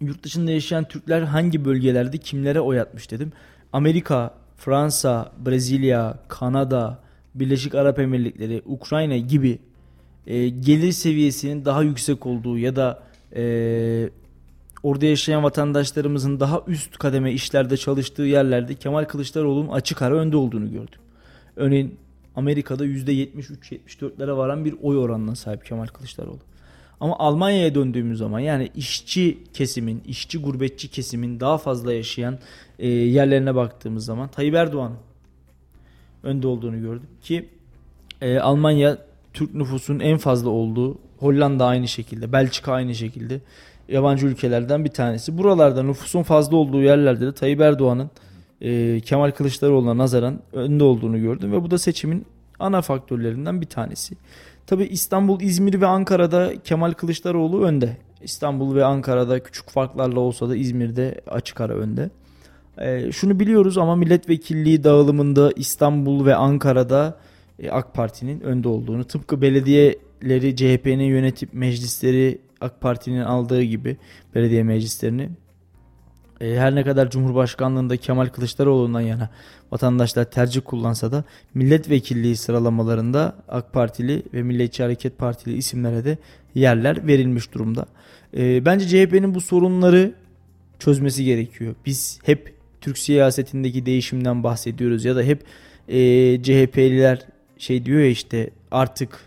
yurt 0.00 0.22
dışında 0.22 0.50
yaşayan 0.50 0.84
Türkler 0.84 1.22
hangi 1.22 1.64
bölgelerde 1.64 2.18
kimlere 2.18 2.60
oy 2.60 2.80
atmış 2.80 3.10
dedim. 3.10 3.32
Amerika, 3.72 4.34
Fransa, 4.56 5.32
Brezilya, 5.46 6.18
Kanada, 6.28 6.98
Birleşik 7.34 7.74
Arap 7.74 7.98
Emirlikleri, 7.98 8.62
Ukrayna 8.66 9.16
gibi 9.16 9.58
e, 10.26 10.48
gelir 10.48 10.92
seviyesinin 10.92 11.64
daha 11.64 11.82
yüksek 11.82 12.26
olduğu 12.26 12.58
ya 12.58 12.76
da 12.76 13.02
e, 13.36 14.10
orada 14.82 15.06
yaşayan 15.06 15.42
vatandaşlarımızın 15.42 16.40
daha 16.40 16.62
üst 16.66 16.98
kademe 16.98 17.32
işlerde 17.32 17.76
çalıştığı 17.76 18.22
yerlerde 18.22 18.74
Kemal 18.74 19.04
Kılıçdaroğlu'nun 19.04 19.68
açık 19.68 20.02
ara 20.02 20.14
önde 20.14 20.36
olduğunu 20.36 20.72
gördüm. 20.72 21.00
Örneğin 21.56 21.96
Amerika'da 22.36 22.86
%73-74'lere 22.86 24.36
varan 24.36 24.64
bir 24.64 24.74
oy 24.82 24.98
oranına 24.98 25.34
sahip 25.34 25.66
Kemal 25.66 25.86
Kılıçdaroğlu. 25.86 26.40
Ama 27.02 27.18
Almanya'ya 27.18 27.74
döndüğümüz 27.74 28.18
zaman 28.18 28.40
yani 28.40 28.70
işçi 28.74 29.38
kesimin, 29.54 30.02
işçi 30.06 30.38
gurbetçi 30.38 30.88
kesimin 30.88 31.40
daha 31.40 31.58
fazla 31.58 31.92
yaşayan 31.92 32.38
e, 32.78 32.88
yerlerine 32.88 33.54
baktığımız 33.54 34.04
zaman 34.04 34.28
Tayyip 34.28 34.54
Erdoğan 34.54 34.92
önde 36.22 36.46
olduğunu 36.46 36.80
gördüm 36.80 37.08
ki 37.22 37.48
e, 38.20 38.38
Almanya 38.38 38.98
Türk 39.32 39.54
nüfusun 39.54 40.00
en 40.00 40.18
fazla 40.18 40.50
olduğu 40.50 40.98
Hollanda 41.18 41.66
aynı 41.66 41.88
şekilde 41.88 42.32
Belçika 42.32 42.72
aynı 42.72 42.94
şekilde 42.94 43.40
yabancı 43.88 44.26
ülkelerden 44.26 44.84
bir 44.84 44.90
tanesi. 44.90 45.38
Buralarda 45.38 45.82
nüfusun 45.82 46.22
fazla 46.22 46.56
olduğu 46.56 46.82
yerlerde 46.82 47.26
de 47.26 47.32
Tayyip 47.32 47.60
Erdoğan'ın 47.60 48.10
e, 48.60 49.00
Kemal 49.00 49.30
Kılıçdaroğlu'na 49.30 49.98
nazaran 49.98 50.40
önde 50.52 50.84
olduğunu 50.84 51.20
gördüm 51.20 51.52
ve 51.52 51.62
bu 51.62 51.70
da 51.70 51.78
seçimin 51.78 52.26
ana 52.58 52.82
faktörlerinden 52.82 53.60
bir 53.60 53.66
tanesi. 53.66 54.14
Tabi 54.66 54.84
İstanbul, 54.84 55.40
İzmir 55.40 55.80
ve 55.80 55.86
Ankara'da 55.86 56.52
Kemal 56.64 56.92
Kılıçdaroğlu 56.92 57.62
önde. 57.62 57.96
İstanbul 58.22 58.74
ve 58.74 58.84
Ankara'da 58.84 59.42
küçük 59.42 59.70
farklarla 59.70 60.20
olsa 60.20 60.48
da 60.48 60.56
İzmir'de 60.56 61.20
açık 61.26 61.60
ara 61.60 61.74
önde. 61.74 62.10
E, 62.78 63.12
şunu 63.12 63.40
biliyoruz 63.40 63.78
ama 63.78 63.96
milletvekilliği 63.96 64.84
dağılımında 64.84 65.52
İstanbul 65.56 66.26
ve 66.26 66.34
Ankara'da 66.34 67.18
e, 67.58 67.70
AK 67.70 67.94
Parti'nin 67.94 68.40
önde 68.40 68.68
olduğunu 68.68 69.04
tıpkı 69.04 69.42
belediyeleri 69.42 70.56
CHP'nin 70.56 71.04
yönetip 71.04 71.54
meclisleri 71.54 72.38
AK 72.60 72.80
Parti'nin 72.80 73.20
aldığı 73.20 73.62
gibi 73.62 73.96
belediye 74.34 74.62
meclislerini 74.62 75.28
e, 76.42 76.56
her 76.56 76.74
ne 76.74 76.84
kadar 76.84 77.10
Cumhurbaşkanlığında 77.10 77.96
Kemal 77.96 78.26
Kılıçdaroğlu'ndan 78.26 79.00
yana 79.00 79.30
vatandaşlar 79.72 80.24
tercih 80.24 80.60
kullansa 80.64 81.12
da 81.12 81.24
milletvekilliği 81.54 82.36
sıralamalarında 82.36 83.36
AK 83.48 83.72
Partili 83.72 84.22
ve 84.34 84.42
Milliyetçi 84.42 84.82
Hareket 84.82 85.18
Partili 85.18 85.56
isimlere 85.56 86.04
de 86.04 86.18
yerler 86.54 87.06
verilmiş 87.06 87.54
durumda. 87.54 87.86
E, 88.36 88.64
bence 88.64 88.88
CHP'nin 88.88 89.34
bu 89.34 89.40
sorunları 89.40 90.14
çözmesi 90.78 91.24
gerekiyor. 91.24 91.74
Biz 91.86 92.18
hep 92.24 92.54
Türk 92.80 92.98
siyasetindeki 92.98 93.86
değişimden 93.86 94.42
bahsediyoruz 94.42 95.04
ya 95.04 95.16
da 95.16 95.22
hep 95.22 95.42
e, 95.88 95.98
CHP'liler 96.42 97.26
şey 97.58 97.84
diyor 97.84 98.00
ya 98.00 98.06
işte 98.06 98.50
artık 98.70 99.20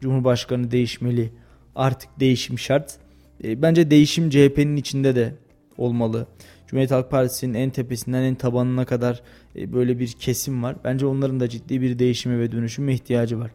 Cumhurbaşkanı 0.00 0.70
değişmeli, 0.70 1.30
artık 1.76 2.10
değişim 2.20 2.58
şart. 2.58 2.96
E, 3.44 3.62
bence 3.62 3.90
değişim 3.90 4.30
CHP'nin 4.30 4.76
içinde 4.76 5.14
de 5.16 5.34
olmalı. 5.78 6.26
Cumhuriyet 6.68 6.90
Halk 6.90 7.10
Partisi'nin 7.10 7.54
en 7.54 7.70
tepesinden 7.70 8.22
en 8.22 8.34
tabanına 8.34 8.84
kadar 8.84 9.22
e, 9.56 9.72
böyle 9.72 9.98
bir 9.98 10.12
kesim 10.12 10.62
var. 10.62 10.76
Bence 10.84 11.06
onların 11.06 11.40
da 11.40 11.48
ciddi 11.48 11.80
bir 11.80 11.98
değişime 11.98 12.38
ve 12.38 12.52
dönüşüme 12.52 12.94
ihtiyacı 12.94 13.38
var. 13.38 13.50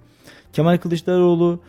Kemal 0.54 0.78
Kılıçdaroğlu 0.78 1.60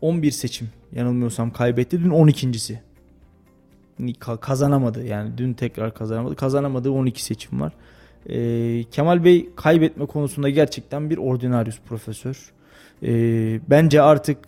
11 0.00 0.28
e, 0.28 0.30
seçim 0.30 0.68
yanılmıyorsam 0.92 1.52
kaybetti. 1.52 2.00
Dün 2.00 2.10
12.si. 2.10 2.82
Kazanamadı 4.40 5.06
yani 5.06 5.38
dün 5.38 5.52
tekrar 5.52 5.94
kazanamadı. 5.94 6.36
Kazanamadığı 6.36 6.90
12 6.90 7.24
seçim 7.24 7.60
var. 7.60 7.72
E, 8.28 8.84
Kemal 8.84 9.24
Bey 9.24 9.48
kaybetme 9.56 10.06
konusunda 10.06 10.48
gerçekten 10.48 11.10
bir 11.10 11.18
ordinarius 11.18 11.80
profesör. 11.80 12.52
Bence 13.70 14.02
artık 14.02 14.38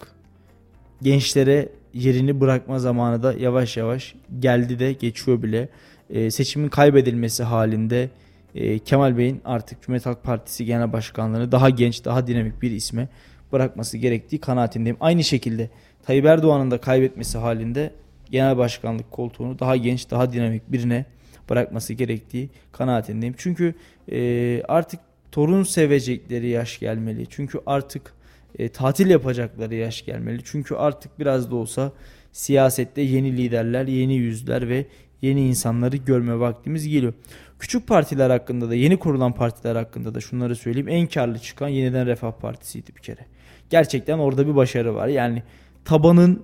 gençlere 1.02 1.68
yerini 1.94 2.40
bırakma 2.40 2.78
zamanı 2.78 3.22
da 3.22 3.33
yavaş 3.33 3.76
yavaş 3.76 4.14
geldi 4.38 4.78
de 4.78 4.92
geçiyor 4.92 5.42
bile. 5.42 5.68
E, 6.11 6.31
seçimin 6.31 6.68
kaybedilmesi 6.68 7.42
halinde 7.42 8.11
e, 8.55 8.78
Kemal 8.78 9.18
Bey'in 9.18 9.40
artık 9.44 9.83
Cumhuriyet 9.83 10.07
Halk 10.07 10.22
Partisi 10.22 10.64
Genel 10.64 10.92
Başkanlığı'nı 10.92 11.52
daha 11.52 11.70
genç, 11.70 12.05
daha 12.05 12.26
dinamik 12.26 12.62
bir 12.62 12.70
isme 12.70 13.09
bırakması 13.52 13.98
gerektiği 13.98 14.38
kanaatindeyim. 14.38 14.96
Aynı 15.00 15.24
şekilde 15.24 15.70
Tayyip 16.02 16.24
Erdoğan'ın 16.24 16.70
da 16.70 16.78
kaybetmesi 16.78 17.38
halinde 17.38 17.90
genel 18.31 18.57
başkanlık 18.57 19.11
koltuğunu 19.11 19.59
daha 19.59 19.76
genç, 19.76 20.11
daha 20.11 20.33
dinamik 20.33 20.72
birine 20.72 21.05
bırakması 21.50 21.92
gerektiği 21.92 22.50
kanaatindeyim. 22.72 23.35
Çünkü 23.38 23.74
e, 24.12 24.62
artık 24.68 25.00
torun 25.33 25.62
sevecekleri 25.62 26.48
yaş 26.48 26.78
gelmeli. 26.78 27.26
Çünkü 27.31 27.61
artık 27.66 28.14
e, 28.59 28.69
tatil 28.69 29.11
yapacakları 29.11 29.75
yaş 29.75 30.05
gelmeli. 30.05 30.41
Çünkü 30.45 30.75
artık 30.75 31.19
biraz 31.19 31.51
da 31.51 31.57
olsa 31.57 31.93
siyasette 32.33 33.01
yeni 33.01 33.37
liderler, 33.37 33.87
yeni 33.87 34.15
yüzler 34.15 34.69
ve 34.69 34.87
yeni 35.23 35.49
insanları 35.49 35.97
görme 35.97 36.38
vaktimiz 36.41 36.88
geliyor. 36.88 37.12
Küçük 37.59 37.87
partiler 37.87 38.31
hakkında 38.31 38.71
da 38.71 38.75
yeni 38.75 38.97
kurulan 38.97 39.33
partiler 39.33 39.77
hakkında 39.77 40.15
da 40.15 40.21
şunları 40.21 40.57
söyleyeyim. 40.57 40.88
En 40.88 41.07
karlı 41.07 41.38
çıkan 41.38 41.69
yeniden 41.69 42.07
Refah 42.07 42.33
Partisi'ydi 42.33 42.97
bir 42.97 43.03
kere. 43.03 43.27
Gerçekten 43.71 44.19
orada 44.19 44.47
bir 44.47 44.57
başarı 44.57 44.95
var. 44.95 45.09
Yani 45.09 45.43
tabanın 45.85 46.43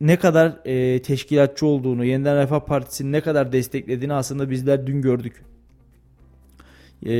ne 0.00 0.16
kadar 0.16 0.58
e, 0.64 1.02
teşkilatçı 1.02 1.66
olduğunu, 1.66 2.04
Yeniden 2.04 2.36
Refah 2.36 2.60
Partisi'nin 2.60 3.12
ne 3.12 3.20
kadar 3.20 3.52
desteklediğini 3.52 4.12
aslında 4.12 4.50
bizler 4.50 4.86
dün 4.86 5.02
gördük. 5.02 5.42
E, 7.02 7.10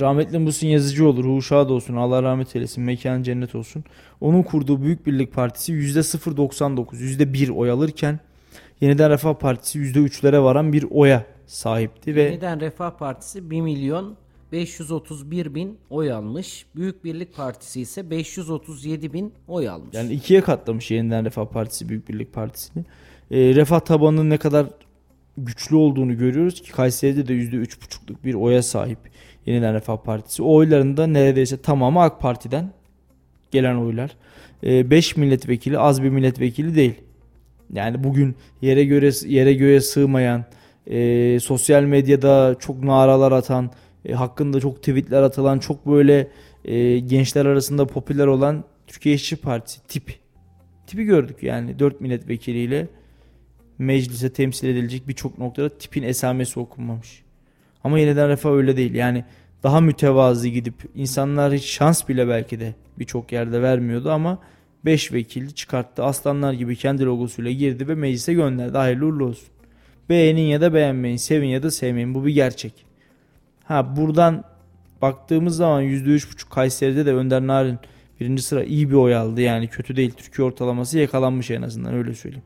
rahmetli 0.00 0.38
Muhsin 0.38 0.68
Yazıcıoğlu, 0.68 1.24
ruhu 1.24 1.42
şad 1.42 1.70
olsun, 1.70 1.96
Allah 1.96 2.22
rahmet 2.22 2.56
eylesin, 2.56 2.84
mekan 2.84 3.22
cennet 3.22 3.54
olsun. 3.54 3.84
Onun 4.20 4.42
kurduğu 4.42 4.82
Büyük 4.82 5.06
Birlik 5.06 5.32
Partisi 5.32 5.72
%0.99, 5.72 6.96
%1 6.96 7.50
oy 7.50 7.70
alırken 7.70 8.20
Yeniden 8.82 9.10
Refah 9.10 9.34
Partisi 9.34 9.78
%3'lere 9.78 10.42
varan 10.42 10.72
bir 10.72 10.86
oya 10.90 11.26
sahipti. 11.46 12.14
ve 12.14 12.22
Yeniden 12.22 12.60
Refah 12.60 12.90
Partisi 12.90 13.50
1 13.50 13.60
milyon 13.60 14.16
531 14.52 15.54
bin 15.54 15.78
oy 15.90 16.12
almış. 16.12 16.66
Büyük 16.76 17.04
Birlik 17.04 17.36
Partisi 17.36 17.80
ise 17.80 18.10
537 18.10 19.12
bin 19.12 19.32
oy 19.48 19.68
almış. 19.68 19.94
Yani 19.94 20.12
ikiye 20.12 20.40
katlamış 20.40 20.90
yeniden 20.90 21.24
Refah 21.24 21.46
Partisi 21.46 21.88
Büyük 21.88 22.08
Birlik 22.08 22.32
Partisi'ni. 22.32 22.84
E, 23.30 23.54
refah 23.54 23.80
tabanının 23.80 24.30
ne 24.30 24.38
kadar 24.38 24.66
güçlü 25.38 25.76
olduğunu 25.76 26.18
görüyoruz 26.18 26.62
ki 26.62 26.72
Kayseri'de 26.72 27.28
de 27.28 27.32
%3,5'luk 27.32 28.24
bir 28.24 28.34
oya 28.34 28.62
sahip 28.62 28.98
yeniden 29.46 29.74
Refah 29.74 29.96
Partisi. 29.96 30.42
O 30.42 30.54
oyların 30.54 30.96
da 30.96 31.06
neredeyse 31.06 31.62
tamamı 31.62 32.02
AK 32.02 32.20
Parti'den 32.20 32.72
gelen 33.50 33.76
oylar. 33.76 34.16
5 34.62 35.16
e, 35.16 35.20
milletvekili 35.20 35.78
az 35.78 36.02
bir 36.02 36.08
milletvekili 36.08 36.74
değil. 36.74 36.94
Yani 37.72 38.04
bugün 38.04 38.36
yere 38.62 38.84
göre 38.84 39.10
yere 39.26 39.54
göğe 39.54 39.80
sığmayan, 39.80 40.44
e, 40.86 41.38
sosyal 41.40 41.82
medyada 41.82 42.56
çok 42.58 42.82
naralar 42.82 43.32
atan, 43.32 43.70
e, 44.04 44.12
hakkında 44.12 44.60
çok 44.60 44.76
tweetler 44.76 45.22
atılan, 45.22 45.58
çok 45.58 45.86
böyle 45.86 46.28
e, 46.64 46.98
gençler 46.98 47.46
arasında 47.46 47.86
popüler 47.86 48.26
olan 48.26 48.64
Türkiye 48.86 49.14
İşçi 49.14 49.36
Partisi 49.36 49.86
tip. 49.86 50.14
Tipi 50.86 51.04
gördük 51.04 51.42
yani 51.42 51.78
4 51.78 52.00
milletvekiliyle 52.00 52.88
meclise 53.82 54.32
temsil 54.32 54.68
edilecek 54.68 55.08
birçok 55.08 55.38
noktada 55.38 55.78
tipin 55.78 56.02
esamesi 56.02 56.60
okunmamış. 56.60 57.22
Ama 57.84 57.98
yeniden 57.98 58.28
refah 58.28 58.50
öyle 58.50 58.76
değil. 58.76 58.94
Yani 58.94 59.24
daha 59.62 59.80
mütevazı 59.80 60.48
gidip 60.48 60.74
insanlar 60.94 61.52
hiç 61.52 61.64
şans 61.64 62.08
bile 62.08 62.28
belki 62.28 62.60
de 62.60 62.74
birçok 62.98 63.32
yerde 63.32 63.62
vermiyordu 63.62 64.10
ama 64.10 64.38
5 64.84 65.12
vekili 65.12 65.54
çıkarttı. 65.54 66.04
Aslanlar 66.04 66.52
gibi 66.52 66.76
kendi 66.76 67.04
logosuyla 67.04 67.50
girdi 67.50 67.88
ve 67.88 67.94
meclise 67.94 68.34
gönderdi. 68.34 68.78
Hayırlı 68.78 69.06
uğurlu 69.06 69.24
olsun. 69.24 69.48
Beğenin 70.08 70.42
ya 70.42 70.60
da 70.60 70.74
beğenmeyin, 70.74 71.16
sevin 71.16 71.48
ya 71.48 71.62
da 71.62 71.70
sevmeyin. 71.70 72.14
Bu 72.14 72.26
bir 72.26 72.34
gerçek. 72.34 72.72
Ha 73.64 73.96
buradan 73.96 74.44
baktığımız 75.02 75.56
zaman 75.56 75.82
%3,5 75.82 76.48
Kayseri'de 76.50 77.06
de 77.06 77.12
Önder 77.14 77.46
Narin 77.46 77.78
birinci 78.20 78.42
sıra 78.42 78.64
iyi 78.64 78.90
bir 78.90 78.94
oy 78.94 79.14
aldı. 79.14 79.40
Yani 79.40 79.68
kötü 79.68 79.96
değil. 79.96 80.10
Türkiye 80.16 80.46
ortalaması 80.46 80.98
yakalanmış 80.98 81.50
en 81.50 81.62
azından 81.62 81.94
öyle 81.94 82.14
söyleyeyim. 82.14 82.44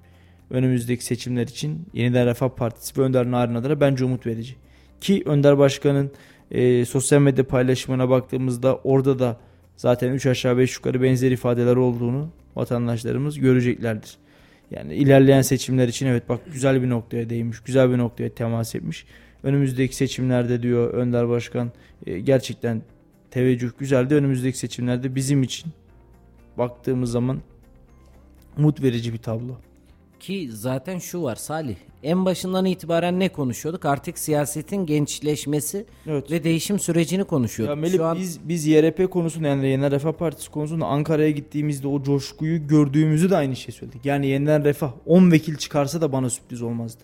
Önümüzdeki 0.51 1.05
seçimler 1.05 1.43
için 1.43 1.87
Yeniden 1.93 2.27
Refah 2.27 2.49
Partisi 2.49 3.01
ve 3.01 3.05
Önder 3.05 3.31
Narin 3.31 3.55
adına 3.55 3.81
bence 3.81 4.05
umut 4.05 4.27
verici. 4.27 4.57
Ki 5.01 5.23
Önder 5.27 5.59
Başkan'ın 5.59 6.11
e, 6.51 6.85
sosyal 6.85 7.21
medya 7.21 7.47
paylaşımına 7.47 8.11
baktığımızda 8.11 8.77
orada 8.77 9.19
da 9.19 9.41
zaten 9.77 10.13
3 10.13 10.27
aşağı 10.27 10.59
5 10.59 10.77
yukarı 10.77 11.03
benzer 11.03 11.31
ifadeler 11.31 11.77
olduğunu 11.77 12.29
vatandaşlarımız 12.57 13.39
göreceklerdir. 13.39 14.17
Yani 14.71 14.95
ilerleyen 14.95 15.43
seçimler 15.43 15.89
için 15.89 16.07
evet 16.07 16.29
bak 16.29 16.41
güzel 16.53 16.83
bir 16.83 16.91
noktaya 16.91 17.31
değinmiş, 17.31 17.61
güzel 17.61 17.91
bir 17.91 17.99
noktaya 17.99 18.29
temas 18.29 18.75
etmiş 18.75 19.07
önümüzdeki 19.47 19.97
seçimlerde 19.97 20.63
diyor 20.63 20.95
Önder 20.95 21.29
Başkan 21.29 21.73
e, 22.07 22.21
gerçekten 22.21 22.83
teveccüh 23.31 23.71
güzeldi. 23.79 24.15
Önümüzdeki 24.15 24.59
seçimlerde 24.59 25.15
bizim 25.15 25.43
için 25.43 25.73
baktığımız 26.59 27.11
zaman 27.11 27.41
umut 28.59 28.83
verici 28.83 29.13
bir 29.13 29.19
tablo. 29.19 29.59
Ki 30.21 30.49
zaten 30.53 30.99
şu 30.99 31.23
var 31.23 31.37
Salih. 31.37 31.77
En 32.03 32.25
başından 32.25 32.65
itibaren 32.65 33.21
ne 33.21 33.29
konuşuyorduk? 33.29 33.85
Artık 33.85 34.19
siyasetin 34.19 34.87
gençleşmesi 34.87 35.87
evet. 36.07 36.31
ve 36.31 36.45
değişim 36.45 36.79
sürecini 36.79 37.25
konuşuyorduk. 37.25 37.77
Ya 37.77 37.81
Melih, 37.81 37.97
Şu 37.97 38.05
an... 38.05 38.19
biz 38.19 38.49
biz 38.49 38.67
YRP 38.67 39.11
konusunda 39.11 39.49
yani 39.49 39.69
Yeniden 39.69 39.91
Refah 39.91 40.13
Partisi 40.13 40.51
konusunda 40.51 40.87
Ankara'ya 40.87 41.31
gittiğimizde 41.31 41.89
o 41.89 42.03
coşkuyu 42.03 42.67
gördüğümüzü 42.67 43.31
de 43.31 43.37
aynı 43.37 43.57
şey 43.57 43.75
söyledik. 43.75 44.05
Yani 44.05 44.27
Yeniden 44.27 44.65
Refah 44.65 44.93
10 45.07 45.33
vekil 45.33 45.57
çıkarsa 45.57 46.01
da 46.01 46.13
bana 46.13 46.31
sürpriz 46.31 46.63
olmazdı. 46.63 47.03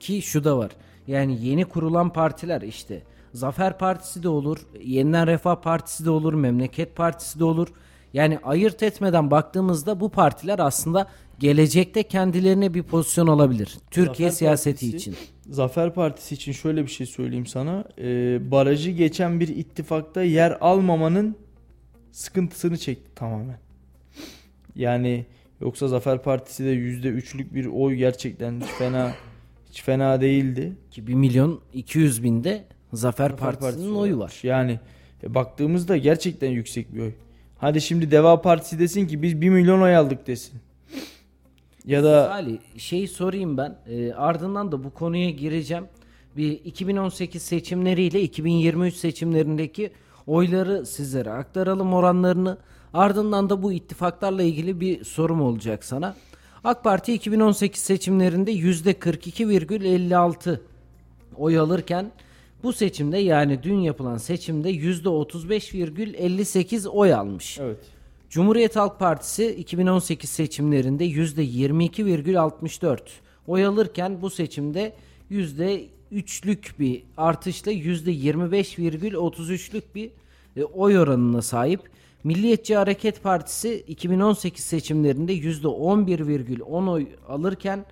Ki 0.00 0.22
şu 0.22 0.44
da 0.44 0.58
var. 0.58 0.70
Yani 1.06 1.46
yeni 1.46 1.64
kurulan 1.64 2.12
partiler 2.12 2.62
işte 2.62 3.02
Zafer 3.32 3.78
Partisi 3.78 4.22
de 4.22 4.28
olur, 4.28 4.58
Yeniden 4.84 5.26
Refah 5.26 5.56
Partisi 5.56 6.04
de 6.04 6.10
olur, 6.10 6.34
Memleket 6.34 6.96
Partisi 6.96 7.38
de 7.38 7.44
olur. 7.44 7.68
Yani 8.12 8.38
ayırt 8.42 8.82
etmeden 8.82 9.30
baktığımızda 9.30 10.00
bu 10.00 10.08
partiler 10.08 10.58
aslında 10.58 11.08
gelecekte 11.38 12.02
kendilerine 12.02 12.74
bir 12.74 12.82
pozisyon 12.82 13.26
alabilir. 13.26 13.78
Türkiye 13.90 14.28
Zafer 14.28 14.38
siyaseti 14.38 14.90
Partisi, 14.90 14.96
için. 14.96 15.16
Zafer 15.50 15.94
Partisi 15.94 16.34
için 16.34 16.52
şöyle 16.52 16.82
bir 16.82 16.90
şey 16.90 17.06
söyleyeyim 17.06 17.46
sana. 17.46 17.84
Ee, 17.98 18.50
barajı 18.50 18.90
geçen 18.90 19.40
bir 19.40 19.48
ittifakta 19.48 20.22
yer 20.22 20.58
almamanın 20.60 21.36
sıkıntısını 22.12 22.78
çekti 22.78 23.14
tamamen. 23.14 23.58
Yani 24.74 25.26
yoksa 25.60 25.88
Zafer 25.88 26.22
Partisi 26.22 26.64
de 26.64 26.74
%3'lük 26.74 27.54
bir 27.54 27.66
oy 27.66 27.94
gerçekten 27.94 28.60
fena 28.60 29.14
hiç 29.70 29.82
fena 29.82 30.20
değildi. 30.20 30.72
Ki 30.90 31.06
1 31.06 31.14
milyon 31.14 31.60
200 31.74 32.22
binde 32.22 32.64
Zafer, 32.92 33.28
Zafer 33.28 33.36
Partisi'nin 33.36 33.70
Partisi 33.72 33.90
oyu 33.90 34.18
var. 34.18 34.34
Yani 34.42 34.80
e, 35.22 35.34
baktığımızda 35.34 35.96
gerçekten 35.96 36.50
yüksek 36.50 36.94
bir 36.94 37.00
oy. 37.00 37.12
Hadi 37.58 37.80
şimdi 37.80 38.10
Deva 38.10 38.42
Partisi 38.42 38.78
desin 38.78 39.06
ki 39.06 39.22
biz 39.22 39.40
1 39.40 39.50
milyon 39.50 39.80
oy 39.80 39.96
aldık 39.96 40.26
desin. 40.26 40.60
Ya 41.84 42.04
da 42.04 42.32
Ali 42.32 42.58
şey 42.76 43.06
sorayım 43.06 43.56
ben. 43.56 43.78
E, 43.86 44.12
ardından 44.12 44.72
da 44.72 44.84
bu 44.84 44.90
konuya 44.90 45.30
gireceğim. 45.30 45.84
Bir 46.36 46.52
2018 46.52 47.42
seçimleriyle 47.42 48.22
2023 48.22 48.94
seçimlerindeki 48.94 49.90
oyları 50.26 50.86
sizlere 50.86 51.30
aktaralım 51.30 51.94
oranlarını. 51.94 52.58
Ardından 52.94 53.50
da 53.50 53.62
bu 53.62 53.72
ittifaklarla 53.72 54.42
ilgili 54.42 54.80
bir 54.80 55.04
sorum 55.04 55.42
olacak 55.42 55.84
sana. 55.84 56.16
AK 56.64 56.84
Parti 56.84 57.12
2018 57.12 57.82
seçimlerinde 57.82 58.52
%42,56 58.52 60.60
oy 61.36 61.58
alırken 61.58 62.10
bu 62.62 62.72
seçimde 62.72 63.18
yani 63.18 63.62
dün 63.62 63.78
yapılan 63.78 64.16
seçimde 64.16 64.70
%35,58 64.70 66.88
oy 66.88 67.14
almış. 67.14 67.58
Evet. 67.58 67.78
Cumhuriyet 68.30 68.76
Halk 68.76 68.98
Partisi 68.98 69.54
2018 69.54 70.30
seçimlerinde 70.30 71.06
%22,64 71.06 72.98
oy 73.46 73.66
alırken 73.66 74.22
bu 74.22 74.30
seçimde 74.30 74.92
%3'lük 75.30 76.78
bir 76.78 77.02
artışla 77.16 77.72
%25,33'lük 77.72 79.82
bir 79.94 80.10
e, 80.56 80.64
oy 80.64 80.98
oranına 80.98 81.42
sahip. 81.42 81.80
Milliyetçi 82.24 82.76
Hareket 82.76 83.22
Partisi 83.22 83.84
2018 83.88 84.64
seçimlerinde 84.64 85.34
%11,10 85.34 86.90
oy 86.90 87.06
alırken 87.28 87.84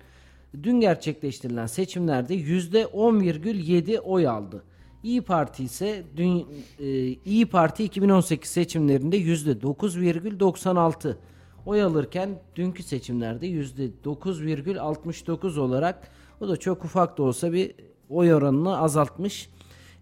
dün 0.63 0.79
gerçekleştirilen 0.79 1.65
seçimlerde 1.65 2.35
%10,7 2.35 3.99
oy 3.99 4.27
aldı. 4.27 4.63
İyi 5.03 5.21
Parti 5.21 5.63
ise 5.63 6.03
dün 6.17 6.47
e, 6.79 6.85
İyi 7.07 7.45
Parti 7.45 7.83
2018 7.83 8.49
seçimlerinde 8.49 9.17
%9,96 9.17 11.15
oy 11.65 11.83
alırken 11.83 12.29
dünkü 12.55 12.83
seçimlerde 12.83 13.47
%9,69 13.47 15.59
olarak 15.59 16.07
o 16.41 16.47
da 16.47 16.57
çok 16.57 16.85
ufak 16.85 17.17
da 17.17 17.23
olsa 17.23 17.53
bir 17.53 17.71
oy 18.09 18.33
oranını 18.33 18.77
azaltmış. 18.77 19.49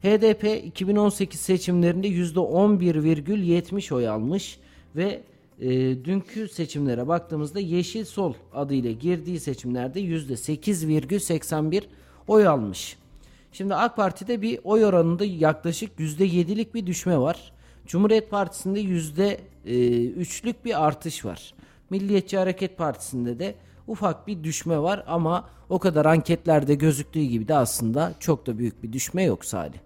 HDP 0.03 0.65
2018 0.65 1.39
seçimlerinde 1.39 2.07
%11,70 2.07 3.93
oy 3.93 4.09
almış 4.09 4.59
ve 4.95 5.23
e, 5.59 5.69
dünkü 6.05 6.47
seçimlere 6.47 7.07
baktığımızda 7.07 7.59
Yeşil 7.59 8.05
Sol 8.05 8.33
adıyla 8.53 8.91
girdiği 8.91 9.39
seçimlerde 9.39 10.01
%8,81 10.01 11.83
oy 12.27 12.47
almış. 12.47 12.97
Şimdi 13.51 13.75
AK 13.75 13.95
Parti'de 13.95 14.41
bir 14.41 14.59
oy 14.63 14.85
oranında 14.85 15.25
yaklaşık 15.25 15.99
%7'lik 15.99 16.73
bir 16.73 16.85
düşme 16.85 17.17
var. 17.17 17.53
Cumhuriyet 17.87 18.31
Partisi'nde 18.31 18.81
%3'lük 18.81 20.55
e, 20.61 20.65
bir 20.65 20.85
artış 20.85 21.25
var. 21.25 21.53
Milliyetçi 21.89 22.37
Hareket 22.37 22.77
Partisi'nde 22.77 23.39
de 23.39 23.55
ufak 23.87 24.27
bir 24.27 24.43
düşme 24.43 24.79
var 24.79 25.03
ama 25.07 25.49
o 25.69 25.79
kadar 25.79 26.05
anketlerde 26.05 26.75
gözüktüğü 26.75 27.23
gibi 27.23 27.47
de 27.47 27.55
aslında 27.55 28.13
çok 28.19 28.47
da 28.47 28.57
büyük 28.57 28.83
bir 28.83 28.93
düşme 28.93 29.23
yok 29.23 29.45
Salih. 29.45 29.79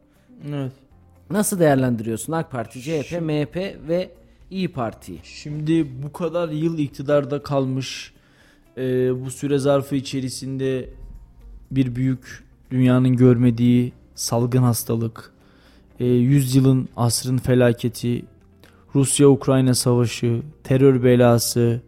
Evet. 0.49 0.71
Nasıl 1.29 1.59
değerlendiriyorsun 1.59 2.33
AK 2.33 2.51
Parti, 2.51 2.81
CHP, 2.81 3.21
MHP 3.21 3.55
ve 3.87 4.11
İyi 4.51 4.67
Parti'yi? 4.67 5.19
Şimdi 5.23 6.03
bu 6.03 6.13
kadar 6.13 6.49
yıl 6.49 6.77
iktidarda 6.77 7.43
kalmış 7.43 8.13
e, 8.77 8.81
bu 9.25 9.31
süre 9.31 9.57
zarfı 9.57 9.95
içerisinde 9.95 10.89
bir 11.71 11.95
büyük 11.95 12.43
dünyanın 12.71 13.15
görmediği 13.15 13.93
salgın 14.15 14.63
hastalık, 14.63 15.31
e, 15.99 16.05
100 16.05 16.55
yılın 16.55 16.89
asrın 16.95 17.37
felaketi, 17.37 18.25
Rusya-Ukrayna 18.95 19.73
savaşı, 19.73 20.41
terör 20.63 21.03
belası, 21.03 21.81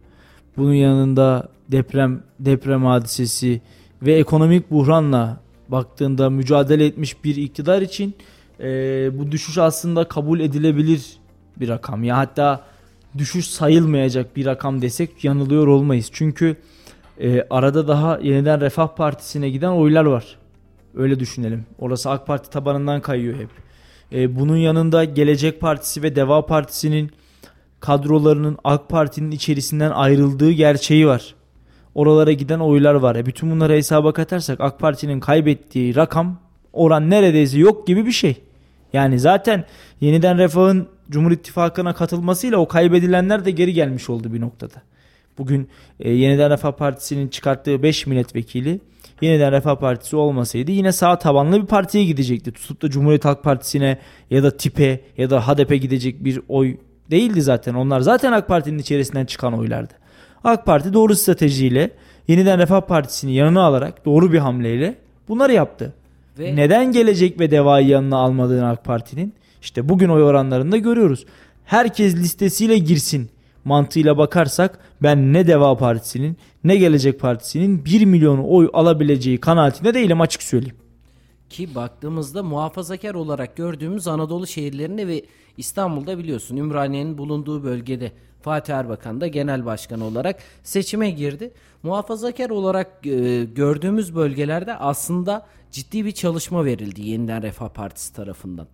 bunun 0.56 0.74
yanında 0.74 1.48
deprem 1.68 2.22
deprem 2.40 2.84
hadisesi 2.84 3.60
ve 4.02 4.14
ekonomik 4.14 4.70
buhranla 4.70 5.40
baktığında 5.68 6.30
mücadele 6.30 6.86
etmiş 6.86 7.24
bir 7.24 7.36
iktidar 7.36 7.82
için 7.82 8.14
e, 8.60 8.68
bu 9.18 9.32
düşüş 9.32 9.58
aslında 9.58 10.08
kabul 10.08 10.40
edilebilir 10.40 11.19
bir 11.60 11.68
rakam. 11.68 12.04
Ya 12.04 12.16
hatta 12.16 12.64
düşüş 13.18 13.46
sayılmayacak 13.46 14.36
bir 14.36 14.46
rakam 14.46 14.82
desek 14.82 15.24
yanılıyor 15.24 15.66
olmayız. 15.66 16.08
Çünkü 16.12 16.56
e, 17.20 17.46
arada 17.50 17.88
daha 17.88 18.18
yeniden 18.22 18.60
Refah 18.60 18.88
Partisi'ne 18.88 19.50
giden 19.50 19.70
oylar 19.70 20.04
var. 20.04 20.38
Öyle 20.96 21.20
düşünelim. 21.20 21.66
Orası 21.78 22.10
AK 22.10 22.26
Parti 22.26 22.50
tabanından 22.50 23.00
kayıyor 23.00 23.38
hep. 23.38 23.48
E, 24.12 24.36
bunun 24.36 24.56
yanında 24.56 25.04
Gelecek 25.04 25.60
Partisi 25.60 26.02
ve 26.02 26.16
Deva 26.16 26.46
Partisi'nin 26.46 27.10
kadrolarının 27.80 28.58
AK 28.64 28.88
Parti'nin 28.88 29.30
içerisinden 29.30 29.90
ayrıldığı 29.90 30.50
gerçeği 30.50 31.06
var. 31.06 31.34
Oralara 31.94 32.32
giden 32.32 32.58
oylar 32.58 32.94
var. 32.94 33.16
E, 33.16 33.26
bütün 33.26 33.50
bunları 33.50 33.72
hesaba 33.72 34.12
katarsak 34.12 34.60
AK 34.60 34.78
Parti'nin 34.78 35.20
kaybettiği 35.20 35.96
rakam 35.96 36.38
oran 36.72 37.10
neredeyse 37.10 37.58
yok 37.58 37.86
gibi 37.86 38.06
bir 38.06 38.12
şey. 38.12 38.36
Yani 38.92 39.20
zaten 39.20 39.64
yeniden 40.00 40.38
Refah'ın 40.38 40.88
Cumhur 41.10 41.32
İttifakı'na 41.32 41.94
katılmasıyla 41.94 42.58
o 42.58 42.68
kaybedilenler 42.68 43.44
de 43.44 43.50
geri 43.50 43.72
gelmiş 43.72 44.10
oldu 44.10 44.32
bir 44.32 44.40
noktada. 44.40 44.82
Bugün 45.38 45.68
e, 46.00 46.10
Yeniden 46.10 46.50
Refah 46.50 46.72
Partisi'nin 46.72 47.28
çıkarttığı 47.28 47.82
5 47.82 48.06
milletvekili 48.06 48.80
Yeniden 49.20 49.52
Refah 49.52 49.76
Partisi 49.76 50.16
olmasaydı 50.16 50.70
yine 50.70 50.92
sağ 50.92 51.18
tabanlı 51.18 51.62
bir 51.62 51.66
partiye 51.66 52.04
gidecekti. 52.04 52.52
Tutup 52.52 52.82
da 52.82 52.90
Cumhuriyet 52.90 53.24
Halk 53.24 53.44
Partisi'ne 53.44 53.98
ya 54.30 54.42
da 54.42 54.56
TİP'e 54.56 55.00
ya 55.16 55.30
da 55.30 55.48
HDP'e 55.48 55.76
gidecek 55.76 56.24
bir 56.24 56.40
oy 56.48 56.76
değildi 57.10 57.42
zaten. 57.42 57.74
Onlar 57.74 58.00
zaten 58.00 58.32
AK 58.32 58.48
Parti'nin 58.48 58.78
içerisinden 58.78 59.24
çıkan 59.24 59.58
oylardı. 59.58 59.94
AK 60.44 60.66
Parti 60.66 60.92
doğru 60.92 61.16
stratejiyle 61.16 61.90
Yeniden 62.28 62.58
Refah 62.58 62.80
Partisi'ni 62.80 63.34
yanına 63.34 63.62
alarak 63.62 64.04
doğru 64.04 64.32
bir 64.32 64.38
hamleyle 64.38 64.94
bunları 65.28 65.52
yaptı. 65.52 65.92
Ve 66.38 66.56
Neden 66.56 66.92
gelecek 66.92 67.40
ve 67.40 67.50
devayı 67.50 67.88
yanına 67.88 68.16
almadığını 68.16 68.68
AK 68.68 68.84
Parti'nin 68.84 69.34
işte 69.62 69.88
bugün 69.88 70.08
oy 70.08 70.22
oranlarında 70.22 70.76
görüyoruz. 70.76 71.26
Herkes 71.64 72.16
listesiyle 72.16 72.78
girsin 72.78 73.30
mantığıyla 73.64 74.18
bakarsak 74.18 74.78
ben 75.02 75.32
ne 75.32 75.46
Deva 75.46 75.76
Partisi'nin 75.76 76.36
ne 76.64 76.76
Gelecek 76.76 77.20
Partisi'nin 77.20 77.84
1 77.84 78.04
milyon 78.04 78.38
oy 78.38 78.70
alabileceği 78.72 79.40
kanaatinde 79.40 79.94
değilim 79.94 80.20
açık 80.20 80.42
söyleyeyim. 80.42 80.76
Ki 81.50 81.74
baktığımızda 81.74 82.42
muhafazakar 82.42 83.14
olarak 83.14 83.56
gördüğümüz 83.56 84.08
Anadolu 84.08 84.46
şehirlerinde 84.46 85.06
ve 85.06 85.22
İstanbul'da 85.56 86.18
biliyorsun 86.18 86.56
Ümraniye'nin 86.56 87.18
bulunduğu 87.18 87.64
bölgede 87.64 88.12
Fatih 88.42 88.74
Erbakan 88.74 89.20
da 89.20 89.26
genel 89.26 89.66
başkan 89.66 90.00
olarak 90.00 90.36
seçime 90.62 91.10
girdi. 91.10 91.52
Muhafazakar 91.82 92.50
olarak 92.50 93.06
e, 93.06 93.44
gördüğümüz 93.44 94.14
bölgelerde 94.14 94.74
aslında 94.74 95.46
ciddi 95.70 96.04
bir 96.04 96.12
çalışma 96.12 96.64
verildi 96.64 97.02
Yeniden 97.02 97.42
Refah 97.42 97.68
Partisi 97.68 98.14
tarafından. 98.14 98.66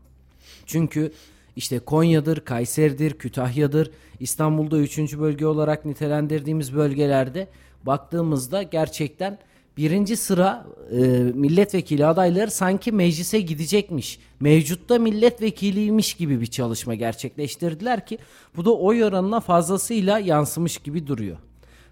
Çünkü 0.66 1.12
işte 1.56 1.78
Konya'dır, 1.78 2.40
Kayseri'dir, 2.40 3.12
Kütahya'dır, 3.12 3.90
İstanbul'da 4.20 4.78
3. 4.78 4.98
bölge 4.98 5.46
olarak 5.46 5.84
nitelendirdiğimiz 5.84 6.74
bölgelerde 6.74 7.48
baktığımızda 7.86 8.62
gerçekten 8.62 9.38
birinci 9.76 10.16
sıra 10.16 10.66
e, 10.92 10.96
milletvekili 11.34 12.06
adayları 12.06 12.50
sanki 12.50 12.92
meclise 12.92 13.40
gidecekmiş. 13.40 14.18
Mevcutta 14.40 14.98
milletvekiliymiş 14.98 16.14
gibi 16.14 16.40
bir 16.40 16.46
çalışma 16.46 16.94
gerçekleştirdiler 16.94 18.06
ki 18.06 18.18
bu 18.56 18.64
da 18.64 18.74
oy 18.74 19.04
oranına 19.04 19.40
fazlasıyla 19.40 20.18
yansımış 20.18 20.78
gibi 20.78 21.06
duruyor. 21.06 21.36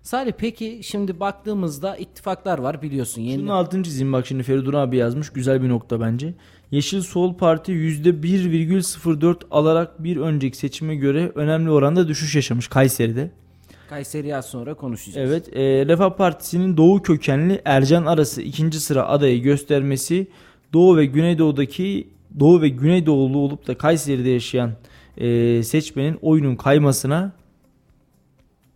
Salih 0.02 0.32
peki 0.38 0.80
şimdi 0.82 1.20
baktığımızda 1.20 1.96
ittifaklar 1.96 2.58
var 2.58 2.82
biliyorsun. 2.82 3.22
Yeni... 3.22 3.40
Şunun 3.40 3.48
altını 3.48 3.82
çizeyim 3.82 4.12
bak 4.12 4.26
şimdi 4.26 4.42
Feridun 4.42 4.72
abi 4.72 4.96
yazmış 4.96 5.30
güzel 5.30 5.62
bir 5.62 5.68
nokta 5.68 6.00
bence. 6.00 6.34
Yeşil 6.74 7.00
Sol 7.00 7.34
Parti 7.34 7.72
%1,04 7.72 9.36
alarak 9.50 10.04
bir 10.04 10.16
önceki 10.16 10.56
seçime 10.56 10.96
göre 10.96 11.32
önemli 11.34 11.70
oranda 11.70 12.08
düşüş 12.08 12.34
yaşamış 12.34 12.68
Kayseri'de. 12.68 13.30
Kayseri 13.88 14.36
az 14.36 14.46
sonra 14.46 14.74
konuşacağız. 14.74 15.30
Evet. 15.30 15.56
E, 15.56 15.86
Refah 15.86 16.10
Partisi'nin 16.10 16.76
Doğu 16.76 17.02
kökenli 17.02 17.62
Ercan 17.64 18.06
Arası 18.06 18.42
ikinci 18.42 18.80
sıra 18.80 19.08
adayı 19.08 19.42
göstermesi 19.42 20.26
Doğu 20.72 20.96
ve 20.96 21.06
Güneydoğu'daki 21.06 22.08
Doğu 22.40 22.62
ve 22.62 22.68
Güneydoğulu 22.68 23.38
olup 23.38 23.66
da 23.66 23.78
Kayseri'de 23.78 24.30
yaşayan 24.30 24.72
e, 25.16 25.62
seçmenin 25.62 26.18
oyunun 26.22 26.56
kaymasına 26.56 27.32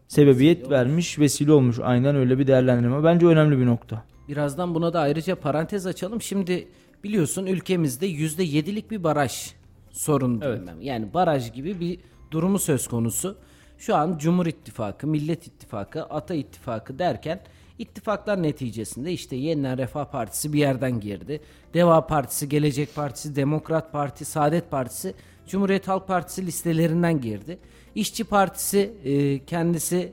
sebebiyet 0.08 0.70
vermiş, 0.70 1.18
vesile 1.18 1.52
olmuş. 1.52 1.78
Aynen 1.82 2.16
öyle 2.16 2.38
bir 2.38 2.46
değerlendirme. 2.46 3.04
Bence 3.04 3.26
önemli 3.26 3.58
bir 3.58 3.66
nokta. 3.66 4.04
Birazdan 4.28 4.74
buna 4.74 4.92
da 4.92 5.00
ayrıca 5.00 5.36
parantez 5.36 5.86
açalım. 5.86 6.22
Şimdi 6.22 6.68
biliyorsun 7.04 7.46
ülkemizde 7.46 8.08
%7'lik 8.10 8.90
bir 8.90 9.04
baraj 9.04 9.52
sorun 9.90 10.40
evet. 10.40 10.60
Yani 10.80 11.14
baraj 11.14 11.52
gibi 11.52 11.80
bir 11.80 11.98
durumu 12.30 12.58
söz 12.58 12.88
konusu. 12.88 13.36
Şu 13.78 13.96
an 13.96 14.18
Cumhur 14.18 14.46
İttifakı, 14.46 15.06
Millet 15.06 15.46
İttifakı, 15.46 16.04
Ata 16.04 16.34
İttifakı 16.34 16.98
derken 16.98 17.40
ittifaklar 17.78 18.42
neticesinde 18.42 19.12
işte 19.12 19.36
Yeniden 19.36 19.78
Refah 19.78 20.04
Partisi 20.04 20.52
bir 20.52 20.58
yerden 20.58 21.00
girdi. 21.00 21.40
Deva 21.74 22.06
Partisi, 22.06 22.48
Gelecek 22.48 22.94
Partisi, 22.94 23.36
Demokrat 23.36 23.92
Parti, 23.92 24.24
Saadet 24.24 24.70
Partisi, 24.70 25.14
Cumhuriyet 25.46 25.88
Halk 25.88 26.08
Partisi 26.08 26.46
listelerinden 26.46 27.20
girdi. 27.20 27.58
İşçi 27.94 28.24
Partisi 28.24 28.92
e, 29.04 29.44
kendisi 29.44 30.12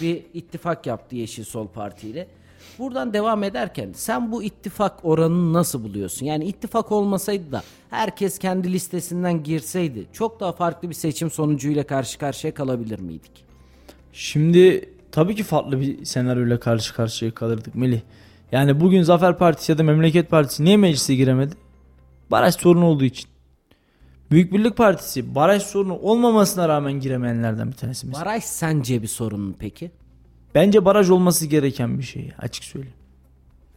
bir 0.00 0.22
ittifak 0.34 0.86
yaptı 0.86 1.16
Yeşil 1.16 1.44
Sol 1.44 1.68
Parti 1.68 2.08
ile. 2.08 2.28
Buradan 2.78 3.12
devam 3.12 3.42
ederken 3.42 3.90
sen 3.94 4.32
bu 4.32 4.42
ittifak 4.42 5.04
oranını 5.04 5.52
nasıl 5.52 5.84
buluyorsun? 5.84 6.26
Yani 6.26 6.44
ittifak 6.44 6.92
olmasaydı 6.92 7.52
da 7.52 7.62
herkes 7.90 8.38
kendi 8.38 8.72
listesinden 8.72 9.42
girseydi 9.42 10.06
çok 10.12 10.40
daha 10.40 10.52
farklı 10.52 10.90
bir 10.90 10.94
seçim 10.94 11.30
sonucuyla 11.30 11.86
karşı 11.86 12.18
karşıya 12.18 12.54
kalabilir 12.54 12.98
miydik? 12.98 13.44
Şimdi 14.12 14.90
tabii 15.12 15.34
ki 15.34 15.42
farklı 15.42 15.80
bir 15.80 16.04
senaryoyla 16.04 16.60
karşı 16.60 16.94
karşıya 16.94 17.30
kalırdık 17.34 17.74
Melih. 17.74 18.00
Yani 18.52 18.80
bugün 18.80 19.02
Zafer 19.02 19.38
Partisi 19.38 19.72
ya 19.72 19.78
da 19.78 19.82
Memleket 19.82 20.30
Partisi 20.30 20.64
niye 20.64 20.76
meclise 20.76 21.14
giremedi? 21.14 21.54
Baraj 22.30 22.54
sorunu 22.56 22.84
olduğu 22.84 23.04
için. 23.04 23.28
Büyük 24.30 24.52
Birlik 24.52 24.76
Partisi 24.76 25.34
baraj 25.34 25.62
sorunu 25.62 25.98
olmamasına 25.98 26.68
rağmen 26.68 26.92
giremeyenlerden 26.92 27.72
bir 27.72 27.76
tanesi 27.76 28.06
mesela. 28.06 28.24
Baraj 28.24 28.44
sence 28.44 29.02
bir 29.02 29.06
sorun 29.06 29.40
mu 29.40 29.54
peki? 29.58 29.90
Bence 30.54 30.84
baraj 30.84 31.10
olması 31.10 31.46
gereken 31.46 31.98
bir 31.98 32.02
şey 32.02 32.32
açık 32.38 32.64
söyleyeyim. 32.64 32.96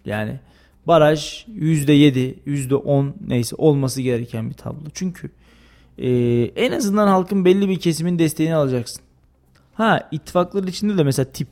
Yani 0.05 0.39
baraj 0.87 1.45
%7, 1.47 2.35
%10 2.47 3.13
neyse 3.27 3.55
olması 3.55 4.01
gereken 4.01 4.49
bir 4.49 4.55
tablo. 4.55 4.89
Çünkü 4.93 5.31
e, 5.97 6.09
en 6.55 6.71
azından 6.71 7.07
halkın 7.07 7.45
belli 7.45 7.69
bir 7.69 7.79
kesimin 7.79 8.19
desteğini 8.19 8.55
alacaksın. 8.55 9.01
Ha 9.73 10.09
ittifaklar 10.11 10.63
içinde 10.63 10.97
de 10.97 11.03
mesela 11.03 11.31
tip 11.31 11.47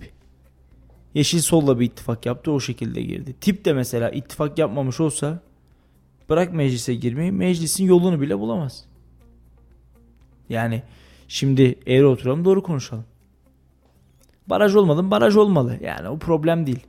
Yeşil 1.13 1.39
Sol'la 1.39 1.79
bir 1.79 1.85
ittifak 1.85 2.25
yaptı 2.25 2.51
o 2.51 2.59
şekilde 2.59 3.01
girdi. 3.01 3.35
Tip 3.41 3.65
de 3.65 3.73
mesela 3.73 4.09
ittifak 4.09 4.57
yapmamış 4.57 4.99
olsa 4.99 5.41
bırak 6.29 6.53
meclise 6.53 6.95
girmeyi 6.95 7.31
meclisin 7.31 7.85
yolunu 7.85 8.21
bile 8.21 8.39
bulamaz. 8.39 8.85
Yani 10.49 10.83
şimdi 11.27 11.75
eğri 11.87 12.05
oturalım 12.05 12.45
doğru 12.45 12.63
konuşalım. 12.63 13.05
Baraj 14.47 14.75
olmadı 14.75 15.03
mı? 15.03 15.11
Baraj 15.11 15.35
olmalı. 15.35 15.77
Yani 15.81 16.09
o 16.09 16.17
problem 16.17 16.67
değil. 16.67 16.79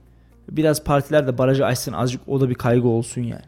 Biraz 0.51 0.85
partiler 0.85 1.27
de 1.27 1.39
barajı 1.39 1.67
açsın 1.67 1.93
azıcık 1.93 2.29
o 2.29 2.41
da 2.41 2.51
bir 2.51 2.55
kaygı 2.55 2.89
olsun 2.89 3.21
yani. 3.21 3.45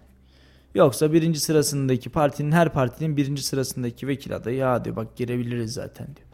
Yoksa 0.74 1.12
birinci 1.12 1.40
sırasındaki 1.40 2.10
partinin 2.10 2.52
her 2.52 2.72
partinin 2.72 3.16
birinci 3.16 3.42
sırasındaki 3.42 4.08
vekil 4.08 4.36
adayı 4.36 4.56
ya 4.56 4.84
diyor 4.84 4.96
bak 4.96 5.16
girebiliriz 5.16 5.72
zaten 5.72 6.06
diyor. 6.06 6.28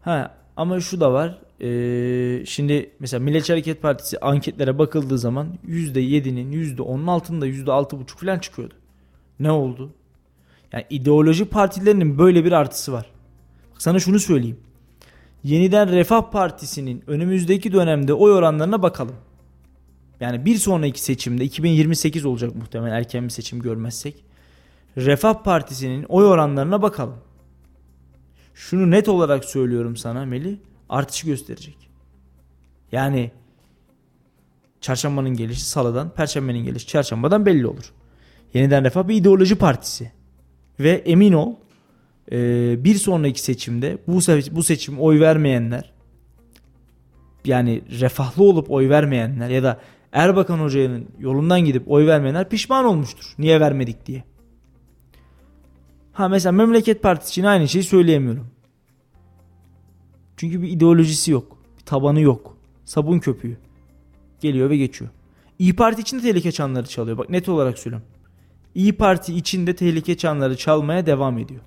Ha 0.00 0.34
ama 0.56 0.80
şu 0.80 1.00
da 1.00 1.12
var. 1.12 1.38
Ee, 1.60 2.46
şimdi 2.46 2.90
mesela 3.00 3.20
Milliyetçi 3.24 3.52
Hareket 3.52 3.82
Partisi 3.82 4.18
anketlere 4.18 4.78
bakıldığı 4.78 5.18
zaman 5.18 5.58
%7'nin 5.68 6.52
%10'un 6.52 7.06
altında 7.06 7.46
%6,5 7.46 8.06
falan 8.06 8.38
çıkıyordu. 8.38 8.74
Ne 9.40 9.50
oldu? 9.50 9.90
Yani 10.72 10.84
ideoloji 10.90 11.44
partilerinin 11.44 12.18
böyle 12.18 12.44
bir 12.44 12.52
artısı 12.52 12.92
var. 12.92 13.06
Sana 13.78 13.98
şunu 13.98 14.18
söyleyeyim. 14.18 14.58
Yeniden 15.44 15.92
Refah 15.92 16.30
Partisi'nin 16.30 17.04
önümüzdeki 17.06 17.72
dönemde 17.72 18.14
oy 18.14 18.32
oranlarına 18.32 18.82
bakalım. 18.82 19.16
Yani 20.20 20.44
bir 20.44 20.56
sonraki 20.56 21.02
seçimde 21.02 21.44
2028 21.44 22.24
olacak 22.24 22.54
muhtemelen 22.54 22.94
erken 22.94 23.24
bir 23.24 23.30
seçim 23.30 23.62
görmezsek. 23.62 24.24
Refah 24.96 25.42
Partisi'nin 25.42 26.02
oy 26.02 26.26
oranlarına 26.26 26.82
bakalım. 26.82 27.16
Şunu 28.54 28.90
net 28.90 29.08
olarak 29.08 29.44
söylüyorum 29.44 29.96
sana 29.96 30.24
Meli, 30.24 30.58
artış 30.88 31.22
gösterecek. 31.22 31.90
Yani 32.92 33.30
çarşambanın 34.80 35.36
gelişi 35.36 35.64
salıdan, 35.64 36.10
perşembenin 36.10 36.64
gelişi 36.64 36.86
çarşambadan 36.86 37.46
belli 37.46 37.66
olur. 37.66 37.92
Yeniden 38.54 38.84
Refah 38.84 39.08
bir 39.08 39.14
ideoloji 39.14 39.54
partisi. 39.56 40.12
Ve 40.80 40.90
emin 40.90 41.32
ol 41.32 41.54
e, 42.32 42.84
bir 42.84 42.94
sonraki 42.94 43.40
seçimde 43.40 43.98
bu, 44.06 44.20
bu 44.56 44.62
seçim 44.62 45.00
oy 45.00 45.20
vermeyenler 45.20 45.92
yani 47.44 47.82
refahlı 48.00 48.44
olup 48.44 48.70
oy 48.70 48.88
vermeyenler 48.88 49.48
ya 49.48 49.62
da 49.62 49.80
Erbakan 50.12 50.58
Hoca'nın 50.58 51.06
yolundan 51.18 51.60
gidip 51.60 51.90
oy 51.90 52.06
vermeyenler 52.06 52.48
pişman 52.48 52.84
olmuştur. 52.84 53.34
Niye 53.38 53.60
vermedik 53.60 54.06
diye. 54.06 54.24
Ha 56.12 56.28
mesela 56.28 56.52
Memleket 56.52 57.02
Partisi 57.02 57.30
için 57.30 57.44
aynı 57.44 57.68
şeyi 57.68 57.84
söyleyemiyorum. 57.84 58.46
Çünkü 60.36 60.62
bir 60.62 60.68
ideolojisi 60.68 61.30
yok. 61.30 61.58
Bir 61.78 61.84
tabanı 61.84 62.20
yok. 62.20 62.56
Sabun 62.84 63.18
köpüğü. 63.18 63.56
Geliyor 64.40 64.70
ve 64.70 64.76
geçiyor. 64.76 65.10
İyi 65.58 65.76
Parti 65.76 66.02
için 66.02 66.18
de 66.18 66.22
tehlike 66.22 66.52
çanları 66.52 66.86
çalıyor. 66.86 67.18
Bak 67.18 67.30
net 67.30 67.48
olarak 67.48 67.78
söylüyorum. 67.78 68.08
İyi 68.74 68.92
Parti 68.92 69.34
içinde 69.34 69.76
tehlike 69.76 70.16
çanları 70.16 70.56
çalmaya 70.56 71.06
devam 71.06 71.38
ediyor. 71.38 71.60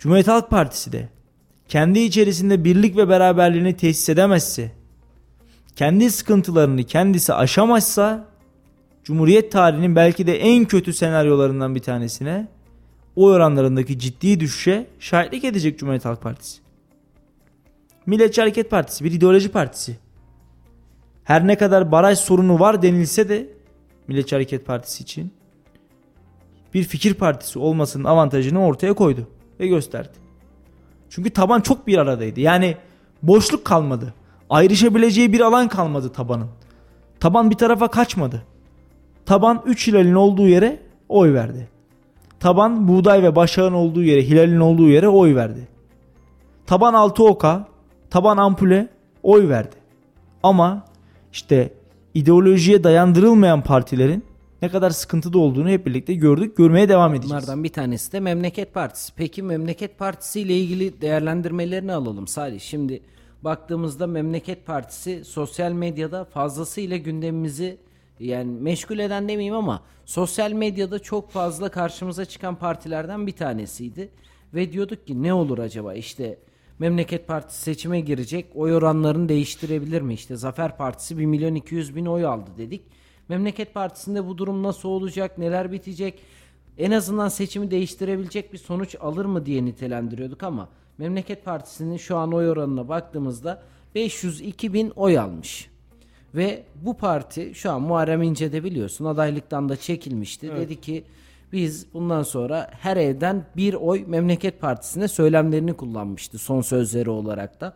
Cumhuriyet 0.00 0.28
Halk 0.28 0.50
Partisi 0.50 0.92
de 0.92 1.08
kendi 1.68 1.98
içerisinde 1.98 2.64
birlik 2.64 2.96
ve 2.96 3.08
beraberliğini 3.08 3.76
tesis 3.76 4.08
edemezse, 4.08 4.72
kendi 5.76 6.10
sıkıntılarını 6.10 6.84
kendisi 6.84 7.34
aşamazsa 7.34 8.28
Cumhuriyet 9.04 9.52
tarihinin 9.52 9.96
belki 9.96 10.26
de 10.26 10.40
en 10.40 10.64
kötü 10.64 10.92
senaryolarından 10.92 11.74
bir 11.74 11.80
tanesine 11.80 12.48
o 13.16 13.26
oranlarındaki 13.26 13.98
ciddi 13.98 14.40
düşüşe 14.40 14.86
şahitlik 15.00 15.44
edecek 15.44 15.78
Cumhuriyet 15.78 16.04
Halk 16.04 16.22
Partisi. 16.22 16.60
Milliyetçi 18.06 18.40
Hareket 18.40 18.70
Partisi 18.70 19.04
bir 19.04 19.12
ideoloji 19.12 19.48
partisi. 19.48 19.96
Her 21.24 21.46
ne 21.46 21.58
kadar 21.58 21.92
baraj 21.92 22.18
sorunu 22.18 22.60
var 22.60 22.82
denilse 22.82 23.28
de 23.28 23.48
Milliyetçi 24.08 24.34
Hareket 24.34 24.66
Partisi 24.66 25.02
için 25.02 25.32
bir 26.74 26.84
fikir 26.84 27.14
partisi 27.14 27.58
olmasının 27.58 28.04
avantajını 28.04 28.66
ortaya 28.66 28.94
koydu 28.94 29.28
ve 29.60 29.66
gösterdi. 29.66 30.18
Çünkü 31.10 31.30
taban 31.30 31.60
çok 31.60 31.86
bir 31.86 31.98
aradaydı. 31.98 32.40
Yani 32.40 32.76
boşluk 33.22 33.64
kalmadı. 33.64 34.14
Ayrışabileceği 34.50 35.32
bir 35.32 35.40
alan 35.40 35.68
kalmadı 35.68 36.12
tabanın. 36.12 36.48
Taban 37.20 37.50
bir 37.50 37.54
tarafa 37.54 37.88
kaçmadı. 37.88 38.42
Taban 39.26 39.62
3 39.66 39.88
hilalin 39.88 40.14
olduğu 40.14 40.48
yere 40.48 40.80
oy 41.08 41.34
verdi. 41.34 41.68
Taban 42.40 42.88
buğday 42.88 43.22
ve 43.22 43.36
başağın 43.36 43.72
olduğu 43.72 44.02
yere, 44.02 44.22
hilalin 44.22 44.60
olduğu 44.60 44.88
yere 44.88 45.08
oy 45.08 45.34
verdi. 45.34 45.68
Taban 46.66 46.94
altı 46.94 47.24
oka, 47.24 47.68
taban 48.10 48.36
ampule 48.36 48.88
oy 49.22 49.48
verdi. 49.48 49.76
Ama 50.42 50.84
işte 51.32 51.72
ideolojiye 52.14 52.84
dayandırılmayan 52.84 53.62
partilerin 53.62 54.24
ne 54.62 54.68
kadar 54.68 54.90
sıkıntıda 54.90 55.38
olduğunu 55.38 55.68
hep 55.68 55.86
birlikte 55.86 56.14
gördük, 56.14 56.56
görmeye 56.56 56.88
devam 56.88 57.14
edeceğiz. 57.14 57.30
Bunlardan 57.30 57.64
bir 57.64 57.72
tanesi 57.72 58.12
de 58.12 58.20
Memleket 58.20 58.74
Partisi. 58.74 59.12
Peki 59.16 59.42
Memleket 59.42 59.98
Partisi 59.98 60.40
ile 60.40 60.58
ilgili 60.58 61.00
değerlendirmelerini 61.00 61.92
alalım 61.92 62.26
Salih. 62.26 62.60
Şimdi 62.60 63.02
baktığımızda 63.42 64.06
Memleket 64.06 64.66
Partisi 64.66 65.24
sosyal 65.24 65.72
medyada 65.72 66.24
fazlasıyla 66.24 66.96
gündemimizi 66.96 67.78
yani 68.20 68.60
meşgul 68.60 68.98
eden 68.98 69.28
demeyeyim 69.28 69.54
ama 69.54 69.82
sosyal 70.04 70.52
medyada 70.52 70.98
çok 70.98 71.30
fazla 71.30 71.68
karşımıza 71.68 72.24
çıkan 72.24 72.54
partilerden 72.54 73.26
bir 73.26 73.32
tanesiydi. 73.32 74.08
Ve 74.54 74.72
diyorduk 74.72 75.06
ki 75.06 75.22
ne 75.22 75.34
olur 75.34 75.58
acaba 75.58 75.94
işte 75.94 76.38
Memleket 76.78 77.26
Partisi 77.26 77.62
seçime 77.62 78.00
girecek 78.00 78.46
oy 78.54 78.74
oranlarını 78.74 79.28
değiştirebilir 79.28 80.02
mi? 80.02 80.14
İşte 80.14 80.36
Zafer 80.36 80.76
Partisi 80.76 81.18
1 81.18 81.26
milyon 81.26 81.54
200 81.54 81.96
bin 81.96 82.06
oy 82.06 82.26
aldı 82.26 82.50
dedik. 82.58 82.82
Memleket 83.30 83.74
Partisi'nde 83.74 84.26
bu 84.26 84.38
durum 84.38 84.62
nasıl 84.62 84.88
olacak, 84.88 85.38
neler 85.38 85.72
bitecek? 85.72 86.20
En 86.78 86.90
azından 86.90 87.28
seçimi 87.28 87.70
değiştirebilecek 87.70 88.52
bir 88.52 88.58
sonuç 88.58 88.96
alır 89.00 89.24
mı 89.24 89.46
diye 89.46 89.64
nitelendiriyorduk 89.64 90.42
ama 90.42 90.68
Memleket 90.98 91.44
Partisi'nin 91.44 91.96
şu 91.96 92.16
an 92.16 92.32
oy 92.32 92.50
oranına 92.50 92.88
baktığımızda 92.88 93.62
502 93.94 94.72
bin 94.72 94.90
oy 94.90 95.18
almış. 95.18 95.70
Ve 96.34 96.62
bu 96.74 96.96
parti 96.96 97.54
şu 97.54 97.70
an 97.70 97.82
Muharrem 97.82 98.22
İnce'de 98.22 98.64
biliyorsun 98.64 99.04
adaylıktan 99.04 99.68
da 99.68 99.76
çekilmişti. 99.76 100.46
Evet. 100.46 100.60
Dedi 100.60 100.80
ki 100.80 101.04
biz 101.52 101.94
bundan 101.94 102.22
sonra 102.22 102.70
her 102.72 102.96
evden 102.96 103.46
bir 103.56 103.74
oy 103.74 104.04
Memleket 104.06 104.60
Partisi'ne 104.60 105.08
söylemlerini 105.08 105.74
kullanmıştı 105.74 106.38
son 106.38 106.60
sözleri 106.60 107.10
olarak 107.10 107.60
da. 107.60 107.74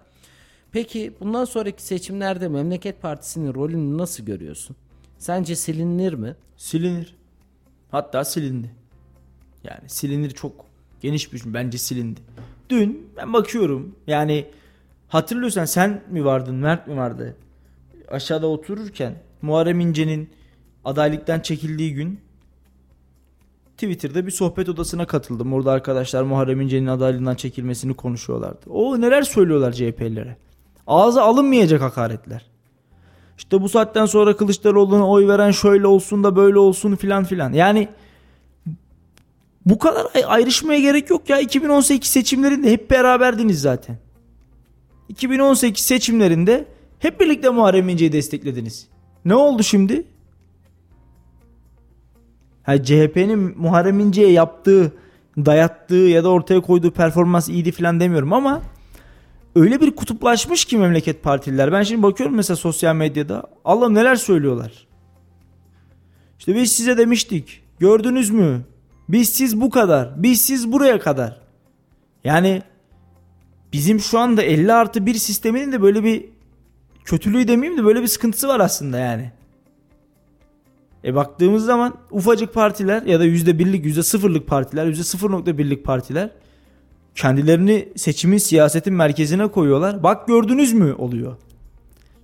Peki 0.73 1.13
bundan 1.21 1.45
sonraki 1.45 1.83
seçimlerde 1.83 2.49
Memleket 2.49 3.03
Partisi'nin 3.03 3.55
rolünü 3.55 3.99
nasıl 3.99 4.25
görüyorsun? 4.25 4.77
Sence 5.19 5.57
silinir 5.57 6.13
mi? 6.13 6.37
Silinir. 6.57 7.15
Hatta 7.91 8.25
silindi. 8.25 8.71
Yani 9.65 9.89
silinir 9.89 10.31
çok 10.31 10.67
geniş 11.01 11.33
bir 11.33 11.43
bence 11.47 11.79
silindi. 11.79 12.21
Dün 12.71 13.11
ben 13.17 13.33
bakıyorum 13.33 13.97
yani 14.07 14.47
hatırlıyorsan 15.09 15.65
sen 15.65 16.03
mi 16.11 16.25
vardın 16.25 16.55
Mert 16.55 16.87
mi 16.87 16.97
vardı? 16.97 17.37
Aşağıda 18.09 18.47
otururken 18.47 19.23
Muharrem 19.43 19.81
İnce'nin 19.81 20.31
adaylıktan 20.85 21.41
çekildiği 21.41 21.95
gün 21.95 22.21
Twitter'da 23.77 24.27
bir 24.27 24.31
sohbet 24.31 24.69
odasına 24.69 25.07
katıldım. 25.07 25.53
Orada 25.53 25.73
arkadaşlar 25.73 26.23
Muharrem 26.23 26.61
İnce'nin 26.61 26.87
adaylığından 26.87 27.35
çekilmesini 27.35 27.95
konuşuyorlardı. 27.95 28.71
O 28.71 29.01
neler 29.01 29.23
söylüyorlar 29.23 29.73
CHP'lilere. 29.73 30.37
Ağza 30.87 31.23
alınmayacak 31.23 31.83
hakaretler. 31.83 32.47
İşte 33.39 33.61
bu 33.63 33.69
saatten 33.69 34.07
sonra 34.07 34.37
Kılıçdaroğlu'na 34.37 35.09
oy 35.09 35.29
veren 35.29 35.51
şöyle 35.51 35.87
olsun 35.87 36.25
da 36.25 36.37
böyle 36.37 36.59
olsun 36.59 36.97
filan 36.97 37.25
filan. 37.25 37.53
Yani 37.53 37.89
bu 39.67 39.79
kadar 39.79 40.07
ay- 40.15 40.25
ayrışmaya 40.27 40.81
gerek 40.81 41.11
yok 41.11 41.29
ya. 41.31 41.41
2018 41.41 42.11
seçimlerinde 42.11 42.71
hep 42.73 42.91
beraberdiniz 42.91 43.61
zaten. 43.61 43.99
2018 45.09 45.85
seçimlerinde 45.85 46.69
hep 46.99 47.21
birlikte 47.21 47.49
Muharrem 47.49 47.89
İnce'yi 47.89 48.13
desteklediniz. 48.13 48.89
Ne 49.25 49.35
oldu 49.35 49.63
şimdi? 49.63 50.05
Ha, 52.63 52.83
CHP'nin 52.83 53.59
Muharrem 53.59 54.01
İnce'ye 54.01 54.31
yaptığı, 54.31 54.93
dayattığı 55.37 55.95
ya 55.95 56.25
da 56.25 56.29
ortaya 56.29 56.61
koyduğu 56.61 56.91
performans 56.91 57.49
iyiydi 57.49 57.73
falan 57.73 58.01
demiyorum 58.01 58.33
ama 58.33 58.63
öyle 59.55 59.81
bir 59.81 59.91
kutuplaşmış 59.91 60.65
ki 60.65 60.79
memleket 60.79 61.23
partililer. 61.23 61.73
Ben 61.73 61.83
şimdi 61.83 62.03
bakıyorum 62.03 62.37
mesela 62.37 62.57
sosyal 62.57 62.95
medyada. 62.95 63.43
Allah'ım 63.65 63.95
neler 63.95 64.17
söylüyorlar. 64.17 64.87
İşte 66.39 66.55
biz 66.55 66.73
size 66.73 66.99
demiştik. 66.99 67.63
Gördünüz 67.79 68.31
mü? 68.31 68.61
Biz 69.09 69.29
siz 69.29 69.61
bu 69.61 69.71
kadar. 69.71 70.23
Biz 70.23 70.41
siz 70.41 70.73
buraya 70.73 71.01
kadar. 71.01 71.41
Yani 72.25 72.63
bizim 73.73 74.01
şu 74.01 74.19
anda 74.19 74.43
50 74.43 74.73
artı 74.73 75.07
1 75.07 75.15
sisteminin 75.15 75.73
de 75.73 75.83
böyle 75.83 76.05
bir 76.05 76.25
kötülüğü 77.05 77.49
demeyeyim 77.49 77.81
de 77.81 77.85
böyle 77.85 78.03
bir 78.03 78.07
sıkıntısı 78.07 78.49
var 78.49 78.61
aslında 78.61 78.99
yani. 78.99 79.33
E 81.05 81.15
baktığımız 81.15 81.65
zaman 81.65 81.95
ufacık 82.11 82.55
partiler 82.55 83.03
ya 83.03 83.21
da 83.21 83.27
%1'lik 83.27 83.85
%0'lık 83.85 84.47
partiler 84.47 84.87
%0.1'lik 84.87 85.85
partiler 85.85 86.31
kendilerini 87.15 87.89
seçimin 87.97 88.39
siyasetin 88.39 88.95
merkezine 88.95 89.47
koyuyorlar. 89.47 90.03
Bak 90.03 90.27
gördünüz 90.27 90.73
mü 90.73 90.95
oluyor. 90.99 91.37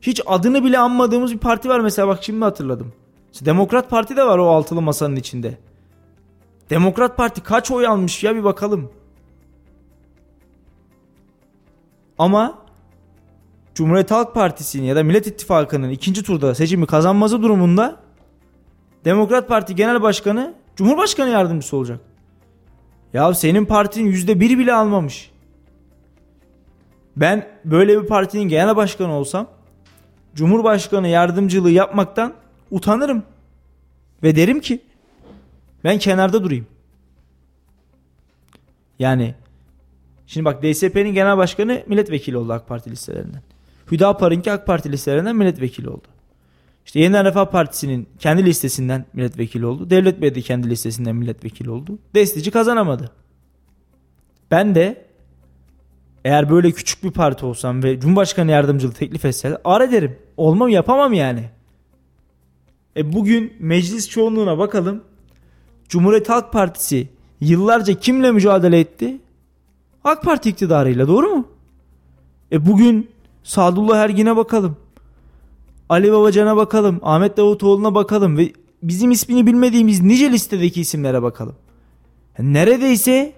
Hiç 0.01 0.21
adını 0.27 0.65
bile 0.65 0.79
anmadığımız 0.79 1.33
bir 1.33 1.39
parti 1.39 1.69
var 1.69 1.81
mesela 1.81 2.09
bak 2.09 2.19
şimdi 2.23 2.45
hatırladım. 2.45 2.93
Demokrat 3.41 3.91
Parti 3.91 4.17
de 4.17 4.27
var 4.27 4.39
o 4.39 4.49
altılı 4.49 4.83
masanın 4.83 5.17
içinde. 5.17 5.59
Demokrat 6.71 7.17
Parti 7.17 7.41
kaç 7.41 7.71
oy 7.71 7.87
almış 7.87 8.25
ya 8.25 8.37
bir 8.37 8.45
bakalım. 8.45 8.91
Ama 12.19 12.59
Cumhuriyet 13.75 14.11
Halk 14.11 14.35
Partisi'nin 14.35 14.85
ya 14.85 14.97
da 14.97 15.03
Millet 15.03 15.27
İttifakı'nın 15.27 15.91
ikinci 15.91 16.23
turda 16.23 16.55
seçimi 16.55 16.87
kazanması 16.87 17.43
durumunda 17.43 17.97
Demokrat 19.05 19.49
Parti 19.49 19.75
Genel 19.75 20.03
Başkanı 20.03 20.55
Cumhurbaşkanı 20.77 21.31
yardımcısı 21.31 21.77
olacak. 21.77 22.01
Ya 23.15 23.35
senin 23.35 23.65
partinin 23.65 24.11
yüzde 24.11 24.41
bir 24.41 24.59
bile 24.59 24.73
almamış. 24.73 25.31
Ben 27.17 27.49
böyle 27.65 28.03
bir 28.03 28.07
partinin 28.07 28.49
genel 28.49 28.77
başkanı 28.77 29.13
olsam 29.13 29.47
Cumhurbaşkanı 30.35 31.09
yardımcılığı 31.09 31.71
yapmaktan 31.71 32.35
utanırım. 32.71 33.23
Ve 34.23 34.37
derim 34.37 34.61
ki 34.61 34.81
ben 35.85 35.99
kenarda 35.99 36.45
durayım. 36.45 36.67
Yani 38.99 39.35
şimdi 40.27 40.45
bak 40.45 40.63
DSP'nin 40.63 41.15
genel 41.15 41.37
başkanı 41.37 41.83
milletvekili 41.87 42.37
oldu 42.37 42.53
AK 42.53 42.69
Parti 42.69 42.91
listelerinden. 42.91 43.43
Hüdapar'ınki 43.93 44.53
AK 44.53 44.67
Parti 44.67 44.93
listelerinden 44.93 45.37
milletvekili 45.37 45.89
oldu. 45.89 46.07
İşte 46.91 47.01
Yeniden 47.01 47.25
Refah 47.25 47.47
Partisi'nin 47.47 48.09
kendi 48.19 48.45
listesinden 48.45 49.05
milletvekili 49.13 49.67
oldu. 49.67 49.91
Devlet 49.91 50.21
Bey 50.23 50.35
de 50.35 50.41
kendi 50.41 50.71
listesinden 50.71 51.17
milletvekili 51.17 51.71
oldu. 51.71 51.99
Destici 52.15 52.51
kazanamadı. 52.51 53.11
Ben 54.51 54.75
de 54.75 55.07
eğer 56.25 56.51
böyle 56.51 56.71
küçük 56.71 57.05
bir 57.05 57.11
parti 57.11 57.47
olsam 57.47 57.83
ve 57.83 58.01
Cumhurbaşkanı 58.01 58.51
yardımcılığı 58.51 58.93
teklif 58.93 59.25
etseler 59.25 59.59
ar 59.65 59.81
ederim. 59.81 60.19
Olmam 60.37 60.69
yapamam 60.69 61.13
yani. 61.13 61.51
E 62.97 63.13
bugün 63.13 63.53
meclis 63.61 64.09
çoğunluğuna 64.09 64.59
bakalım. 64.59 65.05
Cumhuriyet 65.89 66.29
Halk 66.29 66.53
Partisi 66.53 67.09
yıllarca 67.41 67.95
kimle 67.95 68.33
mücadele 68.33 68.81
etti? 68.81 69.21
AK 70.05 70.23
Parti 70.23 70.49
iktidarıyla 70.49 71.09
doğru 71.09 71.29
mu? 71.29 71.49
E 72.53 72.67
bugün 72.67 73.11
Sadullah 73.43 73.99
Ergin'e 73.99 74.37
bakalım. 74.37 74.77
Ali 75.91 76.13
Babacan'a 76.13 76.57
bakalım. 76.57 77.01
Ahmet 77.03 77.37
Davutoğlu'na 77.37 77.95
bakalım. 77.95 78.39
Ve 78.39 78.53
bizim 78.83 79.11
ismini 79.11 79.47
bilmediğimiz 79.47 80.01
nice 80.01 80.33
listedeki 80.33 80.81
isimlere 80.81 81.23
bakalım. 81.23 81.57
Neredeyse 82.39 83.33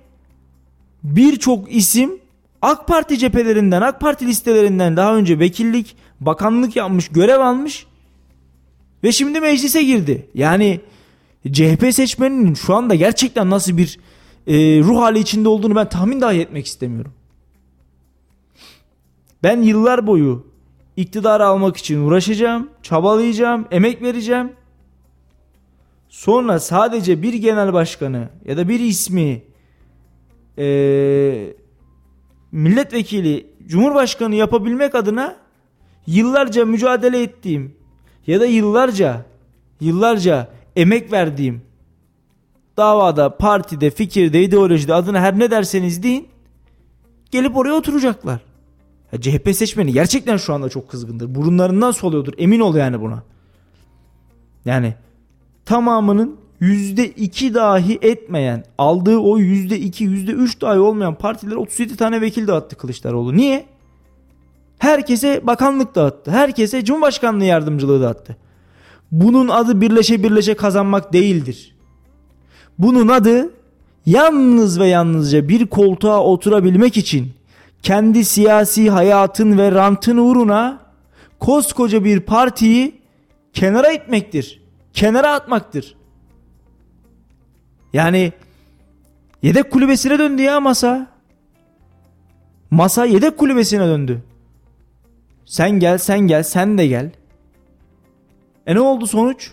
birçok 1.05 1.75
isim 1.75 2.19
AK 2.63 2.89
Parti 2.89 3.19
cephelerinden, 3.19 3.83
AK 3.83 4.01
Parti 4.01 4.27
listelerinden 4.27 4.97
daha 4.97 5.17
önce 5.17 5.39
vekillik, 5.39 5.97
bakanlık 6.21 6.77
yapmış, 6.77 7.09
görev 7.09 7.41
almış 7.41 7.87
ve 9.05 9.13
şimdi 9.13 9.41
meclise 9.41 9.83
girdi. 9.83 10.29
Yani 10.35 10.81
CHP 11.53 11.95
seçmeninin 11.95 12.55
şu 12.55 12.75
anda 12.75 12.95
gerçekten 12.95 13.51
nasıl 13.51 13.77
bir 13.77 13.99
e, 14.47 14.55
ruh 14.81 15.01
hali 15.01 15.19
içinde 15.19 15.49
olduğunu 15.49 15.75
ben 15.75 15.89
tahmin 15.89 16.21
dahi 16.21 16.41
etmek 16.41 16.67
istemiyorum. 16.67 17.13
Ben 19.43 19.63
yıllar 19.63 20.07
boyu 20.07 20.52
iktidar 20.97 21.41
almak 21.41 21.77
için 21.77 22.01
uğraşacağım, 22.01 22.71
çabalayacağım, 22.83 23.67
emek 23.71 24.03
vereceğim. 24.03 24.53
Sonra 26.09 26.61
sadece 26.61 27.23
bir 27.23 27.35
genel 27.35 27.73
başkanı 27.73 28.29
ya 28.45 28.57
da 28.57 28.69
bir 28.69 28.81
ismi 28.81 29.43
e, 30.59 31.55
milletvekili, 32.53 33.47
cumhurbaşkanı 33.67 34.35
yapabilmek 34.35 34.95
adına 34.95 35.37
yıllarca 36.07 36.65
mücadele 36.65 37.23
ettiğim 37.23 37.77
ya 38.27 38.41
da 38.41 38.47
yıllarca 38.47 39.27
yıllarca 39.81 40.49
emek 40.77 41.13
verdiğim 41.13 41.63
davada, 42.77 43.37
partide, 43.37 43.91
fikirde, 43.91 44.43
ideolojide 44.43 44.95
adına 44.95 45.21
her 45.21 45.39
ne 45.39 45.51
derseniz 45.51 46.03
deyin 46.03 46.29
gelip 47.31 47.57
oraya 47.57 47.75
oturacaklar. 47.75 48.41
Ya 49.13 49.21
CHP 49.21 49.57
seçmeni 49.57 49.93
gerçekten 49.93 50.37
şu 50.37 50.55
anda 50.55 50.69
çok 50.69 50.89
kızgındır. 50.89 51.35
Burunlarından 51.35 51.91
soluyordur. 51.91 52.33
Emin 52.39 52.61
ol 52.61 52.75
yani 52.75 53.01
buna. 53.01 53.23
Yani 54.65 54.95
tamamının 55.65 56.37
yüzde 56.61 57.09
iki 57.09 57.55
dahi 57.55 57.99
etmeyen 58.03 58.65
aldığı 58.79 59.19
o 59.19 59.39
yüzde 59.39 59.79
iki 59.79 60.05
yüzde 60.05 60.33
üç 60.33 60.61
dahi 60.61 60.79
olmayan 60.79 61.15
partiler 61.15 61.57
37 61.57 61.97
tane 61.97 62.21
vekil 62.21 62.47
dağıttı 62.47 62.77
Kılıçdaroğlu. 62.77 63.37
Niye? 63.37 63.67
Herkese 64.79 65.47
bakanlık 65.47 65.95
dağıttı. 65.95 66.31
Herkese 66.31 66.85
cumhurbaşkanlığı 66.85 67.45
yardımcılığı 67.45 68.03
dağıttı. 68.03 68.37
Bunun 69.13 69.49
adı 69.49 69.81
birleşe 69.81 70.23
birleşe 70.23 70.55
kazanmak 70.55 71.13
değildir. 71.13 71.77
Bunun 72.79 73.09
adı 73.09 73.51
yalnız 74.07 74.81
ve 74.81 74.87
yalnızca 74.87 75.49
bir 75.49 75.67
koltuğa 75.67 76.23
oturabilmek 76.23 76.97
için 76.97 77.33
kendi 77.83 78.25
siyasi 78.25 78.91
hayatın 78.91 79.59
ve 79.59 79.73
rantın 79.73 80.17
uğruna 80.17 80.81
koskoca 81.39 82.05
bir 82.05 82.21
partiyi 82.21 83.01
kenara 83.53 83.93
itmektir. 83.93 84.63
Kenara 84.93 85.33
atmaktır. 85.33 85.97
Yani 87.93 88.33
yedek 89.43 89.71
kulübesine 89.71 90.19
döndü 90.19 90.43
ya 90.43 90.61
masa. 90.61 91.07
Masa 92.71 93.05
yedek 93.05 93.39
kulübesine 93.39 93.87
döndü. 93.87 94.23
Sen 95.47 95.71
gel, 95.71 95.99
sen 95.99 96.21
gel, 96.21 96.43
sen 96.43 96.79
de 96.79 96.87
gel. 96.87 97.11
E 98.67 98.75
ne 98.75 98.81
oldu 98.81 99.07
sonuç? 99.07 99.53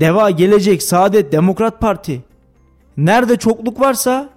Deva, 0.00 0.30
Gelecek, 0.30 0.82
Saadet, 0.82 1.32
Demokrat 1.32 1.80
Parti. 1.80 2.22
Nerede 2.96 3.36
çokluk 3.36 3.80
varsa 3.80 4.28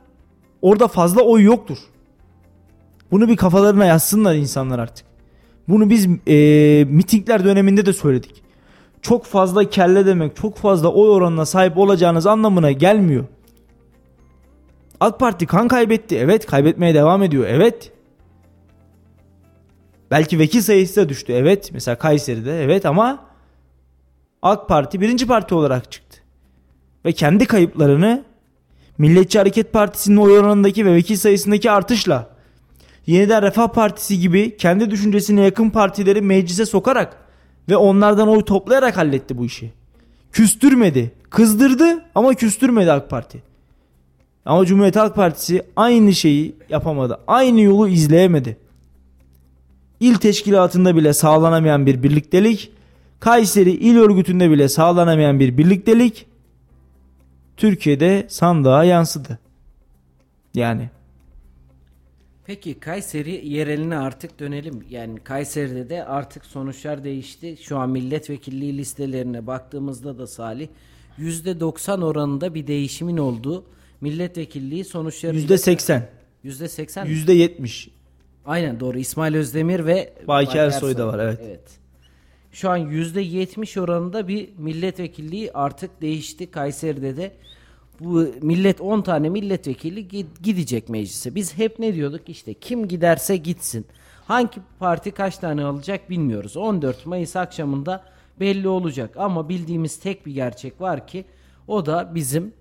orada 0.61 0.87
fazla 0.87 1.21
oy 1.21 1.43
yoktur. 1.43 1.77
Bunu 3.11 3.27
bir 3.27 3.37
kafalarına 3.37 3.85
yazsınlar 3.85 4.35
insanlar 4.35 4.79
artık. 4.79 5.05
Bunu 5.67 5.89
biz 5.89 6.07
e, 6.27 6.85
mitingler 6.89 7.43
döneminde 7.43 7.85
de 7.85 7.93
söyledik. 7.93 8.43
Çok 9.01 9.25
fazla 9.25 9.69
kelle 9.69 10.05
demek, 10.05 10.35
çok 10.35 10.57
fazla 10.57 10.87
oy 10.93 11.09
oranına 11.09 11.45
sahip 11.45 11.77
olacağınız 11.77 12.27
anlamına 12.27 12.71
gelmiyor. 12.71 13.25
AK 14.99 15.19
Parti 15.19 15.45
kan 15.45 15.67
kaybetti. 15.67 16.17
Evet 16.17 16.45
kaybetmeye 16.45 16.93
devam 16.93 17.23
ediyor. 17.23 17.45
Evet. 17.47 17.91
Belki 20.11 20.39
vekil 20.39 20.61
sayısı 20.61 21.01
da 21.01 21.09
düştü. 21.09 21.33
Evet. 21.33 21.69
Mesela 21.73 21.97
Kayseri'de. 21.97 22.63
Evet 22.63 22.85
ama 22.85 23.25
AK 24.41 24.67
Parti 24.67 25.01
birinci 25.01 25.27
parti 25.27 25.55
olarak 25.55 25.91
çıktı. 25.91 26.17
Ve 27.05 27.11
kendi 27.11 27.45
kayıplarını 27.45 28.23
Milliyetçi 28.97 29.39
Hareket 29.39 29.73
Partisi'nin 29.73 30.17
oy 30.17 30.39
oranındaki 30.39 30.85
ve 30.85 30.93
vekil 30.93 31.15
sayısındaki 31.15 31.71
artışla 31.71 32.29
yeniden 33.07 33.43
Refah 33.43 33.67
Partisi 33.67 34.19
gibi 34.19 34.57
kendi 34.57 34.91
düşüncesine 34.91 35.41
yakın 35.41 35.69
partileri 35.69 36.21
meclise 36.21 36.65
sokarak 36.65 37.17
ve 37.69 37.77
onlardan 37.77 38.27
oy 38.27 38.45
toplayarak 38.45 38.97
halletti 38.97 39.37
bu 39.37 39.45
işi. 39.45 39.73
Küstürmedi. 40.31 41.11
Kızdırdı 41.29 42.05
ama 42.15 42.33
küstürmedi 42.33 42.91
AK 42.91 43.09
Parti. 43.09 43.43
Ama 44.45 44.65
Cumhuriyet 44.65 44.95
Halk 44.95 45.15
Partisi 45.15 45.63
aynı 45.75 46.13
şeyi 46.13 46.55
yapamadı. 46.69 47.19
Aynı 47.27 47.61
yolu 47.61 47.87
izleyemedi. 47.87 48.57
İl 49.99 50.15
teşkilatında 50.15 50.95
bile 50.95 51.13
sağlanamayan 51.13 51.85
bir 51.85 52.03
birliktelik, 52.03 52.71
Kayseri 53.19 53.71
il 53.71 53.97
örgütünde 53.97 54.51
bile 54.51 54.69
sağlanamayan 54.69 55.39
bir 55.39 55.57
birliktelik 55.57 56.25
Türkiye'de 57.57 58.25
sandığa 58.29 58.83
yansıdı. 58.83 59.39
Yani 60.53 60.89
Peki 62.51 62.79
Kayseri 62.79 63.47
yereline 63.47 63.97
artık 63.97 64.39
dönelim. 64.39 64.83
Yani 64.89 65.19
Kayseri'de 65.19 65.89
de 65.89 66.05
artık 66.05 66.45
sonuçlar 66.45 67.03
değişti. 67.03 67.57
Şu 67.61 67.77
an 67.77 67.89
milletvekilliği 67.89 68.77
listelerine 68.77 69.47
baktığımızda 69.47 70.17
da 70.17 70.27
Salih 70.27 70.67
%90 71.19 72.03
oranında 72.05 72.53
bir 72.53 72.67
değişimin 72.67 73.17
olduğu 73.17 73.65
milletvekilliği 74.01 74.85
sonuçları 74.85 75.37
%80, 75.37 76.01
%80 76.45 77.07
%70. 77.07 77.89
Aynen 78.45 78.79
doğru. 78.79 78.99
İsmail 78.99 79.35
Özdemir 79.35 79.85
ve 79.85 80.13
Baki 80.27 80.57
Ersoy 80.57 80.97
da 80.97 81.07
var, 81.07 81.19
evet. 81.19 81.39
Evet. 81.45 81.79
Şu 82.51 82.69
an 82.69 82.79
%70 82.79 83.79
oranında 83.79 84.27
bir 84.27 84.49
milletvekilliği 84.57 85.51
artık 85.51 86.01
değişti 86.01 86.51
Kayseri'de 86.51 87.17
de. 87.17 87.31
Bu 88.03 88.27
millet 88.41 88.81
10 88.81 89.01
tane 89.01 89.29
milletvekili 89.29 89.99
gi- 90.07 90.25
gidecek 90.43 90.89
meclise. 90.89 91.35
Biz 91.35 91.57
hep 91.57 91.79
ne 91.79 91.93
diyorduk? 91.95 92.29
İşte 92.29 92.53
kim 92.53 92.87
giderse 92.87 93.37
gitsin. 93.37 93.85
Hangi 94.27 94.59
parti 94.79 95.11
kaç 95.11 95.37
tane 95.37 95.63
alacak 95.63 96.09
bilmiyoruz. 96.09 96.57
14 96.57 97.05
Mayıs 97.05 97.35
akşamında 97.35 98.03
belli 98.39 98.67
olacak. 98.67 99.17
Ama 99.17 99.49
bildiğimiz 99.49 99.99
tek 99.99 100.25
bir 100.25 100.33
gerçek 100.33 100.81
var 100.81 101.07
ki 101.07 101.25
o 101.67 101.85
da 101.85 102.15
bizim 102.15 102.53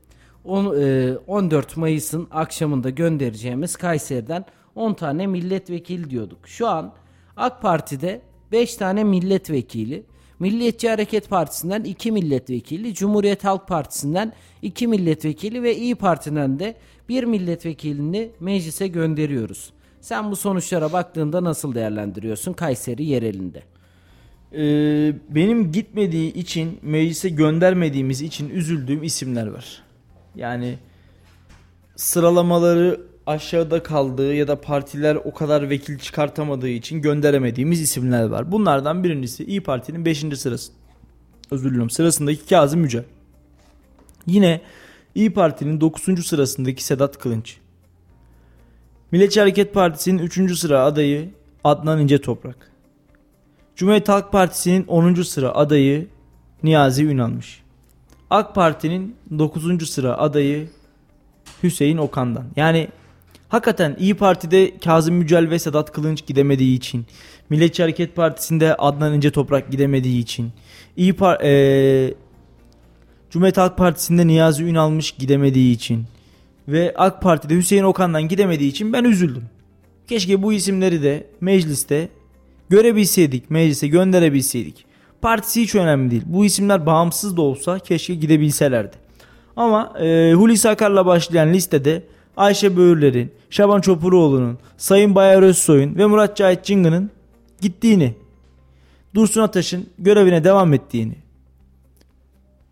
on- 0.45 0.81
e, 0.81 1.17
14 1.27 1.77
Mayıs'ın 1.77 2.29
akşamında 2.31 2.91
göndereceğimiz 2.91 3.77
Kayseri'den 3.77 4.45
10 4.75 4.95
tane 4.95 5.27
milletvekili 5.27 6.11
diyorduk. 6.11 6.49
Şu 6.49 6.69
an 6.69 6.93
AK 7.37 7.63
Parti'de 7.63 8.23
5 8.53 8.77
tane 8.77 9.05
milletvekili, 9.05 10.03
Milliyetçi 10.41 10.89
Hareket 10.89 11.31
Partisi'nden 11.31 11.85
2 11.85 12.13
milletvekili, 12.13 12.95
Cumhuriyet 12.95 13.45
Halk 13.45 13.69
Partisi'nden 13.69 14.33
2 14.63 14.89
milletvekili 14.89 15.63
ve 15.63 15.77
İyi 15.77 15.95
Parti'den 15.95 16.59
de 16.59 16.75
1 17.09 17.25
milletvekilini 17.25 18.31
meclise 18.41 18.89
gönderiyoruz. 18.89 19.73
Sen 20.01 20.31
bu 20.31 20.37
sonuçlara 20.37 20.93
baktığında 20.93 21.45
nasıl 21.45 21.75
değerlendiriyorsun 21.75 22.53
Kayseri 22.53 23.05
yerelinde? 23.05 23.63
Ee, 24.53 25.15
benim 25.29 25.73
gitmediği 25.73 26.33
için 26.33 26.79
meclise 26.83 27.29
göndermediğimiz 27.29 28.23
için 28.23 28.51
üzüldüğüm 28.51 29.03
isimler 29.03 29.47
var. 29.47 29.83
Yani 30.37 30.79
sıralamaları 31.97 33.10
aşağıda 33.27 33.83
kaldığı 33.83 34.35
ya 34.35 34.49
da 34.49 34.61
partiler 34.61 35.15
o 35.15 35.35
kadar 35.35 35.71
vekil 35.71 35.99
çıkartamadığı 35.99 36.69
için 36.69 37.03
gönderemediğimiz 37.03 37.81
isimler 37.81 38.25
var. 38.25 38.53
Bunlardan 38.53 39.05
birincisi 39.05 39.45
İyi 39.45 39.63
Parti'nin 39.63 40.05
5. 40.05 40.25
sırası. 40.39 40.73
Özür 41.51 41.69
diliyorum. 41.69 41.91
Sırasındaki 41.91 42.47
Kazım 42.47 42.83
Yücel. 42.83 43.05
Yine 44.27 44.61
İyi 45.15 45.33
Parti'nin 45.33 45.81
9. 45.81 46.27
sırasındaki 46.27 46.85
Sedat 46.85 47.19
Kılınç. 47.19 47.57
Milliyetçi 49.13 49.41
Hareket 49.41 49.75
Partisi'nin 49.75 50.19
3. 50.19 50.59
sıra 50.59 50.85
adayı 50.85 51.31
Adnan 51.65 52.01
İnce 52.01 52.21
Toprak. 52.21 52.71
Cumhuriyet 53.77 54.09
Halk 54.09 54.33
Partisi'nin 54.33 54.87
10. 54.87 55.23
sıra 55.23 55.55
adayı 55.55 56.09
Niyazi 56.63 57.05
Ünalmış. 57.05 57.63
AK 58.31 58.55
Parti'nin 58.55 59.17
9. 59.39 59.91
sıra 59.91 60.19
adayı 60.19 60.69
Hüseyin 61.63 61.97
Okan'dan. 61.97 62.45
Yani 62.57 62.89
hakikaten 63.51 63.97
İyi 63.99 64.15
Parti'de 64.15 64.79
Kazım 64.79 65.15
Mücel 65.15 65.51
ve 65.51 65.59
Sedat 65.59 65.93
Kılınç 65.93 66.27
gidemediği 66.27 66.77
için, 66.77 67.07
Milliyetçi 67.51 67.83
Hareket 67.83 68.17
Partisi'nde 68.17 68.75
Adnan 68.75 69.15
İnce 69.15 69.31
Toprak 69.31 69.71
gidemediği 69.71 70.23
için, 70.23 70.51
İyi 70.97 71.13
Par 71.13 71.41
eee 71.41 72.15
Cumhuriyet 73.31 73.57
Halk 73.57 73.77
Partisi'nde 73.79 74.27
Niyazi 74.27 74.65
Ünalmış 74.65 75.11
gidemediği 75.11 75.75
için 75.75 76.05
ve 76.69 76.95
AK 76.97 77.23
Parti'de 77.23 77.57
Hüseyin 77.57 77.83
Okan'dan 77.83 78.29
gidemediği 78.29 78.71
için 78.71 78.93
ben 78.93 79.05
üzüldüm. 79.05 79.45
Keşke 80.07 80.43
bu 80.43 80.53
isimleri 80.53 81.03
de 81.03 81.27
mecliste 81.41 82.09
görebilseydik, 82.69 83.51
meclise 83.51 83.89
gönderebilseydik. 83.89 84.85
Partisi 85.23 85.63
hiç 85.63 85.75
önemli 85.75 86.11
değil. 86.11 86.23
Bu 86.27 86.45
isimler 86.45 86.87
bağımsız 86.87 87.37
da 87.37 87.43
olsa 87.43 87.79
keşke 87.79 88.15
gidebilselerdi. 88.15 88.97
Ama 89.57 89.99
e, 90.01 90.33
Hulusi 90.35 90.69
Akar'la 90.69 91.07
başlayan 91.07 91.53
listede 91.53 92.03
Ayşe 92.37 92.77
Böğürler'in, 92.77 93.33
Şaban 93.51 93.81
Çopuroğlu'nun, 93.81 94.59
Sayın 94.77 95.15
Bayar 95.15 95.43
Özsoy'un 95.43 95.97
ve 95.97 96.07
Murat 96.07 96.37
Cahit 96.37 96.65
Cıngı'nın 96.65 97.11
gittiğini, 97.61 98.15
Dursun 99.15 99.41
Ataş'ın 99.41 99.87
görevine 99.99 100.45
devam 100.45 100.75
ettiğini, 100.75 101.15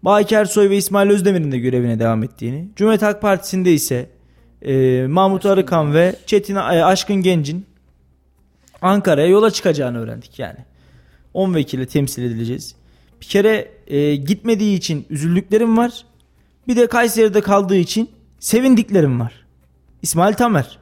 Baki 0.02 0.34
Ersoy 0.34 0.70
ve 0.70 0.76
İsmail 0.76 1.11
Özdemir'in 1.11 1.52
de 1.52 1.59
görevine 1.59 1.98
devam 1.98 2.22
ettiğini, 2.22 2.68
Cumhuriyet 2.76 3.02
Halk 3.02 3.22
Partisi'nde 3.22 3.72
ise 3.72 4.11
e, 4.62 5.06
Mahmut 5.06 5.46
Arıkan 5.46 5.94
ve 5.94 6.16
Çetin 6.26 6.56
e, 6.56 6.59
Aşkın 6.59 7.16
Genc'in 7.16 7.66
Ankara'ya 8.82 9.26
yola 9.26 9.50
çıkacağını 9.50 9.98
öğrendik 9.98 10.38
yani. 10.38 10.59
10 11.34 11.54
vekille 11.54 11.86
temsil 11.86 12.22
edileceğiz. 12.22 12.74
Bir 13.20 13.26
kere 13.26 13.70
e, 13.86 14.16
gitmediği 14.16 14.76
için 14.76 15.06
üzüldüklerim 15.11 15.76
var. 15.76 16.04
Bir 16.68 16.76
de 16.76 16.86
Kayseri'de 16.86 17.40
kaldığı 17.40 17.76
için 17.76 18.11
sevindiklerim 18.38 19.20
var. 19.20 19.32
İsmail 20.03 20.34
Tamer. 20.34 20.78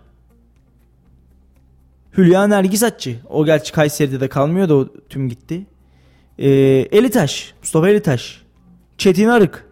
Hülya 2.17 2.47
Nergis 2.47 2.83
Atçı. 2.83 3.17
O 3.29 3.45
gerçi 3.45 3.73
Kayseri'de 3.73 4.21
de 4.21 4.29
kalmıyor 4.29 4.69
da 4.69 4.75
o 4.75 4.89
tüm 5.09 5.29
gitti. 5.29 5.67
E, 6.39 6.49
Elitaş. 6.93 7.55
Mustafa 7.61 7.89
Elitaş. 7.89 8.43
Çetin 8.99 9.29
Arık. 9.29 9.67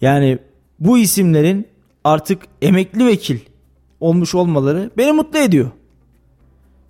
Yani 0.00 0.38
bu 0.80 0.98
isimlerin 0.98 1.68
artık 2.04 2.42
emekli 2.62 3.06
vekil 3.06 3.38
olmuş 4.00 4.34
olmaları 4.34 4.90
beni 4.96 5.12
mutlu 5.12 5.38
ediyor. 5.38 5.70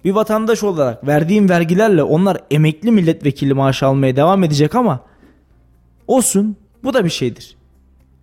Bir 0.05 0.11
vatandaş 0.11 0.63
olarak 0.63 1.07
verdiğim 1.07 1.49
vergilerle 1.49 2.03
onlar 2.03 2.39
emekli 2.51 2.93
milletvekili 2.93 3.55
maaşı 3.55 3.87
almaya 3.87 4.17
devam 4.17 4.45
edecek 4.45 4.75
ama 4.75 5.01
olsun 6.07 6.57
bu 6.85 6.95
da 6.95 7.05
bir 7.05 7.11
şeydir. 7.11 7.57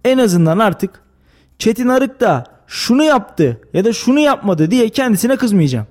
En 0.05 0.17
azından 0.17 0.59
artık 0.59 1.03
Çetin 1.59 1.87
Arık 1.87 2.19
da 2.19 2.56
şunu 2.67 3.03
yaptı 3.03 3.61
ya 3.73 3.85
da 3.85 3.93
şunu 3.93 4.19
yapmadı 4.19 4.71
diye 4.71 4.89
kendisine 4.89 5.35
kızmayacağım. 5.35 5.87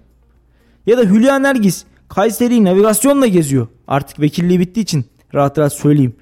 Ya 0.86 0.98
da 0.98 1.02
Hülya 1.02 1.38
Nergis 1.38 1.84
Kayseri'yi 2.08 2.64
navigasyonla 2.64 3.26
geziyor. 3.26 3.66
Artık 3.88 4.20
vekilliği 4.20 4.60
bittiği 4.60 4.82
için 4.82 5.04
rahat 5.34 5.58
rahat 5.58 5.72
söyleyeyim. 5.72 6.16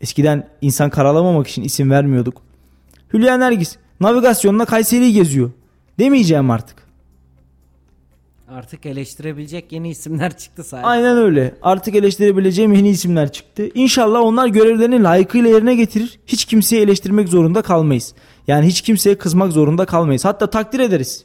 Eskiden 0.00 0.48
insan 0.60 0.90
karalamamak 0.90 1.48
için 1.48 1.62
isim 1.62 1.90
vermiyorduk. 1.90 2.42
Hülya 3.12 3.36
Nergis 3.36 3.76
navigasyonla 4.00 4.64
Kayseri'yi 4.64 5.12
geziyor. 5.12 5.50
Demeyeceğim 5.98 6.50
artık. 6.50 6.88
Artık 8.48 8.86
eleştirebilecek 8.86 9.72
yeni 9.72 9.90
isimler 9.90 10.36
çıktı 10.36 10.64
sadece. 10.64 10.86
Aynen 10.86 11.18
öyle. 11.18 11.54
Artık 11.62 11.94
eleştirebileceğim 11.94 12.72
yeni 12.72 12.88
isimler 12.88 13.32
çıktı. 13.32 13.68
İnşallah 13.74 14.20
onlar 14.20 14.46
görevlerini 14.46 15.02
layıkıyla 15.02 15.50
yerine 15.50 15.74
getirir. 15.74 16.18
Hiç 16.26 16.44
kimseyi 16.44 16.82
eleştirmek 16.82 17.28
zorunda 17.28 17.62
kalmayız. 17.62 18.14
Yani 18.48 18.66
hiç 18.66 18.80
kimseye 18.82 19.18
kızmak 19.18 19.52
zorunda 19.52 19.86
kalmayız. 19.86 20.24
Hatta 20.24 20.50
takdir 20.50 20.80
ederiz. 20.80 21.24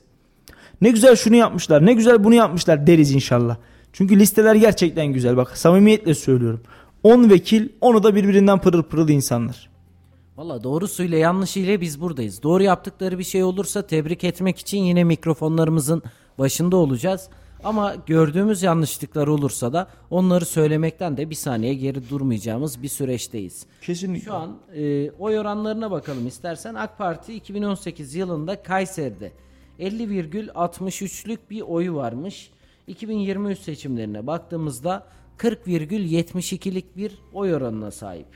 Ne 0.82 0.90
güzel 0.90 1.16
şunu 1.16 1.36
yapmışlar, 1.36 1.86
ne 1.86 1.94
güzel 1.94 2.24
bunu 2.24 2.36
yapmışlar 2.36 2.88
deriz 2.88 3.12
inşallah. 3.12 3.58
Çünkü 3.94 4.20
listeler 4.20 4.56
gerçekten 4.56 5.08
güzel. 5.08 5.38
Bak 5.38 5.58
samimiyetle 5.58 6.14
söylüyorum. 6.14 6.62
10 7.04 7.30
vekil, 7.30 7.70
onu 7.82 8.04
da 8.04 8.16
birbirinden 8.16 8.60
pırıl 8.60 8.84
pırıl 8.84 9.10
insanlar. 9.10 9.70
Valla 10.38 10.64
doğrusuyla 10.64 11.18
yanlışıyla 11.18 11.82
biz 11.82 12.02
buradayız. 12.02 12.44
Doğru 12.44 12.64
yaptıkları 12.64 13.20
bir 13.20 13.24
şey 13.24 13.44
olursa 13.44 13.88
tebrik 13.88 14.24
etmek 14.24 14.60
için 14.60 14.78
yine 14.78 15.04
mikrofonlarımızın 15.04 16.04
başında 16.40 16.76
olacağız. 16.76 17.30
Ama 17.64 17.96
gördüğümüz 18.06 18.64
yanlışlıklar 18.64 19.28
olursa 19.28 19.74
da 19.74 19.88
onları 20.10 20.46
söylemekten 20.46 21.18
de 21.18 21.30
bir 21.30 21.36
saniye 21.36 21.74
geri 21.74 22.10
durmayacağımız 22.10 22.84
bir 22.84 22.88
süreçteyiz. 22.88 23.66
Kesinlikle. 23.82 24.26
Şu 24.26 24.34
an 24.34 24.58
e, 24.76 25.12
oy 25.12 25.40
oranlarına 25.40 25.92
bakalım 25.92 26.28
istersen. 26.28 26.74
AK 26.74 26.98
Parti 26.98 27.34
2018 27.34 28.16
yılında 28.16 28.64
Kayseri'de 28.64 29.32
50,63'lük 29.80 31.40
bir 31.50 31.62
oyu 31.62 31.96
varmış. 31.96 32.50
2023 32.88 33.60
seçimlerine 33.60 34.28
baktığımızda 34.28 35.08
40,72'lik 35.38 36.98
bir 36.98 37.18
oy 37.34 37.56
oranına 37.56 37.92
sahip. 37.92 38.28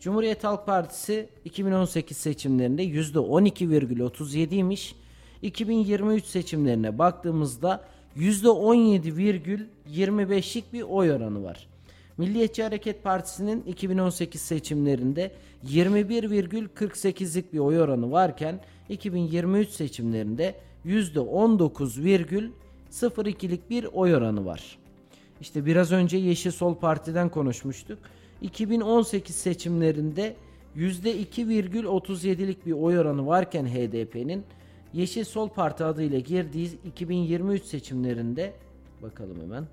Cumhuriyet 0.00 0.44
Halk 0.44 0.66
Partisi 0.66 1.28
2018 1.44 2.16
seçimlerinde 2.16 2.84
%12,37'ymiş. 2.84 4.94
2023 5.42 6.24
seçimlerine 6.24 6.98
baktığımızda 6.98 7.84
%17,25'lik 8.18 10.72
bir 10.72 10.82
oy 10.82 11.12
oranı 11.12 11.44
var. 11.44 11.66
Milliyetçi 12.18 12.62
Hareket 12.62 13.02
Partisi'nin 13.02 13.62
2018 13.62 14.40
seçimlerinde 14.40 15.32
21,48'lik 15.66 17.52
bir 17.52 17.58
oy 17.58 17.80
oranı 17.80 18.12
varken 18.12 18.60
2023 18.88 19.68
seçimlerinde 19.68 20.54
%19,02'lik 20.86 23.70
bir 23.70 23.84
oy 23.84 24.14
oranı 24.14 24.46
var. 24.46 24.78
İşte 25.40 25.66
biraz 25.66 25.92
önce 25.92 26.16
Yeşil 26.16 26.50
Sol 26.50 26.74
Parti'den 26.74 27.28
konuşmuştuk. 27.28 27.98
2018 28.42 29.36
seçimlerinde 29.36 30.36
%2,37'lik 30.76 32.66
bir 32.66 32.72
oy 32.72 32.98
oranı 32.98 33.26
varken 33.26 33.66
HDP'nin 33.66 34.44
Yeşil 34.96 35.24
Sol 35.24 35.48
Parti 35.48 35.84
adıyla 35.84 36.18
girdiği 36.18 36.70
2023 36.84 37.64
seçimlerinde 37.64 38.52
bakalım 39.02 39.40
hemen 39.40 39.66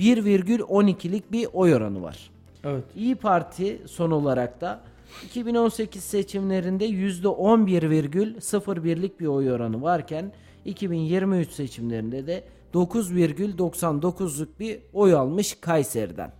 1,12'lik 0.00 1.32
bir 1.32 1.48
oy 1.52 1.74
oranı 1.74 2.02
var. 2.02 2.30
Evet. 2.64 2.84
İyi 2.96 3.14
Parti 3.14 3.82
son 3.86 4.10
olarak 4.10 4.60
da 4.60 4.80
2018 5.24 6.04
seçimlerinde 6.04 6.88
%11,01'lik 6.88 9.20
bir 9.20 9.26
oy 9.26 9.52
oranı 9.52 9.82
varken 9.82 10.32
2023 10.64 11.50
seçimlerinde 11.50 12.26
de 12.26 12.44
9,99'luk 12.74 14.48
bir 14.60 14.78
oy 14.92 15.14
almış 15.14 15.56
Kayseri'den. 15.60 16.32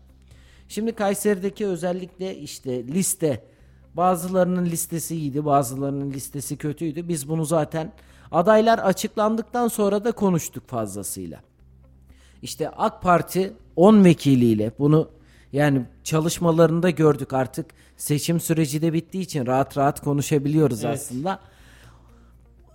Şimdi 0.68 0.92
Kayseri'deki 0.92 1.66
özellikle 1.66 2.36
işte 2.36 2.86
liste 2.86 3.44
bazılarının 3.98 4.66
listesi 4.66 5.16
iyiydi 5.16 5.44
bazılarının 5.44 6.10
listesi 6.10 6.56
kötüydü. 6.56 7.08
Biz 7.08 7.28
bunu 7.28 7.44
zaten 7.44 7.92
adaylar 8.32 8.78
açıklandıktan 8.78 9.68
sonra 9.68 10.04
da 10.04 10.12
konuştuk 10.12 10.68
fazlasıyla. 10.68 11.40
İşte 12.42 12.68
AK 12.68 13.02
Parti 13.02 13.52
10 13.76 14.04
vekiliyle 14.04 14.72
bunu 14.78 15.08
yani 15.52 15.86
çalışmalarında 16.04 16.90
gördük 16.90 17.32
artık 17.32 17.66
seçim 17.96 18.40
süreci 18.40 18.82
de 18.82 18.92
bittiği 18.92 19.24
için 19.24 19.46
rahat 19.46 19.76
rahat 19.76 20.00
konuşabiliyoruz 20.00 20.84
Evet. 20.84 20.94
aslında. 20.94 21.40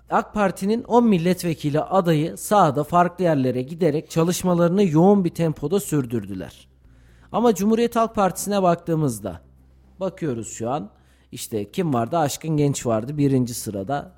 AK 0.10 0.34
Parti'nin 0.34 0.84
10 0.84 1.06
milletvekili 1.06 1.80
adayı 1.80 2.38
sahada 2.38 2.84
farklı 2.84 3.24
yerlere 3.24 3.62
giderek 3.62 4.10
çalışmalarını 4.10 4.84
yoğun 4.84 5.26
bir 5.26 5.30
tempoda 5.30 5.80
sürdürdüler. 5.80 6.68
Ama 7.32 7.56
Cumhuriyet 7.56 7.96
Halk 7.96 8.16
Partisi'ne 8.16 8.64
baktığımızda 8.64 9.42
bakıyoruz 10.00 10.54
şu 10.54 10.70
an 10.70 10.90
işte 11.34 11.72
kim 11.72 11.94
vardı? 11.94 12.18
Aşkın 12.18 12.58
Genç 12.58 12.86
vardı 12.86 13.18
birinci 13.18 13.54
sırada 13.54 14.12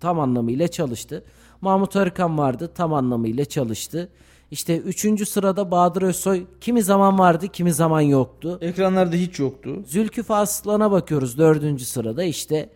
tam 0.00 0.20
anlamıyla 0.20 0.68
çalıştı. 0.68 1.24
Mahmut 1.60 1.96
Arıkan 1.96 2.38
vardı 2.38 2.70
tam 2.74 2.94
anlamıyla 2.94 3.44
çalıştı. 3.44 4.08
İşte 4.50 4.78
üçüncü 4.78 5.26
sırada 5.26 5.70
Bahadır 5.70 6.02
Özsoy 6.02 6.46
kimi 6.60 6.82
zaman 6.82 7.18
vardı 7.18 7.48
kimi 7.48 7.72
zaman 7.72 8.00
yoktu. 8.00 8.58
Ekranlarda 8.60 9.16
hiç 9.16 9.38
yoktu. 9.38 9.82
Zülküf 9.86 10.30
Aslan'a 10.30 10.90
bakıyoruz 10.90 11.38
dördüncü 11.38 11.84
sırada 11.84 12.24
işte 12.24 12.70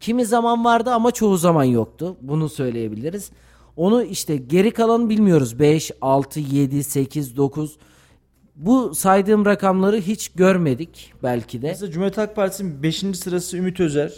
kimi 0.00 0.26
zaman 0.26 0.64
vardı 0.64 0.90
ama 0.90 1.10
çoğu 1.10 1.36
zaman 1.36 1.64
yoktu. 1.64 2.16
Bunu 2.22 2.48
söyleyebiliriz. 2.48 3.30
Onu 3.76 4.02
işte 4.02 4.36
geri 4.36 4.70
kalanı 4.70 5.08
bilmiyoruz. 5.08 5.58
5, 5.58 5.90
6, 6.00 6.40
7, 6.40 6.84
8, 6.84 7.36
9 7.36 7.76
bu 8.60 8.94
saydığım 8.94 9.44
rakamları 9.46 9.96
hiç 9.96 10.28
görmedik 10.28 11.12
belki 11.22 11.62
de. 11.62 11.66
Mesela 11.66 11.92
Cumhuriyet 11.92 12.18
Halk 12.18 12.36
Partisi'nin 12.36 12.82
5. 12.82 12.96
sırası 12.96 13.56
Ümit 13.56 13.80
Özer. 13.80 14.12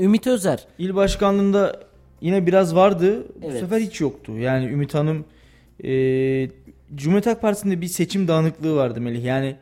Ümit 0.00 0.26
Özer 0.26 0.66
İl 0.78 0.94
başkanlığında 0.94 1.80
yine 2.20 2.46
biraz 2.46 2.74
vardı. 2.74 3.26
Bu 3.42 3.46
Evet. 3.50 3.60
sefer 3.60 3.80
hiç 3.80 4.00
yoktu. 4.00 4.38
Yani 4.38 4.66
Ümit 4.66 4.94
Hanım 4.94 5.24
e, 5.84 5.90
Cumhuriyet 6.94 7.26
Halk 7.26 7.40
Partisi'nde 7.42 7.80
bir 7.80 7.86
seçim 7.86 8.28
dağınıklığı 8.28 8.76
vardı 8.76 9.00
Melih. 9.00 9.24
Yani 9.24 9.56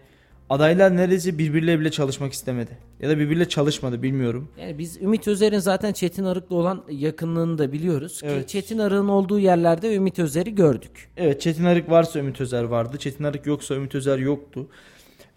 adaylar 0.51 0.97
neredeyse 0.97 1.39
birbirleriyle 1.39 1.81
bile 1.81 1.91
çalışmak 1.91 2.33
istemedi. 2.33 2.71
Ya 3.01 3.09
da 3.09 3.19
birbiriyle 3.19 3.49
çalışmadı 3.49 4.03
bilmiyorum. 4.03 4.49
Yani 4.61 4.79
biz 4.79 5.03
Ümit 5.03 5.29
Özer'in 5.29 5.59
zaten 5.59 5.93
Çetin 5.93 6.25
Arık'la 6.25 6.57
olan 6.57 6.85
yakınlığını 6.91 7.59
da 7.59 7.73
biliyoruz. 7.73 8.21
Evet. 8.23 8.47
Ki 8.47 8.53
Çetin 8.53 8.79
Arık'ın 8.79 9.09
olduğu 9.09 9.39
yerlerde 9.39 9.95
Ümit 9.95 10.19
Özer'i 10.19 10.55
gördük. 10.55 11.11
Evet 11.17 11.41
Çetin 11.41 11.65
Arık 11.65 11.91
varsa 11.91 12.19
Ümit 12.19 12.41
Özer 12.41 12.63
vardı. 12.63 12.99
Çetin 12.99 13.25
Arık 13.25 13.47
yoksa 13.47 13.75
Ümit 13.75 13.95
Özer 13.95 14.19
yoktu. 14.19 14.69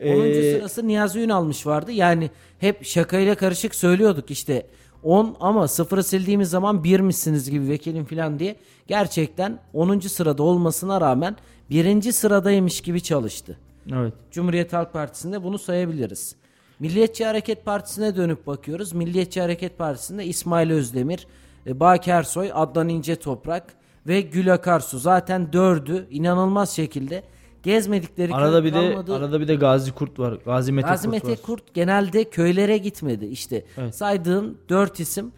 10. 0.04 0.08
Ee, 0.08 0.52
sırası 0.52 0.88
Niyazi 0.88 1.20
Ünalmış 1.20 1.68
vardı. 1.68 1.92
Yani 1.92 2.30
hep 2.60 2.86
şakayla 2.86 3.36
karışık 3.36 3.76
söylüyorduk 3.76 4.32
işte 4.32 4.68
10 5.04 5.36
ama 5.40 5.68
sıfırı 5.68 6.04
sildiğimiz 6.04 6.50
zaman 6.50 6.84
1 6.84 7.00
misiniz 7.00 7.50
gibi 7.50 7.70
vekilim 7.70 8.06
falan 8.06 8.40
diye 8.40 8.56
gerçekten 8.88 9.60
10. 9.74 10.00
sırada 10.00 10.44
olmasına 10.44 11.02
rağmen 11.02 11.36
1. 11.70 12.12
sıradaymış 12.12 12.82
gibi 12.82 13.04
çalıştı. 13.04 13.58
Evet. 13.92 14.14
Cumhuriyet 14.32 14.74
Halk 14.74 14.94
Partisi'nde 14.94 15.44
bunu 15.44 15.60
sayabiliriz. 15.60 16.36
Milliyetçi 16.80 17.26
Hareket 17.26 17.66
Partisi'ne 17.66 18.16
dönüp 18.16 18.48
bakıyoruz. 18.48 18.94
Milliyetçi 18.94 19.42
Hareket 19.42 19.78
Partisi'nde 19.78 20.26
İsmail 20.26 20.72
Özdemir, 20.72 21.28
e, 21.68 21.80
Baki 21.80 22.12
Ersoy, 22.12 22.52
Adnan 22.54 22.90
İnce 22.90 23.16
Toprak 23.16 23.74
ve 24.08 24.22
Gül 24.22 24.54
Akarsu 24.54 25.00
zaten 25.00 25.54
dördü 25.54 26.08
inanılmaz 26.12 26.70
şekilde 26.70 27.24
gezmedikleri 27.64 28.34
Arada 28.34 28.64
bir 28.64 28.74
de 28.74 28.90
kalmadı. 28.92 29.16
arada 29.16 29.40
bir 29.40 29.48
de 29.48 29.56
Gazi 29.56 29.92
Kurt 29.92 30.20
var. 30.20 30.34
Gazi 30.46 30.72
Mete 30.72 30.88
Gazi 30.88 31.04
Kurt 31.04 31.14
Mete 31.14 31.32
var. 31.32 31.38
Kurt 31.42 31.74
genelde 31.74 32.24
köylere 32.24 32.78
gitmedi. 32.78 33.26
İşte 33.26 33.66
Evet. 33.78 33.96
saydığım 33.96 34.58
dört 34.70 35.00
isim 35.00 35.32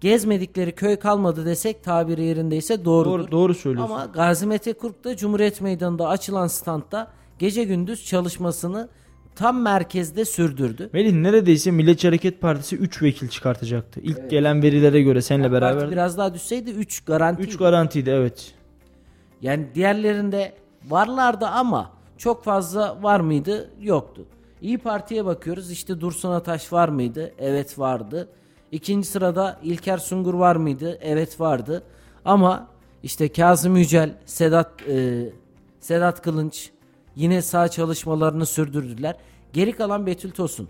gezmedikleri 0.00 0.72
köy 0.72 0.96
kalmadı 0.96 1.46
desek 1.46 1.84
tabiri 1.84 2.24
yerindeyse 2.24 2.84
doğrudur. 2.84 3.18
Doğru, 3.18 3.30
doğru 3.30 3.54
söylüyorsun. 3.54 3.94
Ama 3.94 4.04
Gazi 4.06 4.46
Mete 4.46 4.72
Kurt 4.72 5.04
da 5.04 5.16
Cumhuriyet 5.16 5.60
Meydanı'nda 5.60 6.08
açılan 6.08 6.46
standta 6.46 7.12
gece 7.38 7.64
gündüz 7.64 8.04
çalışmasını 8.06 8.88
tam 9.34 9.62
merkezde 9.62 10.24
sürdürdü. 10.24 10.90
Melih 10.92 11.12
neredeyse 11.12 11.70
Milliyetçi 11.70 12.08
Hareket 12.08 12.40
Partisi 12.40 12.76
3 12.76 13.02
vekil 13.02 13.28
çıkartacaktı. 13.28 14.00
İlk 14.00 14.30
gelen 14.30 14.62
verilere 14.62 15.02
göre 15.02 15.22
seninle 15.22 15.50
Parti 15.50 15.62
beraber. 15.62 15.90
biraz 15.90 16.18
daha 16.18 16.34
düşseydi 16.34 16.70
3 16.70 17.00
garanti. 17.04 17.42
3 17.42 17.56
garantiydi 17.56 18.10
evet. 18.10 18.52
Yani 19.42 19.66
diğerlerinde 19.74 20.52
varlardı 20.88 21.46
ama 21.46 21.90
çok 22.18 22.44
fazla 22.44 23.02
var 23.02 23.20
mıydı? 23.20 23.70
Yoktu. 23.80 24.26
İyi 24.62 24.78
Parti'ye 24.78 25.24
bakıyoruz. 25.24 25.70
İşte 25.70 26.00
Dursun 26.00 26.30
Ataş 26.30 26.72
var 26.72 26.88
mıydı? 26.88 27.32
Evet 27.38 27.78
vardı. 27.78 28.28
İkinci 28.72 29.08
sırada 29.08 29.60
İlker 29.62 29.98
Sungur 29.98 30.34
var 30.34 30.56
mıydı? 30.56 30.98
Evet 31.02 31.40
vardı. 31.40 31.82
Ama 32.24 32.68
işte 33.02 33.32
Kazım 33.32 33.76
Yücel, 33.76 34.14
Sedat 34.26 34.70
e, 34.88 35.28
Sedat 35.80 36.22
Kılınç 36.22 36.70
yine 37.16 37.42
sağ 37.42 37.68
çalışmalarını 37.68 38.46
sürdürdüler. 38.46 39.16
Geri 39.52 39.72
kalan 39.72 40.06
Betül 40.06 40.30
Tosun. 40.30 40.68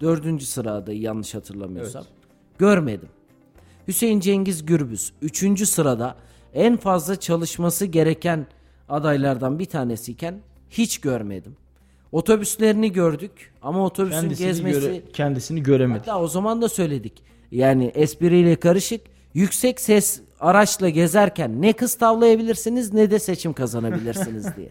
Dördüncü 0.00 0.46
sırada 0.46 0.92
yanlış 0.92 1.34
hatırlamıyorsam. 1.34 2.04
Görmedim. 2.58 3.08
Hüseyin 3.88 4.20
Cengiz 4.20 4.66
Gürbüz 4.66 5.12
3. 5.22 5.68
sırada 5.68 6.16
en 6.54 6.76
fazla 6.76 7.20
çalışması 7.20 7.86
gereken 7.86 8.46
adaylardan 8.88 9.58
bir 9.58 9.64
tanesiyken 9.64 10.40
hiç 10.70 10.98
görmedim. 11.00 11.56
Otobüslerini 12.12 12.92
gördük 12.92 13.52
ama 13.62 13.84
otobüsün 13.84 14.20
Kendisini, 14.20 14.46
gezmesi 14.46 14.80
göre, 14.80 15.02
kendisini 15.12 15.62
göremedi. 15.62 15.98
hatta 15.98 16.20
o 16.20 16.28
zaman 16.28 16.62
da 16.62 16.68
söyledik. 16.68 17.22
Yani 17.50 17.84
espriyle 17.94 18.56
karışık 18.56 19.00
yüksek 19.34 19.80
ses 19.80 20.20
araçla 20.40 20.88
gezerken 20.88 21.62
ne 21.62 21.72
kız 21.72 21.94
tavlayabilirsiniz 21.94 22.92
ne 22.92 23.10
de 23.10 23.18
seçim 23.18 23.52
kazanabilirsiniz 23.52 24.46
diye. 24.56 24.68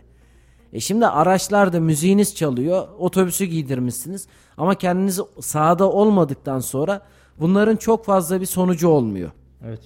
E 0.73 0.79
şimdi 0.79 1.07
araçlarda 1.07 1.79
müziğiniz 1.79 2.35
çalıyor, 2.35 2.87
otobüsü 2.99 3.45
giydirmişsiniz 3.45 4.27
ama 4.57 4.75
kendiniz 4.75 5.19
sahada 5.39 5.91
olmadıktan 5.91 6.59
sonra 6.59 7.01
bunların 7.39 7.75
çok 7.75 8.05
fazla 8.05 8.41
bir 8.41 8.45
sonucu 8.45 8.87
olmuyor. 8.87 9.31
Evet. 9.67 9.79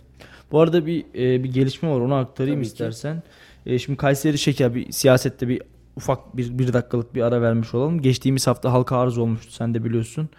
Bu 0.52 0.60
arada 0.60 0.86
bir 0.86 1.06
e, 1.16 1.44
bir 1.44 1.54
gelişme 1.54 1.90
var 1.90 2.00
onu 2.00 2.16
aktarayım 2.16 2.60
Tabii 2.60 2.66
ki. 2.66 2.72
istersen. 2.72 3.24
E, 3.66 3.80
şimdi 3.80 3.98
Kayseri 3.98 4.38
Şeker 4.38 4.76
bir 4.76 4.92
siyasette 4.92 5.48
bir 5.48 5.62
ufak 5.96 6.38
bir, 6.38 6.60
bir 6.60 6.74
dakikalık 6.74 7.16
bir 7.16 7.22
ara 7.22 7.42
vermiş 7.42 7.74
olalım. 7.74 8.02
Geçtiğimiz 8.02 8.48
hafta 8.48 8.74
halka 8.74 8.98
arz 8.98 9.18
olmuştu 9.18 9.52
sen 9.52 9.74
de 9.74 9.84
biliyorsun. 9.84 10.30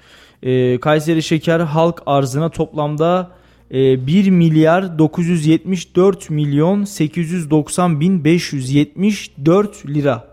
E, 0.42 0.80
Kayseri 0.80 1.22
Şeker 1.22 1.61
halk 1.61 2.03
arzına 2.07 2.49
toplamda 2.49 3.30
e, 3.70 4.07
1 4.07 4.30
milyar 4.30 4.99
974 4.99 6.30
milyon 6.30 6.84
890 6.84 8.01
bin 8.01 8.24
574 8.24 9.86
lira 9.86 10.27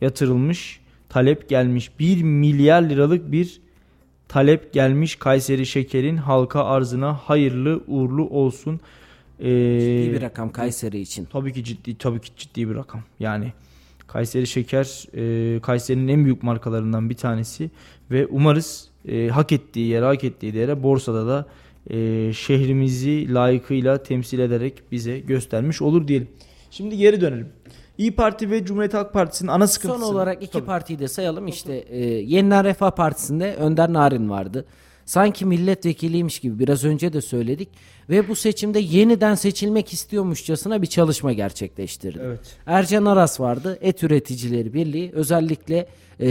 yatırılmış. 0.00 0.80
Talep 1.08 1.48
gelmiş. 1.48 1.98
1 1.98 2.22
milyar 2.22 2.82
liralık 2.82 3.32
bir 3.32 3.60
talep 4.28 4.72
gelmiş 4.72 5.16
Kayseri 5.16 5.66
Şeker'in 5.66 6.16
halka 6.16 6.64
arzına 6.64 7.14
hayırlı 7.14 7.80
uğurlu 7.86 8.28
olsun. 8.28 8.80
Ee, 9.40 9.48
İyi 9.48 10.12
bir 10.12 10.22
rakam 10.22 10.52
Kayseri 10.52 11.00
için. 11.00 11.24
Tabii 11.32 11.52
ki 11.52 11.64
ciddi 11.64 11.98
tabii 11.98 12.20
ki 12.20 12.30
ciddi 12.36 12.68
bir 12.68 12.74
rakam. 12.74 13.02
Yani 13.20 13.52
Kayseri 14.06 14.46
Şeker 14.46 15.04
e, 15.16 15.60
Kayseri'nin 15.60 16.08
en 16.08 16.24
büyük 16.24 16.42
markalarından 16.42 17.10
bir 17.10 17.14
tanesi 17.14 17.70
ve 18.10 18.26
umarız 18.26 18.88
e, 19.08 19.28
hak 19.28 19.52
ettiği 19.52 19.86
yere 19.86 20.04
hak 20.04 20.24
ettiği 20.24 20.56
yere 20.56 20.82
borsada 20.82 21.26
da 21.26 21.46
e, 21.90 22.32
şehrimizi 22.32 23.34
layıkıyla 23.34 24.02
temsil 24.02 24.38
ederek 24.38 24.74
bize 24.92 25.18
göstermiş 25.18 25.82
olur 25.82 26.08
diyelim. 26.08 26.28
Şimdi 26.70 26.96
geri 26.96 27.20
dönelim. 27.20 27.48
İyi 27.98 28.14
Parti 28.14 28.50
ve 28.50 28.64
Cumhuriyet 28.64 28.94
Halk 28.94 29.12
Partisi'nin 29.12 29.48
ana 29.48 29.66
sıkıntısı. 29.66 30.00
Son 30.00 30.14
olarak 30.14 30.42
iki 30.42 30.52
Tabii. 30.52 30.66
partiyi 30.66 30.98
de 30.98 31.08
sayalım. 31.08 31.48
İşte 31.48 31.74
e, 31.74 32.04
Yeniden 32.04 32.64
Refah 32.64 32.90
Partisi'nde 32.90 33.54
Önder 33.54 33.92
Narin 33.92 34.30
vardı. 34.30 34.64
Sanki 35.04 35.44
milletvekiliymiş 35.44 36.38
gibi 36.38 36.58
biraz 36.58 36.84
önce 36.84 37.12
de 37.12 37.20
söyledik. 37.20 37.68
Ve 38.10 38.28
bu 38.28 38.36
seçimde 38.36 38.78
yeniden 38.78 39.34
seçilmek 39.34 39.92
istiyormuşçasına 39.92 40.82
bir 40.82 40.86
çalışma 40.86 41.32
gerçekleştirdi. 41.32 42.20
Evet. 42.22 42.56
Ercan 42.66 43.04
Aras 43.04 43.40
vardı. 43.40 43.78
Et 43.80 44.02
Üreticileri 44.02 44.74
Birliği 44.74 45.10
özellikle 45.14 45.88
e, 46.20 46.28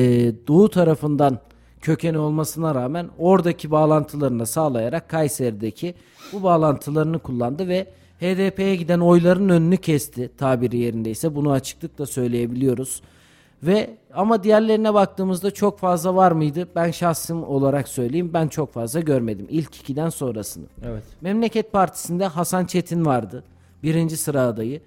Doğu 0.48 0.70
tarafından 0.70 1.40
kökeni 1.82 2.18
olmasına 2.18 2.76
rağmen 2.76 3.10
oradaki 3.18 3.72
bağlantılarını 3.72 4.46
sağlayarak 4.46 5.10
Kayseri'deki 5.10 5.96
bu 6.34 6.44
bağlantılarını 6.44 7.20
kullandı 7.20 7.68
ve 7.68 7.88
HDP'ye 8.20 8.76
giden 8.76 9.00
oyların 9.00 9.50
önünü 9.50 9.78
kesti 9.78 10.32
tabiri 10.38 10.78
yerindeyse 10.78 11.36
bunu 11.36 11.52
açıklıkla 11.52 12.06
söyleyebiliyoruz. 12.06 13.02
Ve 13.64 13.98
ama 14.14 14.44
diğerlerine 14.44 14.94
baktığımızda 14.94 15.52
çok 15.52 15.80
fazla 15.80 16.16
var 16.16 16.32
mıydı? 16.32 16.68
Ben 16.76 16.92
şahsım 16.92 17.44
olarak 17.44 17.88
söyleyeyim 17.88 18.30
ben 18.34 18.48
çok 18.48 18.74
fazla 18.74 19.00
görmedim. 19.00 19.48
İlk 19.50 19.76
ikiden 19.76 20.10
sonrasını. 20.10 20.66
Evet. 20.86 21.04
Memleket 21.22 21.72
Partisi'nde 21.72 22.26
Hasan 22.26 22.66
Çetin 22.66 23.06
vardı. 23.06 23.44
Birinci 23.84 24.18
sıra 24.18 24.42
adayı. 24.42 24.82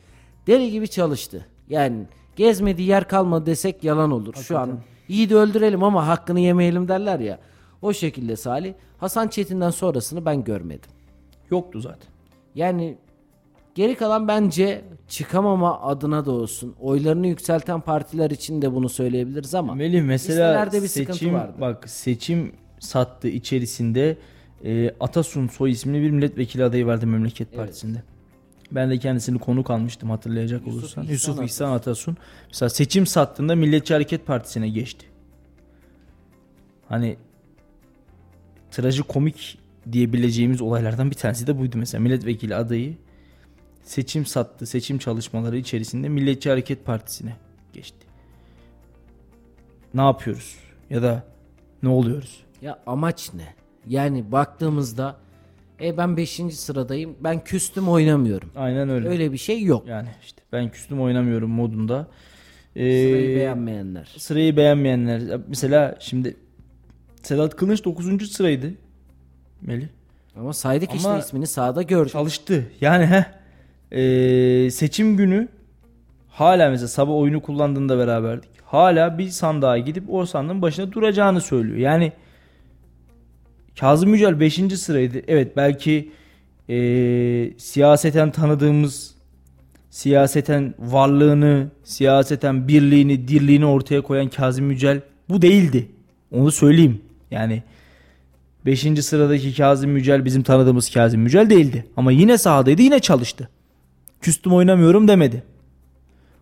Deli 0.47 0.71
gibi 0.71 0.89
çalıştı. 0.89 1.47
Yani 1.69 2.07
gezmediği 2.37 2.89
yer 2.89 3.09
kalmadı 3.09 3.47
desek 3.47 3.85
yalan 3.85 4.11
olur. 4.11 4.35
Şu 4.35 4.59
an 4.59 4.79
iyi 5.09 5.31
de 5.31 5.35
öldürelim 5.37 5.83
ama 5.83 6.07
hakkını 6.07 6.41
yemeyelim 6.41 6.89
derler 6.89 7.21
ya. 7.21 7.39
O 7.83 7.93
şekilde 7.93 8.37
Salih. 8.37 8.75
Hasan 8.99 9.29
Çetin'den 9.29 9.71
sonrasını 9.71 10.25
ben 10.25 10.45
görmedim. 10.45 10.91
Yoktu 11.51 11.81
zaten. 11.81 12.09
Yani 12.55 12.97
geri 13.77 13.95
kalan 13.95 14.29
bence 14.29 14.85
çıkamama 15.09 15.81
adına 15.81 16.27
da 16.27 16.31
olsun. 16.31 16.75
Oylarını 16.81 17.27
yükselten 17.27 17.81
partiler 17.81 18.31
için 18.31 18.63
de 18.63 18.75
bunu 18.75 18.89
söyleyebiliriz 18.89 19.55
ama. 19.55 19.75
Melih 19.75 20.03
mesela 20.03 20.73
bir 20.73 20.89
seçim 20.89 21.35
vardı. 21.35 21.55
bak 21.61 21.91
seçim 21.91 22.53
sattı 22.81 23.29
içerisinde 23.29 24.17
e, 24.65 24.95
Atasun 25.01 25.49
Soy 25.49 25.71
isimli 25.71 26.03
bir 26.03 26.11
milletvekili 26.11 26.65
adayı 26.65 26.87
vardı 26.87 27.07
Memleket 27.07 27.49
Evet. 27.49 27.59
Partisi'nde. 27.59 28.03
Ben 28.73 28.91
de 28.91 28.99
kendisini 28.99 29.39
konuk 29.39 29.71
almıştım 29.71 30.11
hatırlayacak 30.11 30.67
Yusuf 30.67 30.81
olursan. 30.81 31.03
İhsan 31.03 31.13
Yusuf 31.13 31.31
Atasun. 31.31 31.45
İhsan 31.47 31.73
Atasun. 31.73 32.17
Mesela 32.49 32.69
seçim 32.69 33.07
sattığında 33.07 33.55
Milliyetçi 33.55 33.95
Hareket 33.95 34.27
Partisi'ne 34.27 34.69
geçti. 34.69 35.07
Hani 36.89 37.17
trajikomik 38.71 39.59
diyebileceğimiz 39.93 40.61
olaylardan 40.61 41.11
bir 41.11 41.17
tanesi 41.17 41.47
de 41.47 41.59
buydu 41.59 41.79
mesela. 41.79 42.03
Milletvekili 42.03 42.55
adayı 42.55 42.97
seçim 43.87 44.27
sattı. 44.27 44.67
Seçim 44.67 44.99
çalışmaları 44.99 45.57
içerisinde 45.57 46.09
Milliyetçi 46.09 46.51
Hareket 46.51 46.85
Partisi'ne 46.85 47.37
geçti. 47.73 48.07
Ne 49.95 50.01
yapıyoruz? 50.01 50.57
Ya 50.91 51.03
da 51.03 51.25
ne 51.83 51.89
oluyoruz? 51.89 52.45
Ya 52.63 52.79
amaç 52.87 53.35
ne? 53.35 53.55
Yani 53.87 54.33
baktığımızda 54.33 55.17
e 55.81 55.97
ben 55.97 56.17
5. 56.17 56.41
sıradayım. 56.51 57.17
Ben 57.21 57.45
küstüm 57.45 57.89
oynamıyorum. 57.89 58.51
Aynen 58.57 58.89
öyle. 58.89 59.09
Öyle 59.09 59.33
bir 59.33 59.39
şey 59.39 59.63
yok. 59.63 59.89
Yani 59.89 60.09
işte 60.23 60.43
ben 60.53 60.71
küstüm 60.71 61.01
oynamıyorum 61.01 61.51
modunda. 61.51 62.09
Ee, 62.77 62.81
Sırayı 63.09 63.37
beğenmeyenler. 63.37 64.15
Sırayı 64.19 64.57
beğenmeyenler. 64.57 65.41
Mesela 65.49 65.97
şimdi 66.01 66.37
Sedat 67.23 67.57
Kılıç 67.57 67.85
9. 67.85 68.33
sıraydı. 68.33 68.73
Melih. 69.63 69.89
Ama 70.37 70.53
saydık 70.53 70.95
işte 70.95 71.09
Ama- 71.09 71.19
ismini 71.19 71.47
sağda 71.47 71.83
gördük. 71.83 72.13
Çalıştı. 72.13 72.67
Yani 72.81 73.07
he. 73.07 73.27
Ee, 73.93 74.69
seçim 74.71 75.17
günü 75.17 75.49
hala 76.29 76.71
mesela 76.71 76.89
sabah 76.89 77.15
oyunu 77.15 77.43
kullandığında 77.43 77.99
beraberdik. 77.99 78.51
Hala 78.65 79.19
bir 79.19 79.29
sandığa 79.29 79.79
gidip 79.79 80.05
o 80.11 80.27
sandığın 80.27 80.63
başına 80.63 80.93
duracağını 80.93 81.41
söylüyor. 81.41 81.79
Yani 81.79 82.13
Kazım 83.81 84.15
Yücel 84.15 84.41
5. 84.41 84.55
sıraydı. 84.55 85.23
Evet 85.29 85.57
belki 85.57 86.11
ee, 86.69 87.53
siyaseten 87.59 88.31
tanıdığımız 88.31 89.15
siyaseten 89.91 90.75
varlığını, 90.79 91.71
siyaseten 91.85 92.69
birliğini, 92.69 93.29
dirliğini 93.29 93.67
ortaya 93.67 94.01
koyan 94.01 94.29
Kazım 94.29 94.71
Yücel 94.71 95.01
bu 95.29 95.43
değildi. 95.43 95.89
Onu 96.33 96.53
söyleyeyim. 96.53 97.01
Yani 97.31 97.63
5. 98.67 98.81
sıradaki 99.05 99.57
Kazım 99.57 99.91
Mücel 99.91 100.25
bizim 100.25 100.43
tanıdığımız 100.43 100.91
Kazım 100.91 101.21
Mücel 101.21 101.51
değildi. 101.51 101.87
Ama 101.97 102.13
yine 102.13 102.39
sahadaydı 102.39 102.83
yine 102.83 102.99
çalıştı. 102.99 103.49
Küstüm 104.21 104.53
oynamıyorum 104.53 105.09
demedi. 105.09 105.43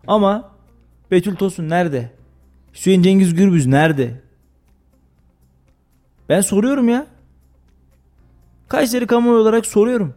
Ama 0.07 0.51
Betül 1.11 1.35
Tosun 1.35 1.69
nerede? 1.69 2.11
Hüseyin 2.73 3.01
Cengiz 3.01 3.33
Gürbüz 3.33 3.65
nerede? 3.65 4.21
Ben 6.29 6.41
soruyorum 6.41 6.89
ya. 6.89 7.07
Kayseri 8.67 9.07
kamuoyu 9.07 9.41
olarak 9.41 9.65
soruyorum. 9.65 10.13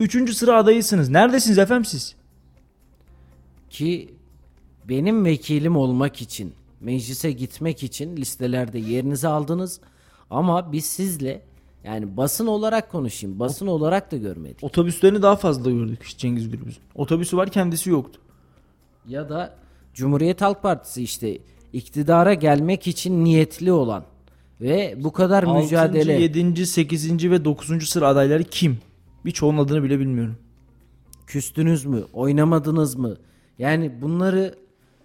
Üçüncü 0.00 0.34
sıra 0.34 0.56
adayısınız. 0.56 1.08
Neredesiniz 1.08 1.58
efendim 1.58 1.84
siz? 1.84 2.14
Ki 3.70 4.14
benim 4.88 5.24
vekilim 5.24 5.76
olmak 5.76 6.22
için, 6.22 6.54
meclise 6.80 7.32
gitmek 7.32 7.82
için 7.82 8.16
listelerde 8.16 8.78
yerinizi 8.78 9.28
aldınız. 9.28 9.80
Ama 10.30 10.72
biz 10.72 10.84
sizle 10.86 11.42
yani 11.84 12.16
basın 12.16 12.46
olarak 12.46 12.90
konuşayım. 12.90 13.38
Basın 13.38 13.66
olarak 13.66 14.12
da 14.12 14.16
görmedik. 14.16 14.64
Otobüslerini 14.64 15.22
daha 15.22 15.36
fazla 15.36 15.70
gördük 15.70 16.14
Cengiz 16.18 16.50
Gürbüz'ün. 16.50 16.82
Otobüsü 16.94 17.36
var 17.36 17.50
kendisi 17.50 17.90
yoktu. 17.90 18.20
Ya 19.08 19.28
da 19.28 19.54
Cumhuriyet 19.94 20.40
Halk 20.40 20.62
Partisi 20.62 21.02
işte 21.02 21.38
iktidara 21.72 22.34
gelmek 22.34 22.86
için 22.86 23.24
niyetli 23.24 23.72
olan 23.72 24.04
ve 24.60 24.94
bu 24.96 25.12
kadar 25.12 25.42
6. 25.42 25.62
mücadele 25.64 26.12
7. 26.12 26.66
8. 26.66 27.30
ve 27.30 27.44
9. 27.44 27.88
sıra 27.88 28.08
adayları 28.08 28.44
kim? 28.44 28.78
Birçoğunun 29.24 29.58
adını 29.58 29.82
bile 29.82 29.98
bilmiyorum. 29.98 30.36
küstünüz 31.26 31.84
mü, 31.84 32.04
oynamadınız 32.12 32.94
mı? 32.94 33.16
Yani 33.58 34.02
bunları 34.02 34.54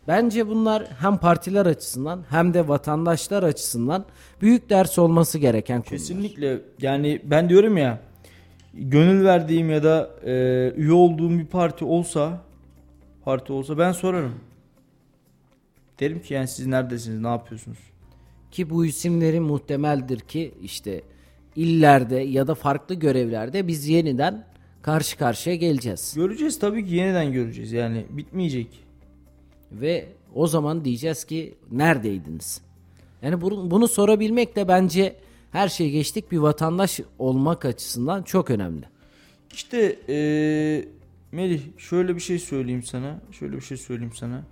bence 0.10 0.47
bunlar 0.47 0.88
hem 0.99 1.18
partiler 1.18 1.66
açısından 1.66 2.24
hem 2.30 2.53
de 2.53 2.68
vatandaşlar 2.68 3.43
açısından 3.43 4.05
büyük 4.41 4.70
ders 4.70 4.99
olması 4.99 5.38
gereken 5.38 5.82
konular. 5.82 5.89
Kesinlikle 5.89 6.62
yani 6.82 7.22
ben 7.24 7.49
diyorum 7.49 7.78
ya 7.78 7.99
gönül 8.74 9.26
verdiğim 9.26 9.70
ya 9.70 9.84
da 9.84 10.10
e, 10.26 10.34
üye 10.76 10.91
olduğum 10.91 11.30
bir 11.30 11.45
parti 11.45 11.86
olsa 11.86 12.41
parti 13.26 13.53
olsa 13.53 13.78
ben 13.78 13.91
sorarım. 13.91 14.34
Derim 15.99 16.22
ki 16.22 16.34
yani 16.34 16.47
siz 16.47 16.66
neredesiniz 16.66 17.20
ne 17.20 17.28
yapıyorsunuz? 17.28 17.80
Ki 18.51 18.70
bu 18.70 18.86
isimleri 18.86 19.39
muhtemeldir 19.39 20.20
ki 20.20 20.51
işte 20.62 21.01
illerde 21.55 22.16
ya 22.16 22.47
da 22.47 22.55
farklı 22.55 22.95
görevlerde 22.95 23.68
biz 23.68 23.88
yeniden 23.88 24.45
karşı 24.82 25.18
karşıya 25.18 25.55
geleceğiz. 25.55 26.14
Göreceğiz 26.16 26.60
tabii 26.60 26.86
ki 26.86 26.95
yeniden 26.95 27.34
göreceğiz 27.34 27.72
yani 27.72 28.05
bitmeyecek. 28.10 28.89
Ve 29.72 30.07
o 30.36 30.47
zaman 30.47 30.86
diyeceğiz 30.86 31.24
ki 31.24 31.55
neredeydiniz? 31.72 32.61
Yani 33.22 33.41
bunu, 33.41 33.72
bunu 33.72 33.88
sorabilmek 33.88 34.55
de 34.55 34.67
bence 34.67 35.15
her 35.51 35.67
şeyi 35.70 35.91
geçtik 35.91 36.32
bir 36.32 36.38
vatandaş 36.38 36.99
olmak 37.20 37.65
açısından 37.65 38.24
çok 38.24 38.49
önemli. 38.49 38.86
İşte 39.53 39.99
eee 40.07 40.88
Melih 41.32 41.61
şöyle 41.78 42.15
bir 42.15 42.20
şey 42.22 42.39
söyleyeyim 42.39 42.84
sana. 42.84 43.22
Şöyle 43.32 43.55
bir 43.55 43.61
şey 43.61 43.78
söyleyeyim 43.78 44.13
sana. 44.15 44.43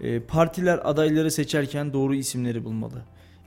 Eee, 0.00 0.20
partiler 0.20 0.80
adayları 0.84 1.30
seçerken 1.30 1.92
doğru 1.92 2.14
isimleri 2.14 2.64
bulmalı. 2.64 3.02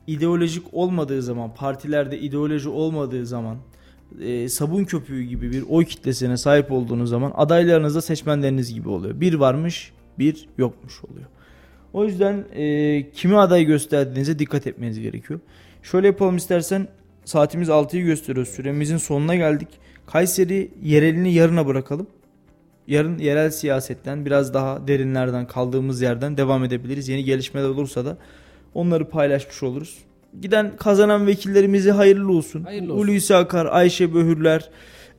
İdeolojik 0.08 0.64
olmadığı 0.72 1.22
zaman, 1.22 1.54
partilerde 1.54 2.20
ideoloji 2.20 2.70
olmadığı 2.70 3.26
zaman, 3.26 3.58
eee, 4.20 4.50
sabun 4.50 4.84
köpüğü 4.84 5.24
gibi 5.24 5.52
bir 5.52 5.64
oy 5.70 5.86
kitlesine 5.86 6.38
sahip 6.38 6.72
olduğunuz 6.72 7.10
zaman 7.10 7.32
adaylarınız 7.36 7.96
da 7.96 8.02
seçmenleriniz 8.02 8.74
gibi 8.74 8.90
oluyor. 8.90 9.22
Bir 9.22 9.34
varmış, 9.34 9.92
bir 10.20 10.50
yokmuş 10.58 11.04
oluyor. 11.04 11.26
O 11.94 12.06
yüzden 12.06 12.46
eee, 12.56 13.10
kimi 13.14 13.38
aday 13.38 13.66
gösterdiğinize 13.66 14.40
dikkat 14.40 14.68
etmeniz 14.68 15.00
gerekiyor. 15.00 15.40
Şöyle 15.84 16.08
yapalım 16.08 16.38
istersen 16.38 16.88
saatimiz 17.26 17.70
6'yı 17.70 18.06
gösteriyor. 18.06 18.46
Süremizin 18.46 18.98
sonuna 18.98 19.36
geldik. 19.36 19.68
Kayseri 20.08 20.72
yerelini 20.84 21.34
yarına 21.34 21.68
bırakalım. 21.68 22.08
Yarın 22.88 23.18
yerel 23.18 23.52
siyasetten 23.52 24.26
biraz 24.26 24.54
daha 24.54 24.88
derinlerden 24.88 25.48
kaldığımız 25.48 26.02
yerden 26.02 26.38
devam 26.38 26.64
edebiliriz. 26.64 27.10
Yeni 27.10 27.24
gelişmeler 27.24 27.70
olursa 27.70 28.06
da 28.06 28.18
onları 28.74 29.10
paylaşmış 29.10 29.64
oluruz. 29.64 29.98
Giden 30.42 30.78
kazanan 30.78 31.28
vekillerimize 31.28 31.92
hayırlı 31.92 32.32
olsun. 32.32 32.64
Hayırlı 32.64 32.94
olsun. 32.94 33.08
Hulusi 33.08 33.36
Akar, 33.36 33.66
Ayşe 33.66 34.14
Böhürler, 34.14 34.70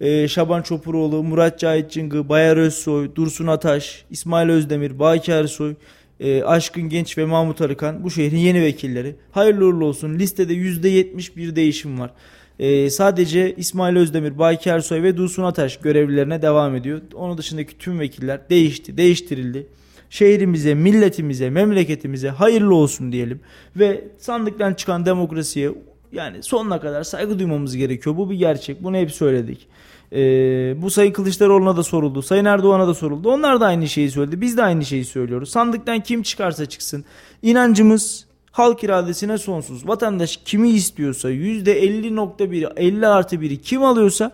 e, 0.00 0.28
Şaban 0.28 0.62
Çopuroğlu, 0.62 1.22
Murat 1.22 1.58
Cahit 1.58 1.90
Cıngı, 1.90 2.28
Bayar 2.28 2.56
Özsoy, 2.56 3.14
Dursun 3.14 3.46
Ataş, 3.46 4.04
İsmail 4.10 4.48
Özdemir, 4.48 4.98
Baki 4.98 5.32
Ersoy, 5.32 5.74
e, 6.20 6.42
Aşkın 6.42 6.88
Genç 6.88 7.18
ve 7.18 7.24
Mahmut 7.24 7.60
Arıkan 7.60 8.04
bu 8.04 8.10
şehrin 8.10 8.38
yeni 8.38 8.62
vekilleri. 8.62 9.14
Hayırlı 9.32 9.64
uğurlu 9.66 9.84
olsun. 9.84 10.18
Listede 10.18 10.54
%70 10.54 11.36
bir 11.36 11.56
değişim 11.56 12.00
var. 12.00 12.10
E, 12.58 12.90
sadece 12.90 13.54
İsmail 13.56 13.96
Özdemir, 13.96 14.38
Baki 14.38 14.68
Ersoy 14.68 15.02
ve 15.02 15.16
Dursun 15.16 15.42
Ataş 15.42 15.76
görevlilerine 15.76 16.42
devam 16.42 16.76
ediyor. 16.76 17.00
Onun 17.14 17.38
dışındaki 17.38 17.78
tüm 17.78 18.00
vekiller 18.00 18.50
değişti, 18.50 18.96
değiştirildi. 18.96 19.66
Şehrimize, 20.10 20.74
milletimize, 20.74 21.50
memleketimize 21.50 22.28
hayırlı 22.28 22.74
olsun 22.74 23.12
diyelim. 23.12 23.40
Ve 23.76 24.04
sandıktan 24.18 24.74
çıkan 24.74 25.06
demokrasiye 25.06 25.70
yani 26.12 26.42
sonuna 26.42 26.80
kadar 26.80 27.02
saygı 27.04 27.38
duymamız 27.38 27.76
gerekiyor. 27.76 28.16
Bu 28.16 28.30
bir 28.30 28.36
gerçek. 28.36 28.82
Bunu 28.82 28.96
hep 28.96 29.12
söyledik. 29.12 29.68
Ee, 30.12 30.82
bu 30.82 30.90
Sayın 30.90 31.12
Kılıçdaroğlu'na 31.12 31.76
da 31.76 31.82
soruldu. 31.82 32.22
Sayın 32.22 32.44
Erdoğan'a 32.44 32.88
da 32.88 32.94
soruldu. 32.94 33.30
Onlar 33.30 33.60
da 33.60 33.66
aynı 33.66 33.88
şeyi 33.88 34.10
söyledi. 34.10 34.40
Biz 34.40 34.56
de 34.56 34.62
aynı 34.62 34.84
şeyi 34.84 35.04
söylüyoruz. 35.04 35.50
Sandıktan 35.50 36.00
kim 36.00 36.22
çıkarsa 36.22 36.66
çıksın. 36.66 37.04
İnancımız 37.42 38.26
halk 38.52 38.84
iradesine 38.84 39.38
sonsuz. 39.38 39.88
Vatandaş 39.88 40.36
kimi 40.44 40.70
istiyorsa 40.70 41.30
%50.1, 41.30 42.72
50 42.76 43.06
artı 43.06 43.36
1'i 43.36 43.60
kim 43.60 43.84
alıyorsa 43.84 44.32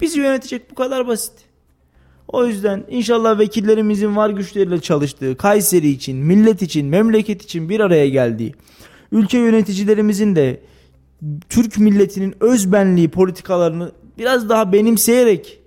bizi 0.00 0.20
yönetecek 0.20 0.70
bu 0.70 0.74
kadar 0.74 1.06
basit. 1.06 1.32
O 2.28 2.46
yüzden 2.46 2.84
inşallah 2.90 3.38
vekillerimizin 3.38 4.16
var 4.16 4.30
güçleriyle 4.30 4.80
çalıştığı, 4.80 5.36
Kayseri 5.36 5.88
için, 5.88 6.16
millet 6.16 6.62
için, 6.62 6.86
memleket 6.86 7.42
için 7.42 7.68
bir 7.68 7.80
araya 7.80 8.08
geldiği, 8.08 8.54
ülke 9.12 9.38
yöneticilerimizin 9.38 10.36
de 10.36 10.60
Türk 11.48 11.78
milletinin 11.78 12.34
özbenliği 12.40 13.10
politikalarını 13.10 13.92
biraz 14.18 14.48
daha 14.48 14.72
benimseyerek 14.72 15.60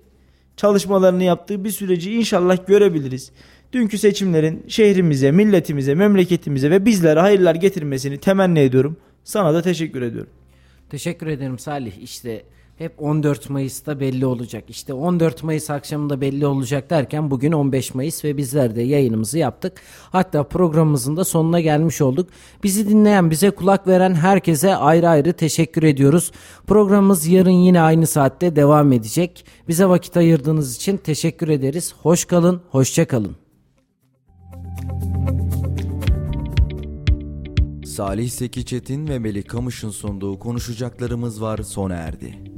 çalışmalarını 0.56 1.24
yaptığı 1.24 1.64
bir 1.64 1.70
süreci 1.70 2.14
inşallah 2.14 2.66
görebiliriz. 2.66 3.32
Dünkü 3.72 3.98
seçimlerin 3.98 4.64
şehrimize, 4.68 5.30
milletimize, 5.30 5.94
memleketimize 5.94 6.70
ve 6.70 6.84
bizlere 6.84 7.20
hayırlar 7.20 7.54
getirmesini 7.54 8.18
temenni 8.18 8.58
ediyorum. 8.58 8.96
Sana 9.24 9.54
da 9.54 9.62
teşekkür 9.62 10.02
ediyorum. 10.02 10.30
Teşekkür 10.90 11.26
ederim 11.26 11.58
Salih. 11.58 11.98
İşte 11.98 12.42
hep 12.84 13.02
14 13.02 13.50
Mayıs'ta 13.50 14.00
belli 14.00 14.26
olacak. 14.26 14.64
İşte 14.68 14.94
14 14.94 15.42
Mayıs 15.42 15.70
akşamında 15.70 16.20
belli 16.20 16.46
olacak 16.46 16.90
derken 16.90 17.30
bugün 17.30 17.52
15 17.52 17.94
Mayıs 17.94 18.24
ve 18.24 18.36
bizler 18.36 18.76
de 18.76 18.82
yayınımızı 18.82 19.38
yaptık. 19.38 19.80
Hatta 20.12 20.42
programımızın 20.42 21.16
da 21.16 21.24
sonuna 21.24 21.60
gelmiş 21.60 22.00
olduk. 22.00 22.28
Bizi 22.62 22.88
dinleyen, 22.88 23.30
bize 23.30 23.50
kulak 23.50 23.86
veren 23.86 24.14
herkese 24.14 24.76
ayrı 24.76 25.08
ayrı 25.08 25.32
teşekkür 25.32 25.82
ediyoruz. 25.82 26.32
Programımız 26.66 27.26
yarın 27.26 27.50
yine 27.50 27.80
aynı 27.80 28.06
saatte 28.06 28.56
devam 28.56 28.92
edecek. 28.92 29.46
Bize 29.68 29.86
vakit 29.86 30.16
ayırdığınız 30.16 30.76
için 30.76 30.96
teşekkür 30.96 31.48
ederiz. 31.48 31.94
Hoş 32.02 32.24
kalın, 32.24 32.62
hoşça 32.70 33.08
kalın. 33.08 33.36
Salih 37.86 38.30
Seki 38.30 38.66
Çetin 38.66 39.08
ve 39.08 39.18
Melih 39.18 39.44
Kamış'ın 39.44 39.90
sunduğu 39.90 40.38
konuşacaklarımız 40.38 41.42
var 41.42 41.58
sona 41.58 41.94
erdi. 41.94 42.53